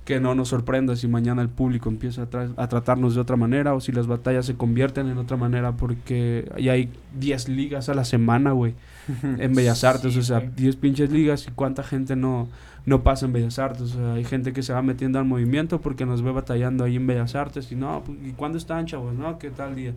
que 0.05 0.19
no 0.19 0.35
nos 0.35 0.49
sorprenda 0.49 0.95
si 0.95 1.07
mañana 1.07 1.41
el 1.41 1.49
público 1.49 1.89
empieza 1.89 2.21
a, 2.23 2.29
tra- 2.29 2.53
a 2.57 2.69
tratarnos 2.69 3.15
de 3.15 3.21
otra 3.21 3.37
manera 3.37 3.73
o 3.73 3.81
si 3.81 3.91
las 3.91 4.05
batallas 4.05 4.45
se 4.45 4.53
convierten 4.55 5.07
en 5.07 5.17
otra 5.17 5.35
manera 5.35 5.71
porque 5.71 6.47
ya 6.59 6.73
hay 6.73 6.89
10 7.19 7.49
ligas 7.49 7.89
a 7.89 7.95
la 7.95 8.05
semana, 8.05 8.51
güey, 8.51 8.75
en 9.39 9.55
Bellas 9.55 9.83
Artes, 9.83 10.13
Sí, 10.13 10.19
o 10.19 10.21
sea, 10.21 10.39
güey. 10.41 10.51
10 10.55 10.75
pinches 10.75 11.11
ligas 11.11 11.47
y 11.47 11.51
cuánta 11.55 11.81
gente 11.81 12.15
no, 12.15 12.47
no 12.85 13.01
pasa 13.01 13.25
en 13.25 13.33
Bellas 13.33 13.57
Artes, 13.57 13.81
o 13.81 13.87
sea, 13.87 14.13
hay 14.13 14.23
gente 14.25 14.53
que 14.53 14.61
se 14.61 14.73
va 14.73 14.83
metiendo 14.83 15.17
al 15.17 15.25
movimiento 15.25 15.81
porque 15.81 16.05
nos 16.05 16.21
ve 16.21 16.31
batallando 16.31 16.83
ahí 16.83 16.97
en 16.97 17.07
Bellas 17.07 17.33
Artes 17.33 17.71
y 17.71 17.75
no, 17.75 18.03
pues, 18.05 18.15
¿y 18.23 18.31
cuándo 18.33 18.59
están, 18.59 18.85
chavos? 18.85 19.15
No, 19.15 19.39
¿qué 19.39 19.49
tal 19.49 19.73
día? 19.75 19.93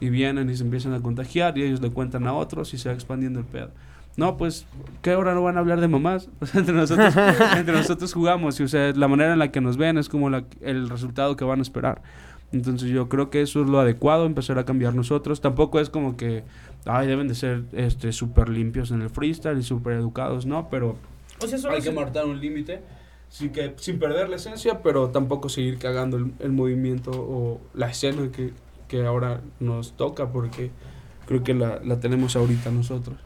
Y 0.00 0.08
vienen 0.10 0.50
y 0.50 0.56
se 0.56 0.64
empiezan 0.64 0.92
a 0.92 0.98
contagiar 1.00 1.56
y 1.56 1.62
ellos 1.62 1.80
le 1.80 1.90
cuentan 1.90 2.26
a 2.26 2.32
otros 2.32 2.74
y 2.74 2.78
se 2.78 2.88
va 2.88 2.96
expandiendo 2.96 3.38
el 3.38 3.46
pedo. 3.46 3.70
No, 4.16 4.36
pues, 4.36 4.66
¿qué 5.00 5.14
hora 5.14 5.34
no 5.34 5.42
van 5.42 5.56
a 5.56 5.60
hablar 5.60 5.80
de 5.80 5.88
mamás? 5.88 6.28
O 6.40 6.46
sea, 6.46 6.60
entre 6.60 6.74
nosotros, 6.74 7.14
entre 7.56 7.74
nosotros 7.74 8.12
jugamos 8.12 8.60
y, 8.60 8.64
o 8.64 8.68
sea, 8.68 8.92
la 8.92 9.08
manera 9.08 9.32
en 9.32 9.38
la 9.38 9.50
que 9.50 9.60
nos 9.60 9.76
ven 9.76 9.96
es 9.98 10.08
como 10.08 10.28
la- 10.30 10.44
el 10.60 10.88
resultado 10.88 11.36
que 11.36 11.44
van 11.44 11.60
a 11.60 11.62
esperar. 11.62 12.02
Entonces 12.52 12.90
yo 12.90 13.08
creo 13.08 13.30
que 13.30 13.40
eso 13.40 13.62
es 13.62 13.68
lo 13.68 13.80
adecuado, 13.80 14.26
empezar 14.26 14.58
a 14.58 14.64
cambiar 14.66 14.94
nosotros. 14.94 15.40
Tampoco 15.40 15.80
es 15.80 15.88
como 15.88 16.18
que, 16.18 16.44
ay, 16.84 17.06
deben 17.06 17.26
de 17.28 17.34
ser 17.34 17.64
este 17.72 18.12
súper 18.12 18.50
limpios 18.50 18.90
en 18.90 19.00
el 19.00 19.08
freestyle 19.08 19.58
y 19.58 19.62
súper 19.62 19.94
educados, 19.94 20.44
¿no? 20.44 20.68
Pero 20.68 20.96
O 21.42 21.46
sea, 21.46 21.56
solo 21.58 21.74
hay 21.74 21.80
que 21.80 21.92
marcar 21.92 22.26
un 22.26 22.38
límite 22.40 22.82
sí 23.30 23.48
que, 23.48 23.72
sin 23.78 23.98
perder 23.98 24.28
la 24.28 24.36
esencia, 24.36 24.82
pero 24.82 25.08
tampoco 25.08 25.48
seguir 25.48 25.78
cagando 25.78 26.18
el, 26.18 26.32
el 26.40 26.52
movimiento 26.52 27.10
o 27.14 27.62
la 27.72 27.88
escena 27.88 28.30
que, 28.30 28.52
que 28.88 29.06
ahora 29.06 29.40
nos 29.58 29.96
toca, 29.96 30.28
porque 30.30 30.70
creo 31.26 31.42
que 31.42 31.54
la, 31.54 31.80
la 31.82 31.98
tenemos 32.00 32.36
ahorita 32.36 32.70
nosotros. 32.70 33.16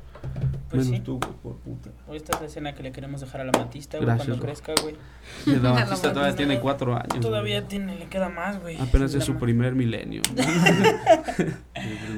Pues 0.70 0.84
Menos 0.86 0.98
sí. 0.98 1.04
tú, 1.04 1.18
güey, 1.20 1.32
por 1.42 1.56
puta. 1.58 1.90
O 2.08 2.14
esta 2.14 2.34
es 2.34 2.40
la 2.40 2.46
escena 2.46 2.74
que 2.74 2.82
le 2.82 2.92
queremos 2.92 3.20
dejar 3.20 3.40
a 3.40 3.44
la 3.44 3.52
matista, 3.52 3.98
güey, 3.98 4.06
Gracias, 4.06 4.26
cuando 4.26 4.42
güey. 4.44 4.54
crezca, 4.54 4.82
güey. 4.82 4.96
Sí, 5.44 5.56
la 5.62 5.72
Batista 5.72 6.12
todavía 6.12 6.36
tiene 6.36 6.60
cuatro 6.60 6.94
años. 6.94 7.20
Todavía 7.20 7.60
güey. 7.60 7.68
tiene, 7.68 7.96
le 7.96 8.06
queda 8.06 8.28
más, 8.28 8.60
güey. 8.60 8.76
Apenas 8.80 9.14
es 9.14 9.24
su 9.24 9.36
primer 9.36 9.74
milenio. 9.74 10.22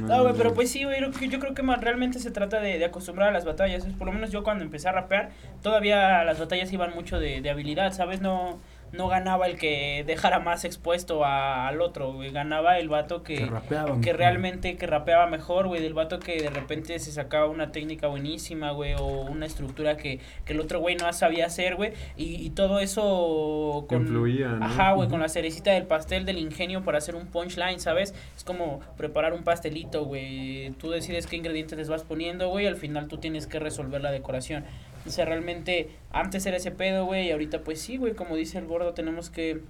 No, 0.01 0.23
güey, 0.23 0.35
pero 0.37 0.55
pues 0.55 0.71
sí, 0.71 0.85
güey, 0.85 1.01
yo, 1.01 1.11
yo 1.11 1.39
creo 1.39 1.53
que 1.55 1.63
más 1.63 1.81
realmente 1.81 2.19
se 2.19 2.31
trata 2.31 2.61
de, 2.61 2.79
de 2.79 2.85
acostumbrar 2.85 3.29
a 3.29 3.33
las 3.33 3.45
batallas. 3.45 3.85
Es, 3.85 3.93
por 3.93 4.07
lo 4.07 4.13
menos 4.13 4.31
yo 4.31 4.43
cuando 4.43 4.65
empecé 4.65 4.89
a 4.89 4.93
rapear, 4.93 5.31
todavía 5.63 6.25
las 6.25 6.39
batallas 6.39 6.73
iban 6.73 6.95
mucho 6.95 7.19
de, 7.19 7.41
de 7.43 7.51
habilidad, 7.51 7.93
¿sabes? 7.93 8.21
No, 8.21 8.59
no 8.93 9.09
ganaba 9.09 9.47
el 9.47 9.57
que 9.57 10.05
dejara 10.07 10.39
más 10.39 10.65
expuesto 10.65 11.25
a- 11.25 11.69
al 11.69 11.81
otro, 11.81 12.13
güey. 12.13 12.31
Ganaba 12.31 12.79
el 12.79 12.89
vato 12.89 13.23
que, 13.23 13.37
Que 13.37 13.47
rapeaba. 13.47 13.93
que 13.93 13.97
mejor. 13.99 14.17
realmente 14.17 14.77
que 14.77 14.87
rapeaba 14.87 15.27
mejor, 15.27 15.67
güey, 15.69 15.83
del 15.83 15.95
vato 15.95 16.19
que 16.19 16.41
de 16.43 16.51
repente 16.51 16.99
se 16.99 17.13
sacaba 17.13 17.47
una 17.47 17.73
técnica 17.73 18.07
buenísima, 18.09 18.71
güey, 18.73 18.95
o 18.95 19.05
una 19.07 19.47
estructura 19.47 19.97
que, 19.97 20.21
que 20.45 20.53
el 20.53 20.61
otro 20.61 20.81
güey 20.81 20.97
no 20.97 21.13
sabía 21.13 21.47
hacer, 21.47 21.77
güey, 21.77 21.93
y, 22.17 22.35
y 22.37 22.51
todo 22.51 22.81
eso 22.81 23.87
con... 23.89 24.03
Influía, 24.03 24.49
¿no? 24.49 24.65
Ajá, 24.65 24.93
güey, 24.93 25.09
con 25.09 25.21
la 25.21 25.29
cerecita 25.29 25.71
del 25.73 25.85
pastel 25.87 26.25
del 26.25 26.39
ingenio 26.39 26.83
para 26.85 26.99
hacer 26.99 27.15
un 27.15 27.27
punchline, 27.27 27.81
¿sabes? 27.81 28.15
Es 28.37 28.45
como 28.45 28.81
preparar 28.97 29.33
un 29.33 29.43
pastelito, 29.45 30.05
güey, 30.05 30.71
tú 30.79 30.91
decides 30.91 31.27
qué 31.27 31.37
ingredientes 31.37 31.79
les 31.79 31.89
vas 31.89 32.03
poniendo, 32.05 32.49
güey, 32.49 32.65
y 32.65 32.69
al 32.69 32.77
final 32.77 33.09
tú 33.09 33.19
tienes 33.19 33.47
que 33.47 33.59
resolver 33.59 34.01
la 34.03 34.11
decoración. 34.11 34.65
O 35.07 35.11
sea, 35.11 35.25
realmente 35.25 35.91
antes 36.11 36.45
era 36.47 36.57
ese 36.57 36.71
pedo, 36.71 37.05
güey, 37.07 37.29
y 37.29 37.31
ahorita 37.31 37.63
pues 37.63 37.81
sí, 37.81 37.97
güey, 37.97 38.15
como 38.15 38.37
dice 38.37 38.59
el 38.59 38.67
gordo, 38.67 38.95
tenemos 38.95 39.31
que, 39.31 39.63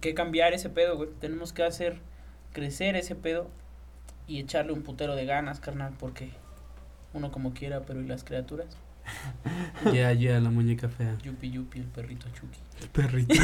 que 0.00 0.14
cambiar 0.14 0.52
ese 0.54 0.70
pedo, 0.70 0.96
güey. 0.96 1.10
Tenemos 1.20 1.52
que 1.52 1.62
hacer 1.64 1.98
crecer 2.52 2.96
ese 2.96 3.14
pedo 3.14 3.48
y 4.26 4.38
echarle 4.40 4.72
un 4.72 4.82
putero 4.82 5.14
de 5.16 5.24
ganas, 5.26 5.60
carnal, 5.60 5.94
porque 5.98 6.30
uno 7.12 7.30
como 7.32 7.52
quiera, 7.54 7.80
pero 7.86 8.00
¿y 8.00 8.06
las 8.06 8.24
criaturas? 8.24 8.76
Ya, 9.92 10.12
ya, 10.12 10.38
la 10.38 10.48
muñeca 10.50 10.88
fea. 10.88 11.18
Yupi 11.24 11.50
Yupi, 11.50 11.80
el 11.80 11.86
perrito 11.86 12.28
Chucky. 12.30 12.58
El 12.82 12.88
perrito. 12.88 13.34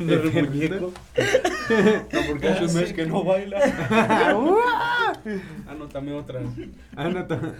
El 0.00 0.06
perrito. 0.08 0.38
El 0.38 0.50
muñeco. 0.50 0.92
No, 2.12 2.20
porque 2.28 2.48
hace 2.48 2.64
un 2.66 2.74
mes 2.74 2.92
que 2.92 3.06
no 3.06 3.22
baila. 3.24 3.58
Ah, 5.66 5.74
no, 5.76 5.86
también 5.88 6.16
otra. 6.16 6.40
Ah, 6.96 7.08
no, 7.08 7.24
ta- 7.26 7.54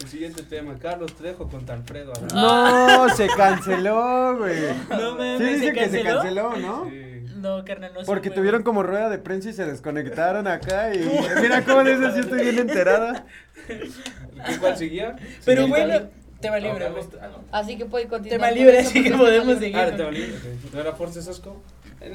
El 0.00 0.08
siguiente 0.08 0.42
tema, 0.42 0.78
Carlos 0.80 1.14
Trejo 1.14 1.48
contra 1.48 1.74
Alfredo. 1.74 2.12
Adame. 2.12 2.32
No, 2.34 3.08
se 3.14 3.26
canceló, 3.28 4.36
güey. 4.38 4.56
No 4.90 5.12
mames, 5.16 5.38
Sí, 5.38 5.44
dice 5.44 5.66
¿se 5.66 5.72
que 5.72 5.88
se 5.88 6.02
canceló? 6.02 6.56
¿no? 6.56 6.88
Sí. 6.90 7.08
No, 7.36 7.64
carnal, 7.64 7.92
no 7.92 8.00
se 8.00 8.06
Porque 8.06 8.28
puede. 8.30 8.40
tuvieron 8.40 8.62
como 8.62 8.82
rueda 8.82 9.08
de 9.10 9.18
prensa 9.18 9.50
y 9.50 9.52
se 9.52 9.64
desconectaron 9.64 10.46
acá 10.46 10.94
y 10.94 10.98
mira 11.40 11.64
cómo 11.64 11.82
de 11.82 11.94
eso 11.94 12.12
sí 12.14 12.20
estoy 12.20 12.42
bien 12.42 12.58
enterada. 12.60 13.26
¿Qué 13.66 14.58
cuál 14.60 14.76
seguía? 14.76 15.16
Pero, 15.44 15.64
Sí, 15.64 15.68
güey, 15.68 15.82
Italia. 15.82 16.00
no- 16.14 16.22
tema 16.40 16.58
libre, 16.58 16.90
güey. 16.90 17.04
Ah, 17.20 17.28
no. 17.28 17.44
Así 17.52 17.76
que 17.78 17.84
puede 17.84 18.06
continuar. 18.08 18.38
Tema 18.40 18.48
con 18.48 18.58
libre, 18.58 18.78
eso, 18.80 18.88
así 18.90 19.02
que 19.04 19.10
porque 19.10 19.24
podemos 19.24 19.48
está 19.48 19.60
seguir. 19.64 19.76
Ah, 19.76 19.88
el 19.88 19.96
tema 19.96 20.10
libre. 20.10 20.32
ok. 20.36 20.74
¿No 20.74 20.80
era 20.80 20.92
Force 20.92 21.22
Sasco? 21.22 21.62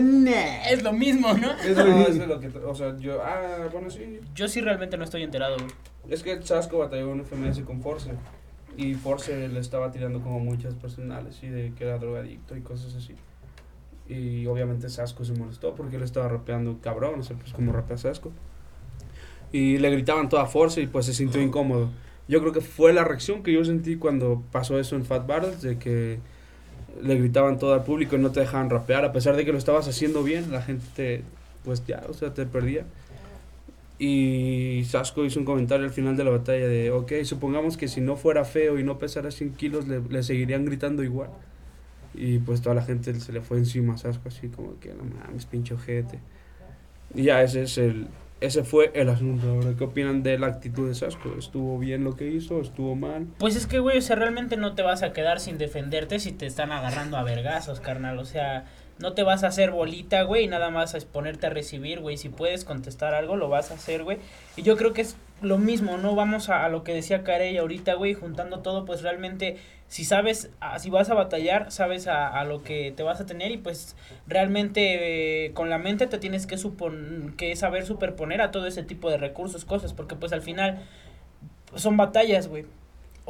Nah. 0.00 0.66
Es 0.70 0.82
lo 0.82 0.92
mismo, 0.92 1.32
¿no? 1.34 1.52
Es 1.52 1.76
No, 1.76 1.84
lo 1.84 1.96
mismo. 1.98 2.22
es 2.22 2.28
lo 2.28 2.40
que. 2.40 2.48
O 2.48 2.74
sea, 2.74 2.96
yo. 2.96 3.22
Ah, 3.22 3.68
bueno, 3.72 3.90
sí. 3.90 4.18
Yo 4.34 4.48
sí 4.48 4.60
realmente 4.60 4.96
no 4.96 5.04
estoy 5.04 5.22
enterado, 5.22 5.56
güey. 5.56 5.70
Es 6.08 6.22
que 6.22 6.40
Sasco 6.42 6.78
batalló 6.78 7.12
en 7.12 7.24
FMS 7.24 7.60
con 7.60 7.82
Force. 7.82 8.10
Y 8.76 8.94
Force 8.94 9.48
le 9.48 9.60
estaba 9.60 9.90
tirando 9.90 10.20
como 10.22 10.40
muchas 10.40 10.74
personales, 10.74 11.42
y 11.42 11.48
de 11.48 11.72
que 11.74 11.84
era 11.84 11.98
drogadicto 11.98 12.56
y 12.56 12.60
cosas 12.62 12.94
así. 12.94 13.14
Y 14.08 14.46
obviamente 14.46 14.88
Sasco 14.88 15.24
se 15.24 15.34
molestó 15.34 15.74
porque 15.74 15.96
él 15.96 16.02
estaba 16.02 16.28
rapeando 16.28 16.78
cabrón, 16.80 17.20
o 17.20 17.22
sea, 17.22 17.36
pues 17.36 17.52
como 17.52 17.72
rapea 17.72 17.98
Sasco. 17.98 18.32
Y 19.52 19.78
le 19.78 19.90
gritaban 19.90 20.28
toda 20.28 20.46
Force 20.46 20.80
y 20.80 20.86
pues 20.86 21.06
se 21.06 21.12
sintió 21.14 21.42
incómodo. 21.42 21.90
Yo 22.28 22.40
creo 22.40 22.52
que 22.52 22.60
fue 22.60 22.92
la 22.92 23.04
reacción 23.04 23.42
que 23.42 23.52
yo 23.52 23.64
sentí 23.64 23.96
cuando 23.96 24.42
pasó 24.52 24.78
eso 24.78 24.96
en 24.96 25.04
Fat 25.04 25.26
Battles, 25.26 25.60
de 25.62 25.78
que 25.78 26.20
le 27.02 27.16
gritaban 27.16 27.58
todo 27.58 27.74
al 27.74 27.84
público 27.84 28.16
y 28.16 28.18
no 28.18 28.30
te 28.30 28.40
dejaban 28.40 28.70
rapear, 28.70 29.04
a 29.04 29.12
pesar 29.12 29.36
de 29.36 29.44
que 29.44 29.52
lo 29.52 29.58
estabas 29.58 29.88
haciendo 29.88 30.22
bien, 30.22 30.50
la 30.52 30.62
gente 30.62 30.84
te, 30.94 31.22
pues 31.64 31.84
ya, 31.86 32.04
o 32.08 32.12
sea, 32.12 32.34
te 32.34 32.46
perdía. 32.46 32.84
Y 33.98 34.84
Sasco 34.84 35.24
hizo 35.24 35.40
un 35.40 35.44
comentario 35.44 35.84
al 35.84 35.92
final 35.92 36.16
de 36.16 36.24
la 36.24 36.30
batalla 36.30 36.68
de, 36.68 36.92
ok, 36.92 37.12
supongamos 37.24 37.76
que 37.76 37.88
si 37.88 38.00
no 38.00 38.16
fuera 38.16 38.44
feo 38.44 38.78
y 38.78 38.84
no 38.84 38.98
pesara 38.98 39.30
100 39.30 39.54
kilos, 39.54 39.88
le, 39.88 40.00
le 40.00 40.22
seguirían 40.22 40.64
gritando 40.64 41.02
igual. 41.02 41.30
Y 42.14 42.38
pues 42.38 42.62
toda 42.62 42.74
la 42.74 42.82
gente 42.82 43.18
se 43.18 43.32
le 43.32 43.40
fue 43.40 43.58
encima 43.58 43.94
a 43.94 43.98
Sasco, 43.98 44.28
así 44.28 44.48
como 44.48 44.78
que 44.78 44.94
no 44.94 45.04
mames, 45.04 45.46
pinche 45.46 45.74
ojete. 45.74 46.20
Y 47.14 47.24
ya 47.24 47.42
ese 47.42 47.62
es 47.62 47.78
el. 47.78 48.06
Ese 48.40 48.62
fue 48.62 48.92
el 48.94 49.08
asunto. 49.08 49.48
Ahora, 49.50 49.74
¿qué 49.76 49.84
opinan 49.84 50.22
de 50.22 50.38
la 50.38 50.46
actitud 50.46 50.88
de 50.88 50.94
Sasco? 50.94 51.34
¿Estuvo 51.36 51.78
bien 51.78 52.04
lo 52.04 52.14
que 52.14 52.28
hizo? 52.28 52.60
¿Estuvo 52.60 52.94
mal? 52.94 53.26
Pues 53.38 53.56
es 53.56 53.66
que, 53.66 53.80
güey, 53.80 53.98
o 53.98 54.02
sea, 54.02 54.16
realmente 54.16 54.56
no 54.56 54.74
te 54.74 54.82
vas 54.82 55.02
a 55.02 55.12
quedar 55.12 55.40
sin 55.40 55.58
defenderte 55.58 56.20
si 56.20 56.32
te 56.32 56.46
están 56.46 56.70
agarrando 56.70 57.16
a 57.16 57.24
vergazos, 57.24 57.80
carnal. 57.80 58.18
O 58.18 58.24
sea, 58.24 58.64
no 58.98 59.12
te 59.12 59.24
vas 59.24 59.42
a 59.42 59.48
hacer 59.48 59.72
bolita, 59.72 60.22
güey, 60.22 60.44
y 60.44 60.48
nada 60.48 60.70
más 60.70 60.94
a 60.94 60.98
exponerte 60.98 61.46
a 61.46 61.50
recibir, 61.50 62.00
güey. 62.00 62.16
Si 62.16 62.28
puedes 62.28 62.64
contestar 62.64 63.14
algo, 63.14 63.36
lo 63.36 63.48
vas 63.48 63.72
a 63.72 63.74
hacer, 63.74 64.04
güey. 64.04 64.18
Y 64.56 64.62
yo 64.62 64.76
creo 64.76 64.92
que 64.92 65.02
es 65.02 65.16
lo 65.40 65.58
mismo, 65.58 65.98
¿no? 65.98 66.14
Vamos 66.14 66.48
a, 66.48 66.64
a 66.64 66.68
lo 66.68 66.84
que 66.84 66.94
decía 66.94 67.24
Carey 67.24 67.56
ahorita, 67.56 67.94
güey, 67.94 68.14
juntando 68.14 68.60
todo, 68.60 68.84
pues 68.84 69.02
realmente, 69.02 69.56
si 69.88 70.04
sabes, 70.04 70.50
a- 70.60 70.78
si 70.78 70.90
vas 70.90 71.10
a 71.10 71.14
batallar, 71.14 71.72
sabes 71.72 72.06
a, 72.06 72.28
a 72.28 72.44
lo 72.44 72.62
que 72.62 72.92
te 72.96 73.02
vas 73.02 73.20
a 73.20 73.26
tener 73.26 73.50
y 73.50 73.56
pues 73.58 73.96
realmente 74.26 75.46
eh, 75.46 75.52
con 75.54 75.70
la 75.70 75.78
mente 75.78 76.06
te 76.06 76.18
tienes 76.18 76.46
que, 76.46 76.58
supon 76.58 77.34
que 77.36 77.56
saber 77.56 77.86
superponer 77.86 78.40
a 78.42 78.50
todo 78.50 78.66
ese 78.66 78.82
tipo 78.82 79.10
de 79.10 79.16
recursos, 79.16 79.64
cosas, 79.64 79.94
porque 79.94 80.14
pues 80.14 80.32
al 80.32 80.42
final 80.42 80.84
son 81.74 81.96
batallas, 81.96 82.48
güey. 82.48 82.66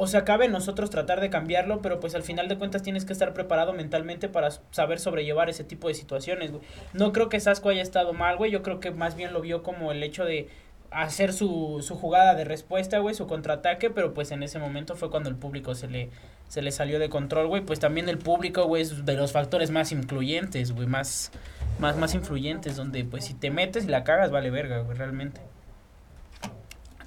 O 0.01 0.07
sea, 0.07 0.23
cabe 0.23 0.47
nosotros 0.47 0.89
tratar 0.89 1.19
de 1.19 1.29
cambiarlo, 1.29 1.81
pero 1.81 1.99
pues 1.99 2.15
al 2.15 2.23
final 2.23 2.47
de 2.47 2.57
cuentas 2.57 2.83
tienes 2.83 3.03
que 3.03 3.11
estar 3.11 3.33
preparado 3.33 3.73
mentalmente 3.73 4.29
para 4.29 4.49
saber 4.71 4.97
sobrellevar 4.99 5.49
ese 5.49 5.65
tipo 5.65 5.89
de 5.89 5.93
situaciones, 5.93 6.51
güey. 6.51 6.63
No 6.93 7.11
creo 7.11 7.27
que 7.27 7.39
Sasco 7.41 7.67
haya 7.67 7.81
estado 7.81 8.13
mal, 8.13 8.37
güey. 8.37 8.49
Yo 8.49 8.63
creo 8.63 8.79
que 8.79 8.91
más 8.91 9.15
bien 9.17 9.33
lo 9.33 9.41
vio 9.41 9.61
como 9.61 9.91
el 9.91 10.01
hecho 10.01 10.23
de 10.23 10.47
hacer 10.91 11.33
su, 11.33 11.79
su 11.81 11.95
jugada 11.95 12.35
de 12.35 12.43
respuesta, 12.45 12.99
güey, 12.99 13.15
su 13.15 13.27
contraataque, 13.27 13.89
pero 13.89 14.13
pues 14.13 14.31
en 14.31 14.43
ese 14.43 14.59
momento 14.59 14.95
fue 14.95 15.09
cuando 15.09 15.29
el 15.29 15.35
público 15.35 15.75
se 15.75 15.87
le, 15.87 16.09
se 16.47 16.61
le 16.61 16.71
salió 16.71 16.99
de 16.99 17.09
control, 17.09 17.47
güey. 17.47 17.61
Pues 17.61 17.79
también 17.79 18.09
el 18.09 18.17
público, 18.17 18.65
güey, 18.65 18.81
es 18.83 19.05
de 19.05 19.13
los 19.15 19.31
factores 19.31 19.71
más 19.71 19.91
influyentes, 19.91 20.71
güey, 20.71 20.87
más, 20.87 21.31
más, 21.79 21.97
más 21.97 22.13
influyentes, 22.15 22.75
donde 22.75 23.03
pues 23.05 23.25
si 23.25 23.33
te 23.33 23.51
metes 23.51 23.85
y 23.85 23.87
la 23.87 24.03
cagas, 24.03 24.31
vale 24.31 24.49
verga, 24.49 24.79
güey, 24.79 24.97
realmente. 24.97 25.41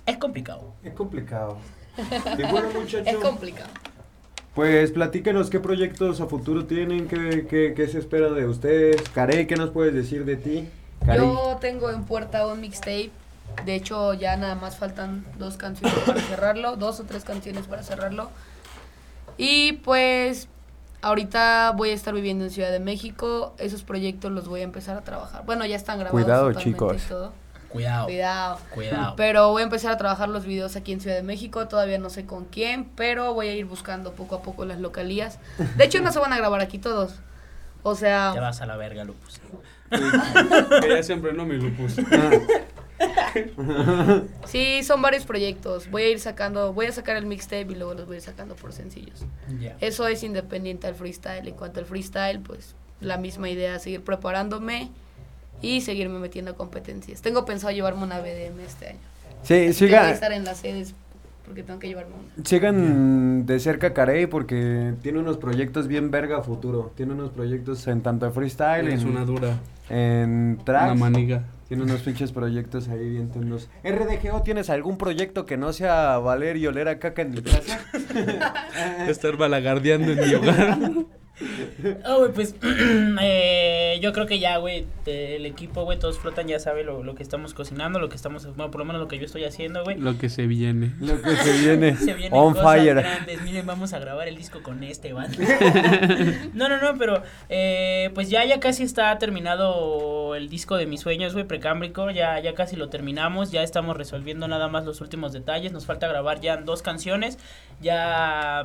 Es 0.07 0.17
complicado. 0.17 0.75
Es 0.83 0.95
complicado. 0.95 1.59
Y 2.39 2.43
bueno, 2.51 2.69
Es 3.05 3.17
complicado. 3.17 3.69
pues 4.55 4.91
platíquenos 4.93 5.51
qué 5.51 5.61
proyectos 5.61 6.21
a 6.21 6.27
futuro 6.27 6.65
tienen, 6.67 7.07
qué, 7.09 7.47
qué, 7.49 7.75
qué 7.77 7.89
se 7.89 7.99
espera 7.99 8.31
de 8.31 8.47
ustedes. 8.47 9.03
Carey, 9.11 9.47
¿qué 9.47 9.57
nos 9.57 9.71
puedes 9.71 9.95
decir 9.95 10.25
de 10.25 10.37
ti? 10.37 10.69
Carey. 11.05 11.21
Yo 11.21 11.59
tengo 11.61 11.91
en 11.91 12.05
puerta 12.05 12.47
un 12.47 12.61
mixtape. 12.61 13.11
De 13.65 13.75
hecho, 13.75 14.15
ya 14.15 14.37
nada 14.37 14.55
más 14.55 14.77
faltan 14.77 15.25
dos 15.39 15.57
canciones 15.57 15.99
para 16.01 16.21
cerrarlo, 16.29 16.77
dos 16.77 17.01
o 17.01 17.05
tres 17.05 17.25
canciones 17.25 17.67
para 17.67 17.83
cerrarlo. 17.83 18.31
Y 19.37 19.73
pues 19.85 20.49
ahorita 21.01 21.73
voy 21.77 21.91
a 21.91 21.95
estar 21.95 22.15
viviendo 22.15 22.45
en 22.45 22.51
Ciudad 22.51 22.71
de 22.71 22.81
México. 22.81 23.55
Esos 23.59 23.83
proyectos 23.83 24.31
los 24.33 24.49
voy 24.49 24.61
a 24.61 24.65
empezar 24.65 24.97
a 24.97 25.03
trabajar. 25.03 25.45
Bueno, 25.45 25.65
ya 25.67 25.77
están 25.77 25.99
grabados. 25.99 26.23
Cuidado, 26.23 26.53
chicos. 26.55 27.03
todo. 27.09 27.33
Cuidado. 27.69 28.05
Cuidado. 28.05 28.59
Cuidado. 28.75 29.17
Pero 29.17 29.49
voy 29.51 29.63
a 29.63 29.65
empezar 29.65 29.93
a 29.93 29.97
trabajar 29.97 30.29
los 30.29 30.45
videos 30.45 30.77
aquí 30.77 30.93
en 30.93 31.01
Ciudad 31.01 31.17
de 31.17 31.23
México. 31.23 31.69
Todavía 31.69 31.99
no 31.99 32.11
sé 32.11 32.27
con 32.27 32.45
quién, 32.45 32.85
pero 32.97 33.33
voy 33.33 33.49
a 33.49 33.55
ir 33.55 33.65
buscando 33.65 34.13
poco 34.13 34.35
a 34.37 34.43
poco 34.43 34.67
las 34.67 34.79
localías. 34.79 35.39
De 35.77 35.85
hecho, 35.85 36.01
no 36.03 36.13
se 36.13 36.19
van 36.19 36.33
a 36.35 36.37
grabar 36.37 36.61
aquí 36.61 36.79
todos. 36.79 37.15
O 37.83 37.95
Te 37.95 38.01
sea, 38.01 38.33
vas 38.35 38.61
a 38.61 38.67
la 38.67 38.77
verga, 38.77 39.05
Lupus. 39.05 39.41
que 39.91 40.89
ya 40.89 41.03
siempre 41.03 41.33
no, 41.33 41.45
mi 41.47 41.57
lupus. 41.57 41.97
sí, 44.47 44.83
son 44.83 45.03
varios 45.03 45.25
proyectos. 45.25 45.91
Voy 45.91 46.03
a 46.03 46.09
ir 46.11 46.21
sacando, 46.21 46.73
voy 46.73 46.87
a 46.87 46.93
sacar 46.93 47.17
el 47.17 47.27
mixtape 47.27 47.67
y 47.73 47.75
luego 47.75 47.95
los 47.95 48.07
voy 48.07 48.15
a 48.15 48.19
ir 48.19 48.23
sacando 48.25 48.55
por 48.55 48.73
sencillos. 48.73 49.25
Ya. 49.61 49.77
Eso 49.81 50.07
es 50.09 50.23
independiente 50.23 50.87
al 50.87 50.95
freestyle. 50.95 51.47
En 51.49 51.55
cuanto 51.55 51.81
al 51.81 51.87
freestyle, 51.87 52.41
pues 52.41 52.75
la 53.01 53.17
misma 53.17 53.49
idea, 53.51 53.79
seguir 53.79 54.03
preparándome 54.03 54.91
y 55.61 55.81
seguirme 55.81 56.19
metiendo 56.19 56.53
a 56.53 56.55
competencias. 56.55 57.23
Tengo 57.23 57.45
pensado 57.45 57.73
llevarme 57.73 58.03
una 58.03 58.19
BDM 58.21 58.61
este 58.67 58.89
año. 58.89 58.99
Sí, 59.43 59.87
Que 59.87 59.87
voy 59.87 59.95
a 59.97 60.11
estar 60.11 60.33
en 60.33 60.45
las 60.45 60.59
sedes 60.59 60.95
porque 61.45 61.65
tengo 61.65 61.81
que 61.81 61.89
llevarme 61.89 62.13
una. 62.15 62.45
sigan 62.47 63.45
de 63.45 63.59
cerca 63.59 63.93
Carey 63.93 64.27
porque 64.27 64.95
tiene 65.03 65.19
unos 65.19 65.37
proyectos 65.39 65.89
bien 65.89 66.11
verga 66.13 66.43
futuro. 66.43 66.93
Tiene 66.97 67.13
unos 67.15 67.31
proyectos 67.31 67.87
en 67.89 68.01
tanto 68.03 68.27
de 68.27 68.33
freestyle, 68.33 68.87
Es 68.89 69.03
en, 69.03 69.09
una 69.09 69.25
dura. 69.25 69.59
en 69.91 70.55
Una 70.55 70.65
tracks. 70.65 70.99
maniga. 71.01 71.45
Tiene 71.73 71.85
unos 71.85 72.03
pinches 72.03 72.33
proyectos 72.33 72.89
ahí 72.89 73.09
bien 73.09 73.31
tendos. 73.31 73.71
RDGO, 73.83 74.43
¿tienes 74.43 74.69
algún 74.69 74.99
proyecto 74.99 75.47
que 75.47 75.57
no 75.57 75.73
sea 75.73 76.19
valer 76.19 76.59
y 76.59 76.67
oler 76.67 76.87
a 76.87 76.99
caca 76.99 77.23
en 77.23 77.31
mi 77.31 77.41
casa? 77.41 77.81
Estar 79.09 79.39
balagardeando 79.39 80.13
en 80.13 80.21
mi 80.21 80.35
hogar. 80.35 80.79
Ah, 82.05 82.17
güey, 82.19 82.33
pues 82.33 82.55
eh, 83.21 83.99
yo 84.03 84.13
creo 84.13 84.27
que 84.27 84.39
ya, 84.39 84.59
güey, 84.59 84.87
el 85.07 85.47
equipo, 85.47 85.85
güey, 85.85 85.99
todos 85.99 86.19
flotan, 86.19 86.47
ya 86.47 86.59
sabe 86.59 86.85
lo, 86.85 87.03
lo 87.03 87.15
que 87.15 87.23
estamos 87.23 87.55
cocinando, 87.55 87.99
lo 87.99 88.09
que 88.09 88.17
estamos, 88.17 88.45
bueno, 88.55 88.71
por 88.71 88.81
lo 88.81 88.85
menos 88.85 89.01
lo 89.01 89.09
que 89.09 89.19
yo 89.19 89.25
estoy 89.25 89.45
haciendo, 89.45 89.83
güey. 89.83 89.99
Lo 89.99 90.19
que 90.19 90.29
se 90.29 90.47
viene. 90.47 90.93
Lo 91.01 91.21
que 91.21 91.37
se 91.37 91.53
viene. 91.61 91.97
Se 92.03 92.15
vienen 92.15 92.39
On 92.39 92.53
cosas 92.53 92.65
fire. 92.65 92.95
grandes. 92.97 93.43
Miren, 93.43 93.67
vamos 93.67 93.93
a 93.93 93.99
grabar 93.99 94.29
el 94.29 94.37
disco 94.37 94.63
con 94.63 94.83
este, 94.83 95.13
¿vale? 95.13 95.37
no, 96.55 96.69
no, 96.69 96.81
no, 96.81 96.99
pero 96.99 97.23
eh, 97.49 98.11
pues 98.15 98.29
ya, 98.29 98.45
ya 98.45 98.61
casi 98.61 98.83
está 98.83 99.17
terminado 99.19 100.35
el 100.35 100.49
disco 100.49 100.77
de 100.77 100.87
mis 100.87 101.01
sueños, 101.01 101.33
güey, 101.33 101.47
precámbrico. 101.47 102.11
Ya, 102.11 102.39
ya 102.41 102.55
casi 102.55 102.77
lo 102.77 102.89
terminamos. 102.89 103.51
Ya 103.51 103.63
estamos 103.63 103.97
resolviendo 103.97 104.49
nada 104.49 104.69
más 104.69 104.85
los 104.85 105.01
últimos 105.01 105.33
detalles. 105.33 105.73
Nos 105.73 105.87
falta 105.87 106.09
grabar 106.09 106.41
ya 106.41 106.57
dos 106.57 106.83
canciones. 106.83 107.39
Ya 107.81 108.65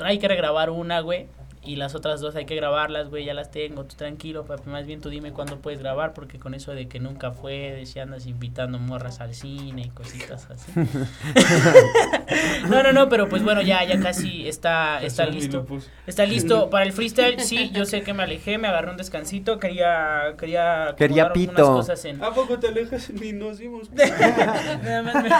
hay 0.00 0.18
que 0.18 0.28
regrabar 0.28 0.70
una, 0.70 1.00
güey. 1.00 1.26
Y 1.64 1.76
las 1.76 1.94
otras 1.94 2.20
dos 2.20 2.34
hay 2.34 2.44
que 2.44 2.56
grabarlas, 2.56 3.08
güey, 3.08 3.24
ya 3.24 3.34
las 3.34 3.52
tengo, 3.52 3.84
tú 3.84 3.94
tranquilo, 3.94 4.44
papi, 4.44 4.68
más 4.68 4.84
bien 4.84 5.00
tú 5.00 5.10
dime 5.10 5.32
cuándo 5.32 5.58
puedes 5.60 5.78
grabar, 5.78 6.12
porque 6.12 6.40
con 6.40 6.54
eso 6.54 6.72
de 6.72 6.88
que 6.88 6.98
nunca 6.98 7.30
fue, 7.30 7.70
de 7.70 7.86
si 7.86 8.00
andas 8.00 8.26
invitando 8.26 8.80
morras 8.80 9.20
al 9.20 9.32
cine 9.32 9.82
y 9.82 9.90
cositas 9.90 10.48
así. 10.50 10.72
no, 12.68 12.82
no, 12.82 12.92
no, 12.92 13.08
pero 13.08 13.28
pues 13.28 13.44
bueno, 13.44 13.62
ya, 13.62 13.84
ya 13.84 14.00
casi 14.00 14.48
está, 14.48 15.00
está 15.04 15.26
listo. 15.26 15.64
Está 16.04 16.26
listo 16.26 16.68
para 16.68 16.84
el 16.84 16.92
freestyle, 16.92 17.38
sí, 17.38 17.70
yo 17.72 17.86
sé 17.86 18.02
que 18.02 18.12
me 18.12 18.24
alejé, 18.24 18.58
me 18.58 18.66
agarré 18.66 18.90
un 18.90 18.96
descansito, 18.96 19.60
quería, 19.60 20.34
quería, 20.36 20.96
Quería 20.96 21.32
pito. 21.32 21.74
cosas 21.74 22.04
en, 22.06 22.24
¿A 22.24 22.34
poco 22.34 22.58
te 22.58 22.68
alejas? 22.68 23.08
Ni 23.10 23.32
nos 23.32 23.58
dimos. 23.58 23.88
nada 24.82 25.02
más 25.02 25.22
me... 25.22 25.30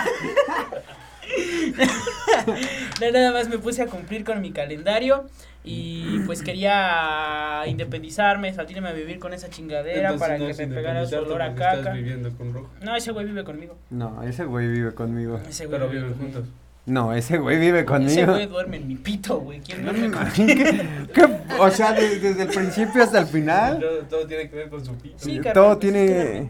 Nada 3.13 3.33
más 3.33 3.49
me 3.49 3.59
puse 3.59 3.83
a 3.83 3.87
cumplir 3.87 4.25
con 4.25 4.41
mi 4.41 4.53
calendario 4.53 5.27
y 5.65 6.19
pues 6.27 6.43
quería 6.43 7.63
independizarme, 7.67 8.53
salirme 8.53 8.89
a 8.89 8.93
vivir 8.93 9.19
con 9.19 9.33
esa 9.33 9.49
chingadera 9.51 10.11
Entonces, 10.11 10.21
para 10.21 10.39
no 10.39 10.47
que 10.57 10.67
me 10.67 10.75
pegara 10.75 11.07
su 11.07 11.17
olor 11.17 11.43
a 11.43 11.49
estás 11.49 11.79
caca. 11.79 11.93
viviendo 11.93 12.31
con 12.37 12.53
Rojo. 12.53 12.71
No, 12.83 12.97
ese 12.97 13.13
güey 13.13 13.27
vive 13.27 13.45
conmigo. 13.45 13.77
No, 13.91 14.23
ese 14.23 14.45
güey 14.45 14.69
vive 14.69 14.93
conmigo. 14.95 15.41
Ese 15.49 15.67
güey 15.67 15.79
Pero 15.79 15.91
vive 15.91 16.03
viven 16.03 16.15
conmigo. 16.19 16.35
juntos. 16.41 16.55
No, 16.85 17.13
ese 17.15 17.39
güey 17.39 17.61
vive 17.61 17.79
Ese 17.79 17.87
conmigo. 17.87 18.33
güey 18.33 18.47
duerme 18.47 18.77
en 18.79 18.89
mi 18.89 18.97
pito, 18.97 19.39
güey. 19.39 19.61
¿Quién 19.61 19.85
duerme 19.85 20.11
con 20.11 20.29
¿Qué? 20.33 21.07
¿Qué? 21.15 21.29
O 21.61 21.71
sea, 21.71 21.93
de- 21.93 22.19
desde 22.19 22.43
el 22.43 22.49
principio 22.49 23.05
hasta 23.05 23.21
el 23.21 23.27
final. 23.27 23.79
Todo, 23.79 23.99
todo 24.01 24.27
tiene 24.27 24.51
que 24.51 24.57
ver 24.57 24.69
con 24.69 24.85
su 24.85 24.93
pito. 24.97 25.15
Sí, 25.19 25.37
Todo 25.37 25.45
carnal, 25.45 25.67
pues, 25.69 25.79
tiene- 25.79 26.49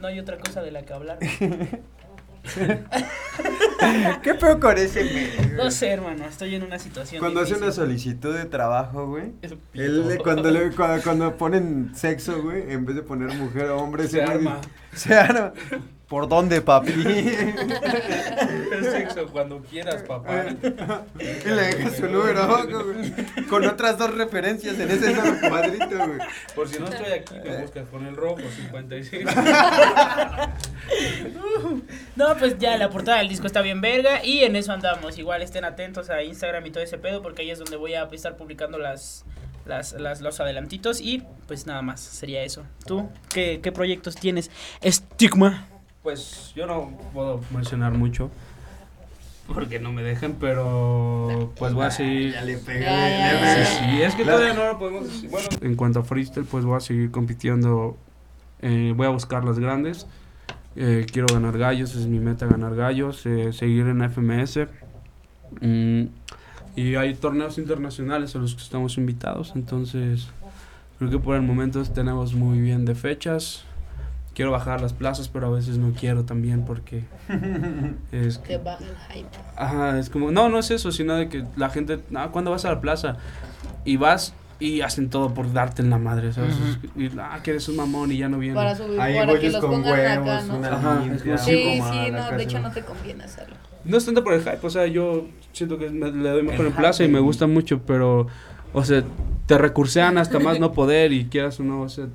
No 0.00 0.06
hay 0.06 0.20
otra 0.20 0.38
cosa 0.38 0.62
de 0.62 0.70
la 0.70 0.82
que 0.82 0.92
hablar. 0.92 1.18
¿Qué 4.22 4.34
peor 4.34 4.60
con 4.60 4.78
ese 4.78 5.02
güey? 5.04 5.52
No 5.56 5.70
sé, 5.70 5.88
hermano, 5.90 6.24
estoy 6.26 6.54
en 6.54 6.62
una 6.62 6.78
situación 6.78 7.20
Cuando 7.20 7.40
hace 7.40 7.54
una 7.54 7.72
solicitud 7.72 8.34
de 8.36 8.44
trabajo, 8.46 9.06
güey. 9.06 9.32
Él, 9.74 10.18
cuando, 10.22 10.50
le, 10.50 10.70
cuando, 10.70 11.02
cuando 11.02 11.36
ponen 11.36 11.92
sexo, 11.94 12.42
güey, 12.42 12.72
en 12.72 12.84
vez 12.84 12.96
de 12.96 13.02
poner 13.02 13.36
mujer 13.36 13.70
o 13.70 13.78
hombre, 13.78 14.06
Se 14.08 14.24
güey- 14.24 14.30
arma. 14.30 14.60
Se 14.94 15.14
arma. 15.14 15.52
¿Por 16.12 16.28
dónde, 16.28 16.60
papi? 16.60 16.92
Es 18.70 18.86
sexo 18.90 19.28
cuando 19.28 19.62
quieras, 19.62 20.02
papá. 20.02 20.44
y 21.18 21.48
le 21.48 21.62
deja 21.62 21.90
su 21.90 22.06
número 22.06 22.42
abajo, 22.42 22.84
güey. 22.84 23.46
Con 23.48 23.64
otras 23.66 23.96
dos 23.96 24.14
referencias 24.14 24.78
en 24.78 24.90
ese 24.90 25.14
solo 25.14 25.48
cuadrito, 25.48 25.96
güey. 25.96 26.18
Por 26.54 26.68
si 26.68 26.78
no 26.80 26.88
estoy 26.88 27.12
aquí, 27.12 27.34
me 27.42 27.62
buscas 27.62 27.88
con 27.88 28.06
el 28.06 28.14
rojo 28.14 28.42
56. 28.42 29.26
No, 32.16 32.36
pues 32.36 32.58
ya 32.58 32.76
la 32.76 32.90
portada 32.90 33.18
del 33.18 33.28
disco 33.30 33.46
está 33.46 33.62
bien 33.62 33.80
verga 33.80 34.22
y 34.22 34.40
en 34.40 34.54
eso 34.54 34.72
andamos. 34.72 35.16
Igual 35.16 35.40
estén 35.40 35.64
atentos 35.64 36.10
a 36.10 36.22
Instagram 36.22 36.66
y 36.66 36.70
todo 36.72 36.84
ese 36.84 36.98
pedo 36.98 37.22
porque 37.22 37.40
ahí 37.40 37.50
es 37.50 37.58
donde 37.58 37.76
voy 37.76 37.94
a 37.94 38.04
estar 38.12 38.36
publicando 38.36 38.76
las, 38.76 39.24
las, 39.64 39.94
las 39.94 40.20
los 40.20 40.40
adelantitos 40.40 41.00
y 41.00 41.22
pues 41.46 41.66
nada 41.66 41.80
más, 41.80 42.00
sería 42.00 42.42
eso. 42.42 42.64
¿Tú 42.84 43.08
qué, 43.32 43.60
qué 43.62 43.72
proyectos 43.72 44.14
tienes? 44.16 44.50
Estigma. 44.82 45.71
Pues 46.02 46.52
yo 46.56 46.66
no 46.66 46.90
puedo 47.12 47.40
mencionar 47.54 47.92
mucho. 47.92 48.30
Porque 49.46 49.78
no 49.80 49.92
me 49.92 50.02
dejen, 50.02 50.36
pero 50.38 51.52
pues 51.58 51.74
voy 51.74 51.84
a 51.84 51.90
seguir. 51.90 52.32
Ya 52.32 52.42
le 52.42 52.56
pegué. 52.58 52.80
Ya, 52.80 53.08
ya, 53.08 53.32
le 53.32 53.38
ya. 53.38 53.40
pegué. 53.54 53.66
Sí, 53.66 53.84
sí, 53.96 54.02
es 54.02 54.14
que 54.14 54.24
todavía 54.24 54.54
no 54.54 54.64
lo 54.66 54.78
podemos 54.78 55.04
decir. 55.04 55.30
Bueno, 55.30 55.48
en 55.60 55.74
cuanto 55.76 56.00
a 56.00 56.04
freestyle, 56.04 56.44
pues 56.46 56.64
voy 56.64 56.76
a 56.76 56.80
seguir 56.80 57.10
compitiendo. 57.10 57.96
eh, 58.62 58.92
voy 58.96 59.06
a 59.06 59.10
buscar 59.10 59.44
las 59.44 59.58
grandes. 59.58 60.06
Eh, 60.76 61.04
quiero 61.12 61.26
ganar 61.32 61.58
gallos, 61.58 61.94
es 61.96 62.06
mi 62.06 62.18
meta 62.18 62.46
ganar 62.46 62.74
gallos. 62.76 63.26
eh, 63.26 63.52
seguir 63.52 63.86
en 63.88 64.02
FMS. 64.02 64.68
Mm, 65.60 66.04
Y 66.76 66.94
hay 66.94 67.14
torneos 67.14 67.58
internacionales 67.58 68.34
a 68.34 68.38
los 68.38 68.54
que 68.54 68.62
estamos 68.62 68.96
invitados, 68.96 69.52
entonces 69.54 70.28
creo 70.98 71.10
que 71.10 71.18
por 71.18 71.36
el 71.36 71.42
momento 71.42 71.82
tenemos 71.84 72.32
muy 72.32 72.60
bien 72.60 72.86
de 72.86 72.94
fechas. 72.94 73.64
Quiero 74.34 74.50
bajar 74.50 74.80
las 74.80 74.92
plazas, 74.94 75.28
pero 75.28 75.46
a 75.48 75.50
veces 75.50 75.76
no 75.76 75.92
quiero 75.92 76.24
también 76.24 76.64
porque 76.64 77.04
es 78.12 78.38
Que 78.38 78.56
baja 78.58 78.82
el 78.84 78.96
hype. 79.14 79.28
Ajá, 79.56 79.98
es 79.98 80.08
como, 80.10 80.30
no, 80.30 80.48
no 80.48 80.58
es 80.58 80.70
eso, 80.70 80.90
sino 80.92 81.14
de 81.16 81.28
que 81.28 81.44
la 81.56 81.68
gente, 81.70 82.00
ah, 82.14 82.30
¿cuándo 82.32 82.50
vas 82.50 82.64
a 82.64 82.70
la 82.70 82.80
plaza? 82.80 83.16
Y 83.84 83.96
vas 83.96 84.34
y 84.58 84.80
hacen 84.80 85.10
todo 85.10 85.34
por 85.34 85.52
darte 85.52 85.82
en 85.82 85.90
la 85.90 85.98
madre, 85.98 86.32
¿sabes? 86.32 86.54
Y, 86.96 87.10
ah, 87.18 87.40
que 87.42 87.50
eres 87.50 87.68
un 87.68 87.76
mamón 87.76 88.12
y 88.12 88.18
ya 88.18 88.28
no 88.28 88.38
vienes. 88.38 88.56
Para 88.56 88.74
subir, 88.76 89.00
Ahí 89.00 89.14
para 89.16 89.38
que 89.38 89.50
los 89.50 89.60
con 89.60 89.70
pongan 89.70 89.92
huevos, 89.92 90.28
acá, 90.28 90.42
¿no? 90.44 90.58
una 90.58 90.68
Ajá, 90.68 91.02
Sí, 91.38 91.62
como 91.64 91.92
sí, 91.92 92.10
no, 92.12 92.30
de 92.30 92.42
hecho 92.42 92.60
no 92.60 92.70
te 92.70 92.82
conviene 92.82 93.24
hacerlo. 93.24 93.56
No 93.84 93.96
es 93.96 94.04
tanto 94.04 94.22
por 94.22 94.34
el 94.34 94.40
hype, 94.42 94.60
o 94.62 94.70
sea, 94.70 94.86
yo 94.86 95.26
siento 95.52 95.78
que 95.78 95.90
me- 95.90 96.12
le 96.12 96.30
doy 96.30 96.42
mejor 96.44 96.60
El 96.60 96.66
en 96.68 96.72
plaza 96.76 97.02
y 97.02 97.08
me 97.08 97.18
gusta 97.18 97.48
mucho, 97.48 97.82
pero, 97.82 98.28
o 98.72 98.84
sea, 98.84 99.02
te 99.46 99.58
recursean 99.58 100.16
hasta 100.16 100.38
más 100.38 100.60
no 100.60 100.72
poder 100.72 101.12
y 101.12 101.24
quieras 101.26 101.58
o 101.58 101.64
no, 101.64 101.82
o 101.82 101.88
sea, 101.88 102.06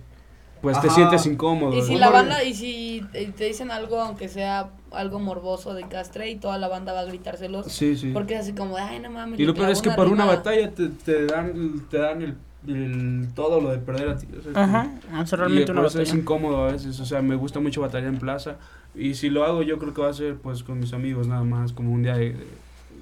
pues 0.73 0.81
te 0.81 0.89
sientes 0.89 1.25
incómodo. 1.25 1.75
Y 1.77 1.81
si 1.81 1.93
¿no? 1.93 1.99
la 1.99 2.09
banda, 2.09 2.43
y 2.43 2.53
si 2.53 3.03
te 3.11 3.45
dicen 3.45 3.71
algo, 3.71 3.99
aunque 4.01 4.27
sea 4.29 4.69
algo 4.91 5.19
morboso 5.19 5.73
de 5.73 5.87
castre, 5.87 6.29
y 6.29 6.35
toda 6.35 6.57
la 6.57 6.67
banda 6.67 6.93
va 6.93 7.01
a 7.01 7.05
gritárselos, 7.05 7.67
Sí, 7.71 7.95
sí. 7.97 8.11
porque 8.13 8.35
es 8.35 8.41
así 8.41 8.53
como, 8.53 8.77
ay, 8.77 8.99
no 8.99 9.09
mames. 9.09 9.39
Y 9.39 9.45
lo 9.45 9.53
peor 9.53 9.69
es 9.69 9.81
que 9.81 9.91
por 9.91 10.07
una 10.07 10.23
rimada". 10.23 10.37
batalla 10.37 10.71
te, 10.71 10.87
te 10.89 11.25
dan, 11.25 11.81
te 11.89 11.97
dan 11.97 12.21
el, 12.21 12.35
el- 12.67 13.27
todo 13.35 13.61
lo 13.61 13.69
de 13.71 13.77
perder 13.77 14.09
a 14.09 14.17
ti. 14.17 14.27
o 14.37 14.41
sea, 14.41 14.63
Ajá, 14.63 14.91
es 15.23 15.31
realmente 15.31 15.71
y 15.71 15.73
una 15.73 15.87
eso 15.87 16.01
es 16.01 16.07
batalla. 16.09 16.21
incómodo 16.21 16.63
a 16.65 16.71
veces, 16.71 16.99
o 16.99 17.05
sea, 17.05 17.21
me 17.21 17.35
gusta 17.35 17.59
mucho 17.59 17.81
batallar 17.81 18.09
en 18.09 18.19
plaza. 18.19 18.55
Y 18.95 19.13
si 19.15 19.29
lo 19.29 19.43
hago, 19.43 19.61
yo 19.63 19.77
creo 19.77 19.93
que 19.93 20.01
va 20.01 20.09
a 20.09 20.13
ser 20.13 20.35
pues 20.37 20.63
con 20.63 20.79
mis 20.79 20.93
amigos 20.93 21.27
nada 21.27 21.43
más, 21.43 21.71
como 21.73 21.91
un 21.91 22.01
día 22.03 22.15
de, 22.17 22.35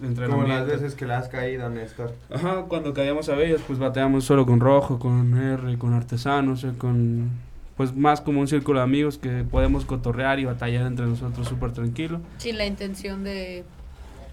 de 0.02 0.28
Como 0.28 0.44
las 0.44 0.68
veces 0.68 0.94
que 0.94 1.06
le 1.06 1.14
has 1.14 1.30
caído, 1.30 1.70
Néstor. 1.70 2.14
Ajá, 2.30 2.64
cuando 2.68 2.94
caíamos 2.94 3.30
a 3.30 3.36
Bellas, 3.36 3.62
pues 3.66 3.80
bateamos 3.80 4.26
solo 4.26 4.46
con 4.46 4.60
Rojo, 4.60 5.00
con 5.00 5.38
R, 5.38 5.78
con 5.78 5.94
Artesanos, 5.94 6.64
eh, 6.66 6.72
con... 6.78 7.30
Pues 7.78 7.96
más 7.96 8.22
como 8.22 8.40
un 8.40 8.48
círculo 8.48 8.80
de 8.80 8.84
amigos 8.86 9.18
que 9.18 9.44
podemos 9.44 9.84
cotorrear 9.86 10.40
y 10.40 10.46
batallar 10.46 10.86
entre 10.88 11.06
nosotros 11.08 11.48
súper 11.48 11.72
tranquilo. 11.74 12.22
Sin 12.38 12.58
la 12.58 12.66
intención 12.66 13.24
de. 13.24 13.66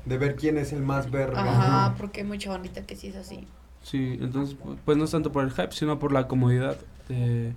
De 0.04 0.18
ver 0.18 0.36
quién 0.36 0.58
es 0.58 0.72
el 0.72 0.82
más 0.82 1.10
verde. 1.10 1.34
Ajá, 1.38 1.94
porque 1.98 2.20
hay 2.22 2.26
mucha 2.26 2.50
bandita 2.50 2.82
que 2.86 2.94
sí 2.96 3.08
es 3.08 3.16
así. 3.16 3.46
Sí, 3.82 4.18
entonces, 4.20 4.56
pu- 4.58 4.76
pues 4.84 4.96
no 4.96 5.04
es 5.04 5.10
tanto 5.10 5.32
por 5.32 5.42
el 5.44 5.50
hype, 5.50 5.72
sino 5.72 5.98
por 5.98 6.12
la 6.12 6.28
comodidad 6.28 6.76
de, 7.08 7.52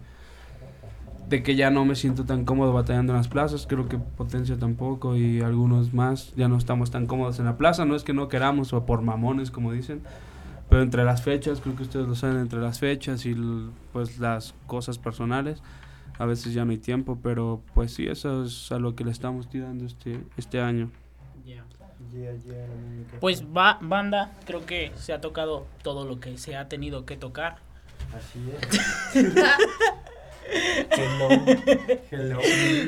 de 1.30 1.44
que 1.44 1.56
ya 1.56 1.70
no 1.72 1.86
me 1.86 1.96
siento 1.96 2.24
tan 2.26 2.46
cómodo 2.46 2.74
batallando 2.74 3.14
en 3.14 3.18
las 3.18 3.28
plazas. 3.28 3.66
Creo 3.68 3.88
que 3.88 3.98
Potencia 4.00 4.58
tampoco 4.58 5.16
y 5.16 5.42
algunos 5.42 5.94
más 5.94 6.34
ya 6.36 6.48
no 6.48 6.58
estamos 6.58 6.90
tan 6.92 7.06
cómodos 7.08 7.38
en 7.40 7.46
la 7.46 7.58
plaza. 7.58 7.86
No 7.86 7.96
es 7.96 8.04
que 8.04 8.14
no 8.14 8.28
queramos 8.28 8.74
o 8.74 8.86
por 8.88 9.02
mamones, 9.04 9.50
como 9.52 9.72
dicen, 9.72 10.02
pero 10.70 10.82
entre 10.82 11.04
las 11.04 11.22
fechas, 11.22 11.62
creo 11.62 11.76
que 11.76 11.84
ustedes 11.84 12.08
lo 12.08 12.16
saben, 12.16 12.38
entre 12.38 12.60
las 12.60 12.80
fechas 12.80 13.26
y 13.26 13.36
pues 13.94 14.20
las 14.20 14.54
cosas 14.68 14.98
personales, 14.98 15.62
a 16.18 16.26
veces 16.26 16.54
ya 16.54 16.66
no 16.66 16.72
hay 16.72 16.78
tiempo, 16.78 17.20
pero 17.22 17.62
pues 17.74 17.94
sí, 17.94 18.08
eso 18.08 18.46
es 18.46 18.72
a 18.72 18.80
lo 18.80 18.96
que 18.96 19.04
le 19.04 19.12
estamos 19.12 19.50
tirando 19.50 19.86
este, 19.86 20.20
este 20.38 20.60
año. 20.60 20.90
Yeah, 22.12 22.34
yeah, 22.46 22.68
mímica. 22.68 23.20
Pues 23.20 23.44
va, 23.46 23.78
banda, 23.82 24.32
creo 24.46 24.66
que 24.66 24.92
se 24.96 25.12
ha 25.14 25.22
tocado 25.22 25.68
todo 25.84 26.06
lo 26.06 26.20
que 26.20 26.38
se 26.38 26.56
ha 26.56 26.68
tenido 26.68 27.06
que 27.06 27.18
tocar. 27.18 27.58
Así 28.14 28.40
es. 29.14 29.36
Hello. 30.92 31.30
Hello. 32.12 32.40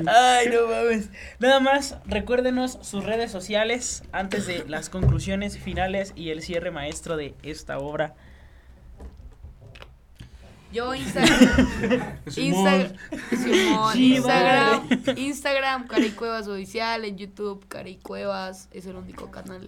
Ay, 0.08 0.47
no 0.49 0.68
mames. 0.68 1.10
Nada 1.39 1.60
más, 1.60 1.97
recuérdenos 2.05 2.78
sus 2.82 3.03
redes 3.03 3.32
sociales 3.32 4.03
antes 4.12 4.45
de 4.45 4.66
las 4.68 4.89
conclusiones 4.89 5.58
finales 5.58 6.14
y 6.16 6.30
el 6.30 6.41
cierre 6.41 6.72
maestro 6.72 7.18
de 7.18 7.36
esta 7.43 7.80
obra. 7.80 8.16
Yo 10.72 10.93
Instagram. 10.93 12.20
Instagram. 13.95 14.88
Instagram, 15.16 15.88
Cari 15.88 16.12
Cuevas 16.12 16.47
Oficial. 16.47 17.05
En 17.05 17.18
YouTube, 17.18 17.66
Cari 17.68 17.97
Cuevas. 17.97 18.68
Es 18.72 18.86
el 18.86 18.95
único 18.95 19.32
canal 19.32 19.68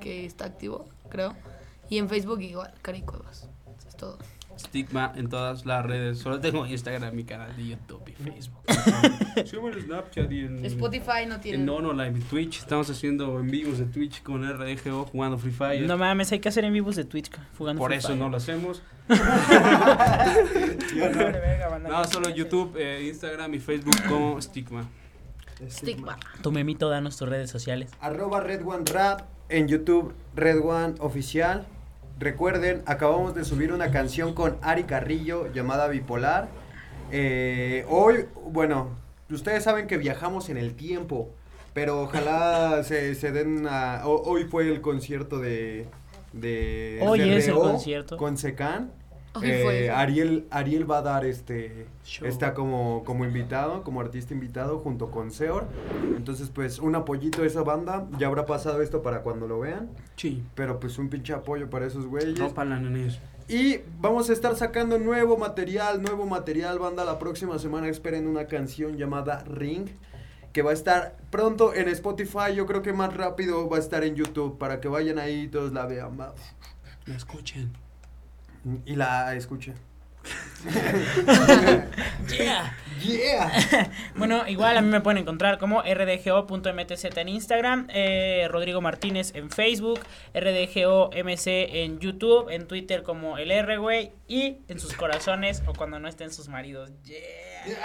que 0.00 0.24
está 0.24 0.46
activo, 0.46 0.88
creo. 1.10 1.36
Y 1.88 1.98
en 1.98 2.08
Facebook 2.08 2.40
igual, 2.40 2.72
Cari 2.82 3.02
Cuevas. 3.02 3.48
Eso 3.78 3.88
es 3.88 3.96
todo. 3.96 4.18
Stigma 4.58 5.12
en 5.16 5.28
todas 5.28 5.66
las 5.66 5.84
redes. 5.84 6.18
Solo 6.18 6.40
tengo 6.40 6.66
Instagram, 6.66 7.14
mi 7.14 7.24
canal 7.24 7.54
de 7.56 7.68
YouTube 7.68 8.02
y 8.08 8.12
Facebook. 8.12 8.62
Subo 9.46 9.68
en 9.68 9.82
Snapchat 9.82 10.30
y 10.32 10.40
en, 10.40 10.64
Spotify 10.64 11.26
no 11.28 11.38
tiene. 11.40 11.58
en 11.58 11.66
Nono 11.66 11.92
Live 11.92 12.18
y 12.18 12.22
Twitch. 12.22 12.58
Estamos 12.60 12.88
haciendo 12.90 13.38
en 13.38 13.50
vivos 13.50 13.78
de 13.78 13.84
Twitch 13.86 14.22
con 14.22 14.42
RDGO 14.48 15.04
jugando 15.06 15.38
Free 15.38 15.52
Fire. 15.52 15.86
No 15.86 15.98
mames, 15.98 16.32
hay 16.32 16.40
que 16.40 16.48
hacer 16.48 16.64
en 16.64 16.72
vivos 16.72 16.96
de 16.96 17.04
Twitch 17.04 17.30
jugando 17.58 17.80
Por 17.80 17.90
Free 17.90 17.98
eso 17.98 18.08
Fire. 18.08 18.20
no 18.20 18.28
lo 18.28 18.36
hacemos. 18.36 18.82
No, 21.88 22.04
solo. 22.04 22.30
YouTube, 22.30 22.76
eh, 22.76 23.06
Instagram 23.06 23.54
y 23.54 23.58
Facebook 23.60 23.96
como 24.08 24.40
Stigma. 24.42 24.88
Stigma. 25.70 26.18
Tu 26.42 26.50
memito, 26.50 26.88
danos 26.88 27.16
tus 27.16 27.28
redes 27.28 27.50
sociales. 27.50 27.90
Arroba 28.00 28.40
Red 28.40 28.66
One 28.66 28.84
Rap 28.92 29.22
en 29.48 29.68
YouTube, 29.68 30.12
Red 30.34 30.58
One 30.62 30.94
Oficial. 30.98 31.66
Recuerden, 32.18 32.82
acabamos 32.86 33.34
de 33.34 33.44
subir 33.44 33.72
una 33.72 33.90
canción 33.90 34.32
con 34.34 34.56
Ari 34.62 34.84
Carrillo 34.84 35.52
llamada 35.52 35.86
Bipolar. 35.88 36.48
Eh, 37.12 37.84
hoy, 37.88 38.24
bueno, 38.46 38.88
ustedes 39.30 39.62
saben 39.64 39.86
que 39.86 39.98
viajamos 39.98 40.48
en 40.48 40.56
el 40.56 40.74
tiempo, 40.74 41.28
pero 41.74 42.00
ojalá 42.02 42.82
se, 42.84 43.14
se 43.14 43.32
den 43.32 43.66
a- 43.68 44.00
ho- 44.06 44.22
Hoy 44.24 44.44
fue 44.44 44.66
el 44.68 44.80
concierto 44.80 45.38
de... 45.40 45.86
de 46.32 47.00
Hoy 47.06 47.18
de 47.20 47.36
es 47.36 47.48
el 47.48 47.54
concierto. 47.54 48.16
Con 48.16 48.38
Secan. 48.38 48.90
Eh. 49.42 49.90
Ariel, 49.90 50.46
Ariel 50.50 50.90
va 50.90 50.98
a 50.98 51.02
dar 51.02 51.24
este 51.24 51.86
Show. 52.04 52.26
está 52.26 52.54
como, 52.54 53.02
como 53.04 53.24
invitado, 53.24 53.82
como 53.82 54.00
artista 54.00 54.34
invitado 54.34 54.78
junto 54.78 55.10
con 55.10 55.30
Seor. 55.30 55.66
Entonces, 56.16 56.50
pues, 56.50 56.78
un 56.78 56.94
apoyito 56.94 57.42
a 57.42 57.46
esa 57.46 57.62
banda. 57.62 58.06
Ya 58.18 58.26
habrá 58.26 58.46
pasado 58.46 58.82
esto 58.82 59.02
para 59.02 59.22
cuando 59.22 59.46
lo 59.46 59.60
vean. 59.60 59.90
Sí. 60.16 60.42
Pero 60.54 60.80
pues 60.80 60.98
un 60.98 61.08
pinche 61.08 61.32
apoyo 61.32 61.68
para 61.70 61.86
esos 61.86 62.06
güeyes. 62.06 62.38
Nenes. 62.56 63.18
Y 63.48 63.78
vamos 64.00 64.28
a 64.28 64.32
estar 64.32 64.56
sacando 64.56 64.98
nuevo 64.98 65.36
material, 65.36 66.02
nuevo 66.02 66.26
material, 66.26 66.78
banda. 66.78 67.04
La 67.04 67.18
próxima 67.18 67.58
semana 67.58 67.88
esperen 67.88 68.26
una 68.26 68.46
canción 68.46 68.96
llamada 68.96 69.44
Ring. 69.44 69.88
Que 70.52 70.62
va 70.62 70.70
a 70.70 70.74
estar 70.74 71.16
pronto 71.30 71.74
en 71.74 71.88
Spotify. 71.88 72.54
Yo 72.54 72.66
creo 72.66 72.82
que 72.82 72.92
más 72.92 73.14
rápido 73.14 73.68
va 73.68 73.76
a 73.76 73.80
estar 73.80 74.04
en 74.04 74.16
YouTube. 74.16 74.58
Para 74.58 74.80
que 74.80 74.88
vayan 74.88 75.18
ahí 75.18 75.42
y 75.42 75.48
todos 75.48 75.72
la 75.72 75.86
vean. 75.86 76.16
La 76.16 77.14
escuchen. 77.14 77.85
Y 78.84 78.96
la 78.96 79.34
escuchen. 79.34 79.74
Yeah. 82.28 82.74
Yeah. 83.00 83.90
Bueno, 84.16 84.48
igual 84.48 84.76
a 84.76 84.80
mí 84.80 84.88
me 84.88 85.00
pueden 85.00 85.18
encontrar 85.18 85.58
como 85.58 85.82
rdgo.mtz 85.82 87.04
en 87.16 87.28
Instagram, 87.28 87.86
eh, 87.90 88.48
Rodrigo 88.50 88.80
Martínez 88.80 89.32
en 89.34 89.50
Facebook, 89.50 90.00
rdgomc 90.34 91.46
en 91.46 91.98
YouTube, 92.00 92.48
en 92.50 92.66
Twitter 92.66 93.02
como 93.02 93.38
el 93.38 93.50
R, 93.50 93.76
güey, 93.76 94.12
y 94.26 94.58
en 94.68 94.80
sus 94.80 94.94
corazones 94.94 95.62
o 95.66 95.74
cuando 95.74 95.98
no 96.00 96.08
estén 96.08 96.32
sus 96.32 96.48
maridos. 96.48 96.90
Yeah. 97.04 97.22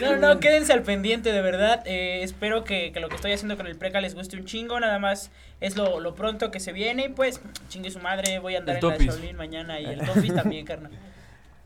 No, 0.00 0.16
no, 0.16 0.40
quédense 0.40 0.72
al 0.72 0.82
pendiente, 0.82 1.32
de 1.32 1.42
verdad. 1.42 1.82
Eh, 1.86 2.22
espero 2.22 2.64
que, 2.64 2.92
que 2.92 3.00
lo 3.00 3.08
que 3.08 3.16
estoy 3.16 3.32
haciendo 3.32 3.56
con 3.56 3.66
el 3.66 3.76
preca 3.76 4.00
les 4.00 4.14
guste 4.14 4.36
un 4.36 4.44
chingo. 4.44 4.78
Nada 4.78 4.98
más 4.98 5.30
es 5.62 5.76
lo, 5.76 6.00
lo 6.00 6.14
pronto 6.14 6.50
que 6.50 6.60
se 6.60 6.72
viene. 6.72 7.06
Y 7.06 7.08
pues, 7.08 7.40
chingue 7.68 7.90
su 7.90 8.00
madre, 8.00 8.38
voy 8.38 8.56
a 8.56 8.58
andar 8.58 8.76
El 8.76 8.80
en 8.80 8.90
la. 8.90 9.06
Shaolin 9.06 9.36
mañana 9.36 9.80
y 9.80 9.86
el 9.86 10.00
Topis 10.06 10.34
también, 10.34 10.66
carnal. 10.66 10.92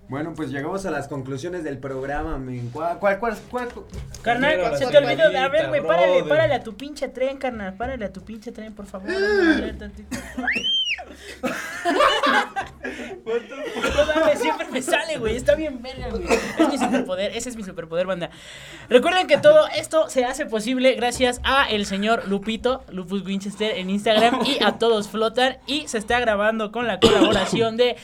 Bueno, 0.08 0.34
pues 0.34 0.50
llegamos 0.50 0.86
a 0.86 0.90
las 0.90 1.08
conclusiones 1.08 1.64
del 1.64 1.78
programa, 1.78 2.38
men. 2.38 2.70
¿Cuál, 2.70 2.98
cuál, 2.98 3.18
cuál, 3.18 3.36
cuál? 3.50 3.68
Carnal, 4.22 4.78
se 4.78 4.86
te 4.86 4.98
olvidó. 4.98 5.24
A 5.38 5.48
ver, 5.48 5.68
güey, 5.68 5.84
párale, 5.84 6.22
párale 6.24 6.54
a 6.54 6.62
tu 6.62 6.76
pinche 6.76 7.08
tren, 7.08 7.38
carnal. 7.38 7.74
Párale 7.74 8.04
a 8.04 8.12
tu 8.12 8.22
pinche 8.22 8.52
tren, 8.52 8.72
por 8.72 8.86
favor. 8.86 9.08
No 9.08 9.16
siempre 14.40 14.66
me 14.70 14.82
sale, 14.82 15.18
güey. 15.18 15.36
Está 15.36 15.54
bien 15.54 15.82
verga, 15.82 16.08
güey. 16.10 16.24
Es 16.58 16.68
mi 16.68 16.78
superpoder, 16.78 17.36
ese 17.36 17.48
es 17.48 17.56
mi 17.56 17.62
superpoder, 17.62 18.06
banda. 18.06 18.30
Recuerden 18.88 19.26
que 19.26 19.38
todo 19.38 19.66
esto 19.68 20.08
se 20.08 20.24
hace 20.24 20.46
posible 20.46 20.94
gracias 20.94 21.40
a 21.44 21.68
el 21.68 21.86
señor 21.86 22.28
Lupito, 22.28 22.84
Lupus 22.90 23.24
Winchester 23.24 23.76
en 23.76 23.90
Instagram 23.90 24.40
y 24.44 24.62
a 24.62 24.78
todos 24.78 25.08
flotan. 25.08 25.58
Y 25.66 25.88
se 25.88 25.98
está 25.98 26.20
grabando 26.20 26.72
con 26.72 26.86
la 26.86 27.00
colaboración 27.00 27.76
de 27.76 27.96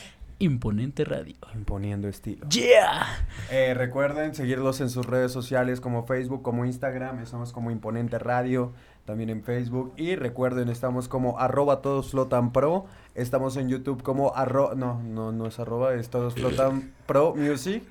Imponente 0.43 1.05
Radio. 1.05 1.35
Imponiendo 1.55 2.09
estilo. 2.09 2.49
Yeah. 2.49 3.25
Eh, 3.49 3.73
recuerden 3.73 4.35
seguirlos 4.35 4.81
en 4.81 4.89
sus 4.89 5.05
redes 5.05 5.31
sociales 5.31 5.79
como 5.79 6.05
Facebook, 6.05 6.41
como 6.41 6.65
Instagram. 6.65 7.19
Estamos 7.19 7.53
como 7.53 7.71
Imponente 7.71 8.19
Radio, 8.19 8.73
también 9.05 9.29
en 9.29 9.41
Facebook. 9.41 9.93
Y 9.95 10.17
recuerden, 10.17 10.67
estamos 10.67 11.07
como 11.07 11.39
arroba 11.39 11.81
todos 11.81 12.11
flotan 12.11 12.51
pro. 12.51 12.87
Estamos 13.15 13.55
en 13.55 13.69
YouTube 13.69 14.03
como 14.03 14.35
arroba, 14.35 14.75
no, 14.75 15.01
no, 15.01 15.31
no 15.31 15.47
es 15.47 15.59
arroba, 15.59 15.93
es 15.93 16.09
todos 16.09 16.33
flotan 16.33 16.91
pro 17.05 17.35
music. 17.35 17.83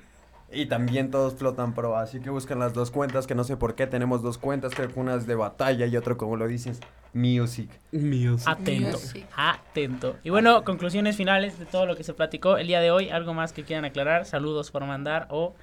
Y 0.53 0.67
también 0.67 1.09
todos 1.11 1.33
flotan 1.35 1.73
pro, 1.73 1.97
así 1.97 2.19
que 2.19 2.29
buscan 2.29 2.59
las 2.59 2.73
dos 2.73 2.91
cuentas, 2.91 3.25
que 3.27 3.35
no 3.35 3.43
sé 3.43 3.57
por 3.57 3.75
qué 3.75 3.87
tenemos 3.87 4.21
dos 4.21 4.37
cuentas, 4.37 4.73
creo 4.75 4.87
que 4.89 4.99
una 4.99 5.15
es 5.15 5.25
de 5.27 5.35
batalla 5.35 5.85
y 5.85 5.97
otro, 5.97 6.17
como 6.17 6.35
lo 6.37 6.47
dices, 6.47 6.79
music. 7.13 7.69
Míos. 7.91 8.43
Atento, 8.45 8.97
Sí. 8.97 9.25
atento. 9.35 10.15
Y 10.23 10.29
bueno, 10.29 10.63
conclusiones 10.63 11.15
finales 11.17 11.57
de 11.59 11.65
todo 11.65 11.85
lo 11.85 11.95
que 11.95 12.03
se 12.03 12.13
platicó 12.13 12.57
el 12.57 12.67
día 12.67 12.81
de 12.81 12.91
hoy. 12.91 13.09
¿Algo 13.09 13.33
más 13.33 13.53
que 13.53 13.63
quieran 13.63 13.85
aclarar? 13.85 14.25
Saludos 14.25 14.71
por 14.71 14.85
mandar 14.85 15.27
o 15.29 15.55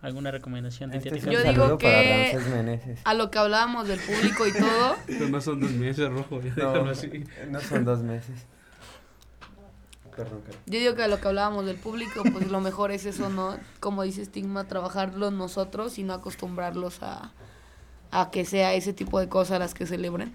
alguna 0.00 0.32
recomendación 0.32 0.92
Este 0.92 1.16
es 1.16 1.24
Yo 1.24 1.30
digo 1.30 1.42
saludo 1.42 1.78
para 1.78 1.92
que-. 2.02 2.96
A 3.04 3.14
lo 3.14 3.30
que 3.30 3.38
hablábamos 3.38 3.86
del 3.86 4.00
público 4.00 4.46
y 4.46 4.52
todo, 4.52 4.96
no 5.30 5.40
son 5.40 5.60
dos 5.60 5.70
meses, 5.72 6.10
rojo. 6.10 6.40
Ya 6.42 6.64
No, 6.64 6.90
así. 6.90 7.24
no 7.50 7.60
son 7.60 7.84
dos 7.84 8.02
meses. 8.02 8.46
Perdón, 10.16 10.42
Karen. 10.42 10.60
yo 10.66 10.78
digo 10.78 10.94
que 10.94 11.02
a 11.04 11.08
lo 11.08 11.20
que 11.20 11.28
hablábamos 11.28 11.64
del 11.64 11.76
público, 11.76 12.22
pues 12.32 12.50
lo 12.50 12.60
mejor 12.60 12.90
es 12.92 13.06
eso, 13.06 13.30
¿no? 13.30 13.56
Como 13.80 14.02
dice 14.02 14.24
Stigma, 14.24 14.64
trabajarlo 14.64 15.30
nosotros 15.30 15.98
y 15.98 16.02
no 16.02 16.12
acostumbrarlos 16.12 17.02
a, 17.02 17.32
a 18.10 18.30
que 18.30 18.44
sea 18.44 18.74
ese 18.74 18.92
tipo 18.92 19.18
de 19.20 19.28
cosas 19.28 19.58
las 19.58 19.74
que 19.74 19.86
celebren, 19.86 20.34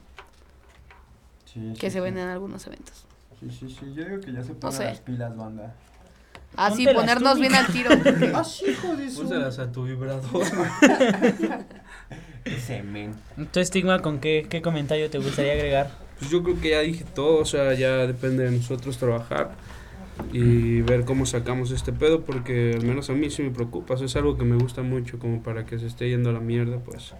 Sí, 1.45 1.73
que 1.79 1.89
sí, 1.89 1.91
se 1.91 1.91
sí. 1.91 1.99
ven 1.99 2.17
en 2.17 2.27
algunos 2.27 2.65
eventos. 2.67 3.05
Sí, 3.39 3.49
sí, 3.51 3.69
sí, 3.69 3.93
yo 3.93 4.03
digo 4.05 4.19
que 4.19 4.33
ya 4.33 4.43
se 4.43 4.53
ponen 4.55 4.77
sé. 4.77 4.83
las 4.85 4.99
pilas, 5.01 5.35
banda. 5.37 5.75
Así, 6.55 6.85
Ponte 6.85 6.93
las 6.93 7.01
ponernos 7.01 7.39
bien 7.39 7.53
al 7.53 7.67
tiro. 7.67 7.91
¡Ah, 8.33 8.43
hijo 8.67 8.95
de 8.95 9.11
su... 9.11 9.17
Pónselas 9.21 9.59
a 9.59 9.71
tu 9.71 9.83
vibrador. 9.83 10.41
Ese 12.45 12.81
men. 12.83 13.15
¿Tu 13.51 13.59
estigma 13.59 14.01
con 14.01 14.19
qué, 14.19 14.47
qué 14.49 14.61
comentario 14.61 15.09
te 15.09 15.17
gustaría 15.19 15.53
agregar? 15.53 15.91
Pues 16.17 16.31
yo 16.31 16.41
creo 16.43 16.59
que 16.59 16.69
ya 16.71 16.79
dije 16.79 17.03
todo, 17.13 17.39
o 17.41 17.45
sea, 17.45 17.73
ya 17.73 18.07
depende 18.07 18.45
de 18.45 18.51
nosotros 18.57 18.97
trabajar 18.97 19.51
y 20.33 20.81
ver 20.81 21.05
cómo 21.05 21.25
sacamos 21.25 21.71
este 21.71 21.93
pedo, 21.93 22.21
porque 22.21 22.73
al 22.75 22.85
menos 22.85 23.09
a 23.09 23.13
mí 23.13 23.29
sí 23.29 23.43
me 23.43 23.51
preocupa, 23.51 23.93
o 23.93 23.97
sea, 23.97 24.05
es 24.05 24.15
algo 24.15 24.37
que 24.37 24.43
me 24.43 24.57
gusta 24.57 24.81
mucho, 24.81 25.19
como 25.19 25.41
para 25.43 25.65
que 25.65 25.79
se 25.79 25.87
esté 25.87 26.09
yendo 26.09 26.29
a 26.29 26.33
la 26.33 26.39
mierda, 26.39 26.79
pues 26.79 27.13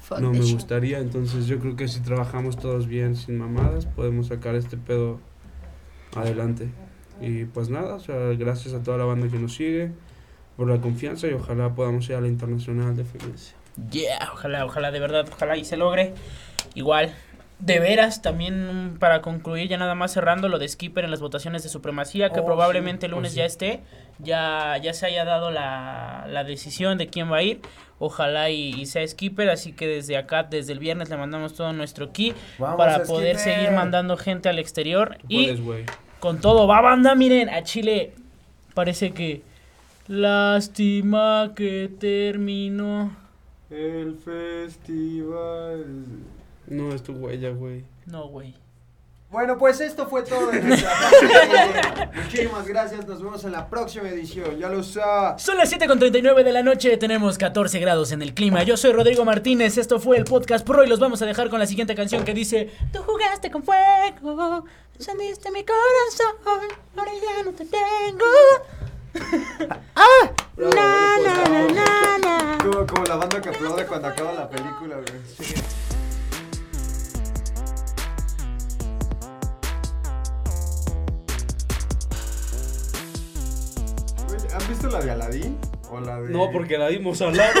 Fuck 0.00 0.20
no 0.20 0.30
me 0.32 0.40
shit. 0.40 0.54
gustaría, 0.54 0.98
entonces 0.98 1.46
yo 1.46 1.58
creo 1.58 1.76
que 1.76 1.88
si 1.88 2.00
trabajamos 2.00 2.56
todos 2.56 2.86
bien, 2.86 3.16
sin 3.16 3.38
mamadas, 3.38 3.86
podemos 3.86 4.28
sacar 4.28 4.54
este 4.54 4.76
pedo 4.76 5.20
adelante. 6.14 6.68
Y 7.20 7.44
pues 7.46 7.70
nada, 7.70 7.94
o 7.94 8.00
sea, 8.00 8.16
gracias 8.38 8.74
a 8.74 8.82
toda 8.82 8.98
la 8.98 9.04
banda 9.04 9.28
que 9.28 9.38
nos 9.38 9.54
sigue 9.54 9.90
por 10.56 10.68
la 10.68 10.80
confianza 10.80 11.26
y 11.26 11.32
ojalá 11.32 11.74
podamos 11.74 12.08
ir 12.08 12.14
a 12.14 12.20
la 12.20 12.28
internacional 12.28 12.96
de 12.96 13.04
Felicia. 13.04 13.56
Yeah, 13.90 14.30
ojalá, 14.32 14.64
ojalá, 14.64 14.90
de 14.90 15.00
verdad, 15.00 15.26
ojalá 15.30 15.56
y 15.56 15.64
se 15.64 15.76
logre. 15.76 16.14
Igual, 16.74 17.14
de 17.58 17.80
veras, 17.80 18.22
también 18.22 18.94
mm, 18.94 18.98
para 18.98 19.22
concluir, 19.22 19.68
ya 19.68 19.78
nada 19.78 19.94
más 19.94 20.12
cerrando 20.12 20.48
lo 20.48 20.58
de 20.58 20.68
Skipper 20.68 21.04
en 21.04 21.10
las 21.10 21.20
votaciones 21.20 21.62
de 21.62 21.68
supremacía, 21.70 22.30
que 22.30 22.40
Oh, 22.40 22.44
probablemente 22.44 23.06
el 23.06 23.12
sí, 23.12 23.14
lunes 23.14 23.32
sí. 23.32 23.38
ya 23.38 23.44
esté, 23.46 23.82
ya, 24.18 24.76
ya 24.82 24.92
se 24.92 25.06
haya 25.06 25.24
dado 25.24 25.50
la, 25.50 26.26
la 26.28 26.44
decisión 26.44 26.98
de 26.98 27.08
quién 27.08 27.30
va 27.32 27.38
a 27.38 27.42
ir. 27.42 27.60
Ojalá 27.98 28.50
y, 28.50 28.74
y 28.80 28.86
sea 28.86 29.06
Skipper, 29.08 29.48
así 29.48 29.72
que 29.72 29.86
desde 29.86 30.18
acá, 30.18 30.42
desde 30.42 30.72
el 30.74 30.78
viernes, 30.80 31.08
le 31.08 31.16
mandamos 31.16 31.54
todo 31.54 31.72
nuestro 31.72 32.10
Vamos, 32.58 32.76
para 32.76 33.04
poder 33.04 33.38
Skipper. 33.38 33.54
seguir 33.54 33.70
mandando 33.70 34.16
gente 34.18 34.48
al 34.50 34.58
exterior. 34.58 35.18
Tú 35.20 35.26
Y 35.28 35.46
puedes, 35.54 35.60
con 36.20 36.40
todo, 36.40 36.66
va 36.66 36.80
banda, 36.82 37.14
miren, 37.14 37.48
a 37.48 37.62
Chile 37.62 38.14
parece 38.74 39.12
que... 39.14 39.42
Lástima 40.08 41.52
que 41.56 41.90
terminó. 41.98 43.16
El 43.70 44.16
festival. 44.16 45.84
No, 46.68 46.94
es 46.94 47.02
tu 47.02 47.12
huella, 47.12 47.50
güey. 47.50 47.84
No, 48.06 48.28
güey. 48.28 48.54
Bueno, 49.28 49.58
pues 49.58 49.80
esto 49.80 50.06
fue 50.06 50.22
todo 50.22 50.46
de 50.52 50.62
nuestra 50.62 50.88
parte. 51.00 52.20
Muchísimas 52.22 52.66
gracias. 52.66 53.06
Nos 53.08 53.20
vemos 53.20 53.42
en 53.44 53.52
la 53.52 53.68
próxima 53.68 54.08
edición. 54.08 54.56
Ya 54.58 54.68
lo 54.68 54.82
sabes. 54.84 55.42
Son 55.42 55.56
las 55.56 55.72
7.39 55.72 56.44
de 56.44 56.52
la 56.52 56.62
noche, 56.62 56.96
tenemos 56.96 57.36
14 57.36 57.80
grados 57.80 58.12
en 58.12 58.22
el 58.22 58.34
clima. 58.34 58.62
Yo 58.62 58.76
soy 58.76 58.92
Rodrigo 58.92 59.24
Martínez, 59.24 59.78
esto 59.78 59.98
fue 59.98 60.16
el 60.16 60.24
podcast 60.24 60.64
Pro 60.64 60.84
y 60.84 60.86
los 60.88 61.00
vamos 61.00 61.20
a 61.22 61.26
dejar 61.26 61.50
con 61.50 61.58
la 61.58 61.66
siguiente 61.66 61.96
canción 61.96 62.24
que 62.24 62.34
dice 62.34 62.70
Tú 62.92 63.00
jugaste 63.02 63.50
con 63.50 63.64
fuego, 63.64 64.64
encendiste 64.96 65.50
mi 65.50 65.64
corazón, 65.64 66.70
ahora 66.96 67.10
ya 67.14 67.42
no 67.42 67.50
te 67.52 67.64
tengo. 67.64 68.24
Bravo, 70.56 70.74
Na, 70.74 71.16
bravo, 71.20 71.74
na, 71.74 72.18
na, 72.18 72.18
na. 72.18 72.58
Como, 72.62 72.86
como 72.86 73.04
la 73.04 73.16
banda 73.16 73.40
que 73.40 73.48
aplaude 73.48 73.86
cuando 73.86 74.08
acaba 74.08 74.32
la 74.32 74.48
película, 74.48 74.96
güey. 74.96 75.56
¿Han 84.54 84.68
visto 84.68 84.88
la 84.88 85.00
de 85.00 85.10
Aladdin? 85.10 85.58
¿O 85.90 86.00
la 86.00 86.20
de... 86.20 86.30
No, 86.30 86.50
porque 86.50 86.78
la 86.78 86.88
dimos 86.88 87.20
al 87.22 87.36
lado. 87.36 87.52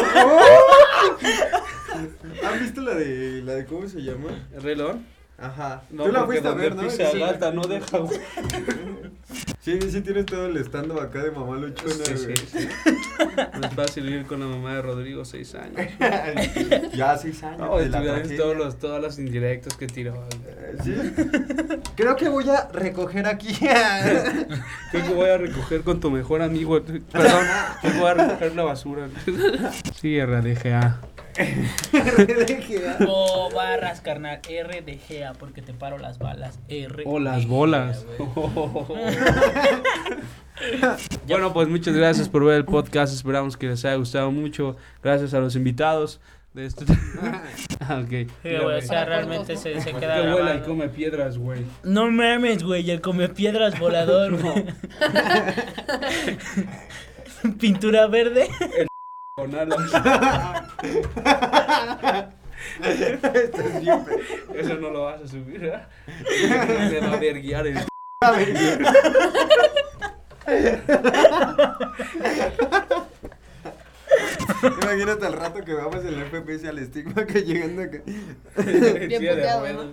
¿Han 2.44 2.60
visto 2.60 2.80
la 2.80 2.94
de... 2.94 3.42
la 3.42 3.54
de 3.54 3.66
cómo 3.66 3.88
se 3.88 4.00
llama? 4.02 4.46
¿El 4.54 4.62
Rey 4.62 4.74
León? 4.76 5.06
Ajá. 5.38 5.82
No, 5.90 6.04
Tú 6.04 6.12
la 6.12 6.24
fuiste 6.24 6.48
a 6.48 6.52
ver, 6.52 6.74
¿no? 6.74 6.82
pisa 6.82 7.10
Sí. 7.10 7.18
gata 7.18 7.52
no 7.52 7.62
deja, 7.62 7.98
güey. 7.98 8.18
Sí, 9.66 9.80
sí 9.90 10.00
tienes 10.00 10.26
todo 10.26 10.46
el 10.46 10.56
stand 10.58 10.96
acá 10.96 11.24
de 11.24 11.32
mamá 11.32 11.56
luchona, 11.56 11.92
Sí, 11.92 12.16
sí, 12.16 12.46
sí. 12.46 12.68
No 13.58 13.66
es 13.66 13.74
fácil 13.74 14.04
vivir 14.04 14.24
con 14.24 14.38
la 14.38 14.46
mamá 14.46 14.76
de 14.76 14.82
Rodrigo 14.82 15.24
seis 15.24 15.56
años. 15.56 15.90
ya 16.94 17.18
seis 17.18 17.42
años. 17.42 17.58
No, 17.58 17.76
de 17.76 17.86
y 17.86 17.88
la 17.88 18.36
todos 18.36 18.56
los, 18.56 18.78
todas 18.78 19.02
las 19.02 19.18
indirectas 19.18 19.76
que 19.76 19.88
güey. 19.88 20.28
Eh, 20.46 20.76
¿Sí? 20.84 20.94
Creo 21.96 22.14
que 22.14 22.28
voy 22.28 22.48
a 22.48 22.68
recoger 22.68 23.26
aquí. 23.26 23.52
Creo 24.92 25.04
que 25.04 25.12
voy 25.12 25.30
a 25.30 25.38
recoger 25.38 25.80
con 25.82 25.98
tu 25.98 26.12
mejor 26.12 26.42
amigo. 26.42 26.80
Perdón, 26.80 27.44
creo 27.80 27.92
que 27.92 27.98
voy 27.98 28.08
a 28.08 28.14
recoger 28.14 28.54
la 28.54 28.62
basura. 28.62 29.08
Sí, 30.00 30.24
RDGA. 30.24 31.00
O 33.06 33.50
barras, 33.54 34.00
carnal, 34.00 34.40
RDGA, 34.42 35.34
porque 35.38 35.62
te 35.62 35.72
paro 35.72 35.98
las 35.98 36.18
balas. 36.18 36.58
R 36.68 37.04
O 37.06 37.18
las 37.18 37.46
bolas. 37.46 38.04
bueno, 41.26 41.52
pues 41.52 41.68
muchas 41.68 41.94
gracias 41.94 42.28
por 42.28 42.44
ver 42.44 42.56
el 42.56 42.64
podcast. 42.64 43.14
Esperamos 43.14 43.56
que 43.56 43.68
les 43.68 43.84
haya 43.84 43.96
gustado 43.96 44.30
mucho. 44.30 44.76
Gracias 45.02 45.34
a 45.34 45.40
los 45.40 45.56
invitados 45.56 46.20
de 46.54 46.66
este. 46.66 46.84
ah, 47.80 48.00
ok. 48.02 48.08
Sí, 48.08 48.26
Mira, 48.44 48.62
güey, 48.62 48.78
o 48.78 48.82
sea, 48.82 49.04
realmente 49.04 49.56
se, 49.56 49.80
se 49.80 49.92
queda 49.92 50.22
Que 50.22 50.32
vuela 50.32 50.54
y 50.56 50.60
come 50.60 50.88
piedras, 50.88 51.38
güey. 51.38 51.64
No 51.84 52.10
mames, 52.10 52.62
güey, 52.62 52.90
el 52.90 53.00
come 53.00 53.28
piedras 53.28 53.78
volador. 53.78 54.38
Pintura 57.60 58.06
verde. 58.06 58.48
Con 59.38 59.54
alas. 59.54 59.78
Esto 62.82 63.60
es 63.60 63.80
bien 63.82 64.02
pe- 64.06 64.60
Eso 64.60 64.76
no 64.76 64.88
lo 64.88 65.02
vas 65.02 65.20
a 65.20 65.28
subir, 65.28 65.62
¿eh? 65.62 65.78
Me 66.90 67.00
va 67.00 67.12
a 67.12 67.16
ver 67.16 67.42
guiar 67.42 67.66
el. 67.66 67.76
Imagínate 74.82 75.26
al 75.26 75.32
rato 75.34 75.62
que 75.64 75.74
vamos 75.74 76.04
en 76.04 76.14
el 76.14 76.24
FPS 76.26 76.64
al 76.68 76.78
estigma 76.78 77.26
que 77.26 77.42
llegando 77.42 77.82
acá. 77.82 77.98
Bien 78.06 78.38
puteado. 79.34 79.92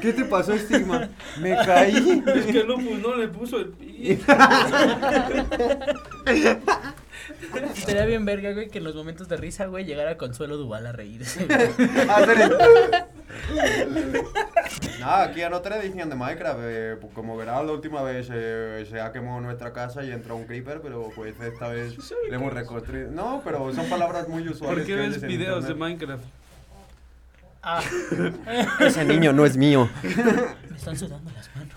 ¿Qué 0.00 0.12
te 0.12 0.24
pasó, 0.24 0.52
estigma? 0.54 1.08
Me 1.40 1.54
caí. 1.64 2.22
Es 2.34 2.46
que 2.46 2.64
no, 2.64 2.74
pues, 2.74 2.98
no 3.00 3.14
le 3.16 3.28
puso 3.28 3.58
el 3.58 3.68
pi. 3.68 4.18
Estaría 7.76 8.04
bien 8.06 8.24
verga, 8.24 8.52
güey, 8.52 8.68
que 8.68 8.78
en 8.78 8.84
los 8.84 8.94
momentos 8.94 9.28
de 9.28 9.36
risa, 9.36 9.66
güey, 9.66 9.84
llegara 9.84 10.16
Consuelo 10.16 10.56
Duval 10.56 10.86
a 10.86 10.92
reírse. 10.92 11.46
Ándale. 12.08 12.50
No, 15.00 15.10
aquí 15.10 15.40
en 15.42 15.52
otra 15.54 15.78
edición 15.82 16.10
de 16.10 16.16
Minecraft, 16.16 16.60
eh, 16.62 16.96
pues, 17.00 17.12
como 17.14 17.36
verás, 17.36 17.64
la 17.64 17.72
última 17.72 18.02
vez 18.02 18.28
eh, 18.30 18.86
se 18.88 19.00
ha 19.00 19.12
quemado 19.12 19.40
nuestra 19.40 19.72
casa 19.72 20.04
y 20.04 20.10
entró 20.10 20.36
un 20.36 20.44
creeper, 20.44 20.80
pero 20.82 21.10
pues 21.14 21.34
esta 21.40 21.68
vez 21.68 21.96
le 22.28 22.36
hemos 22.36 22.52
reconstruido. 22.52 23.10
No, 23.10 23.40
pero 23.44 23.72
son 23.74 23.88
palabras 23.88 24.28
muy 24.28 24.46
usuales. 24.48 24.78
¿Por 24.78 24.86
qué 24.86 24.92
que 24.94 24.96
ves 24.96 25.08
oyes 25.08 25.22
en 25.22 25.28
videos 25.28 25.64
de 25.64 25.72
internet. 25.72 25.98
Minecraft? 25.98 26.24
Ah, 27.62 27.82
Ese 28.80 29.04
niño 29.04 29.32
no 29.34 29.44
es 29.44 29.56
mío. 29.56 29.88
me 30.02 30.76
están 30.76 30.96
sudando 30.96 31.30
las 31.30 31.50
manos. 31.54 31.74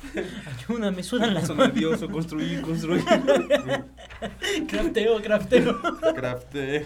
Ayuda, 0.70 0.92
me 0.92 1.04
sudan 1.04 1.34
las 1.34 1.48
Son 1.48 1.58
manos. 1.58 1.74
nervioso, 1.74 2.10
construir, 2.10 2.62
construir. 2.62 3.04
Crafteo, 4.68 5.22
crafteo. 5.22 5.82
Crafteo. 6.16 6.82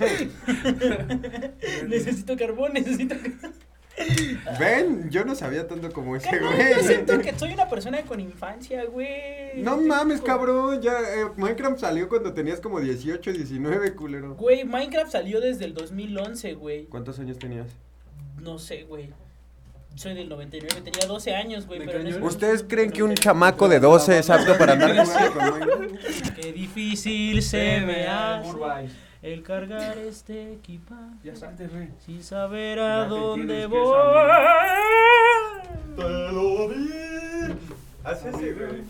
necesito 1.88 2.35
carbón, 2.38 2.73
necesito. 2.73 3.15
Ven, 4.59 5.09
yo 5.09 5.25
no 5.25 5.33
sabía 5.33 5.67
tanto 5.67 5.91
como 5.91 6.15
ese 6.15 6.29
Carnal, 6.29 6.75
yo 6.75 6.83
siento 6.83 7.15
güey. 7.15 7.25
que 7.25 7.38
soy 7.38 7.53
una 7.53 7.67
persona 7.67 8.01
con 8.03 8.19
infancia, 8.19 8.85
güey. 8.85 9.61
No 9.61 9.77
mames, 9.77 10.21
cabrón. 10.21 10.81
Ya, 10.81 10.99
eh, 10.99 11.25
Minecraft 11.35 11.79
salió 11.79 12.07
cuando 12.07 12.33
tenías 12.33 12.59
como 12.61 12.79
18, 12.79 13.33
19, 13.33 13.95
culero. 13.95 14.35
Güey, 14.35 14.65
Minecraft 14.65 15.11
salió 15.11 15.41
desde 15.41 15.65
el 15.65 15.73
2011, 15.73 16.53
güey. 16.53 16.85
¿Cuántos 16.85 17.17
años 17.19 17.39
tenías? 17.39 17.67
No 18.39 18.59
sé, 18.59 18.83
güey. 18.83 19.09
Soy 19.95 20.13
del 20.13 20.29
99, 20.29 20.81
tenía 20.83 21.07
12 21.07 21.35
años, 21.35 21.65
güey. 21.65 21.79
Pero 21.83 21.99
ese 21.99 22.21
¿Ustedes 22.21 22.63
creen 22.67 22.91
que 22.91 23.01
un 23.01 23.15
chamaco 23.15 23.67
de 23.67 23.79
12 23.79 24.19
es 24.19 24.29
apto 24.29 24.55
para 24.57 24.73
andar 24.73 24.95
con? 24.95 25.97
Qué 26.39 26.53
difícil 26.53 27.41
se 27.41 27.81
me 27.81 28.05
hace 28.07 28.51
el 29.23 29.41
cargar 29.41 29.97
este 29.97 30.53
equipaje 30.53 31.15
Ya 31.23 31.35
salte, 31.35 31.67
rey. 31.67 31.89
sin 32.05 32.23
saber 32.23 32.79
a 32.79 33.05
dónde 33.05 33.65
voy. 33.65 33.97
Te 35.95 36.03
lo 36.31 36.69
di. 36.69 37.55
Haz 38.03 38.25
ese, 38.25 38.53
güey. 38.53 38.83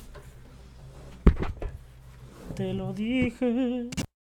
Te 2.56 2.74
lo 2.74 2.92
dije. 2.92 3.90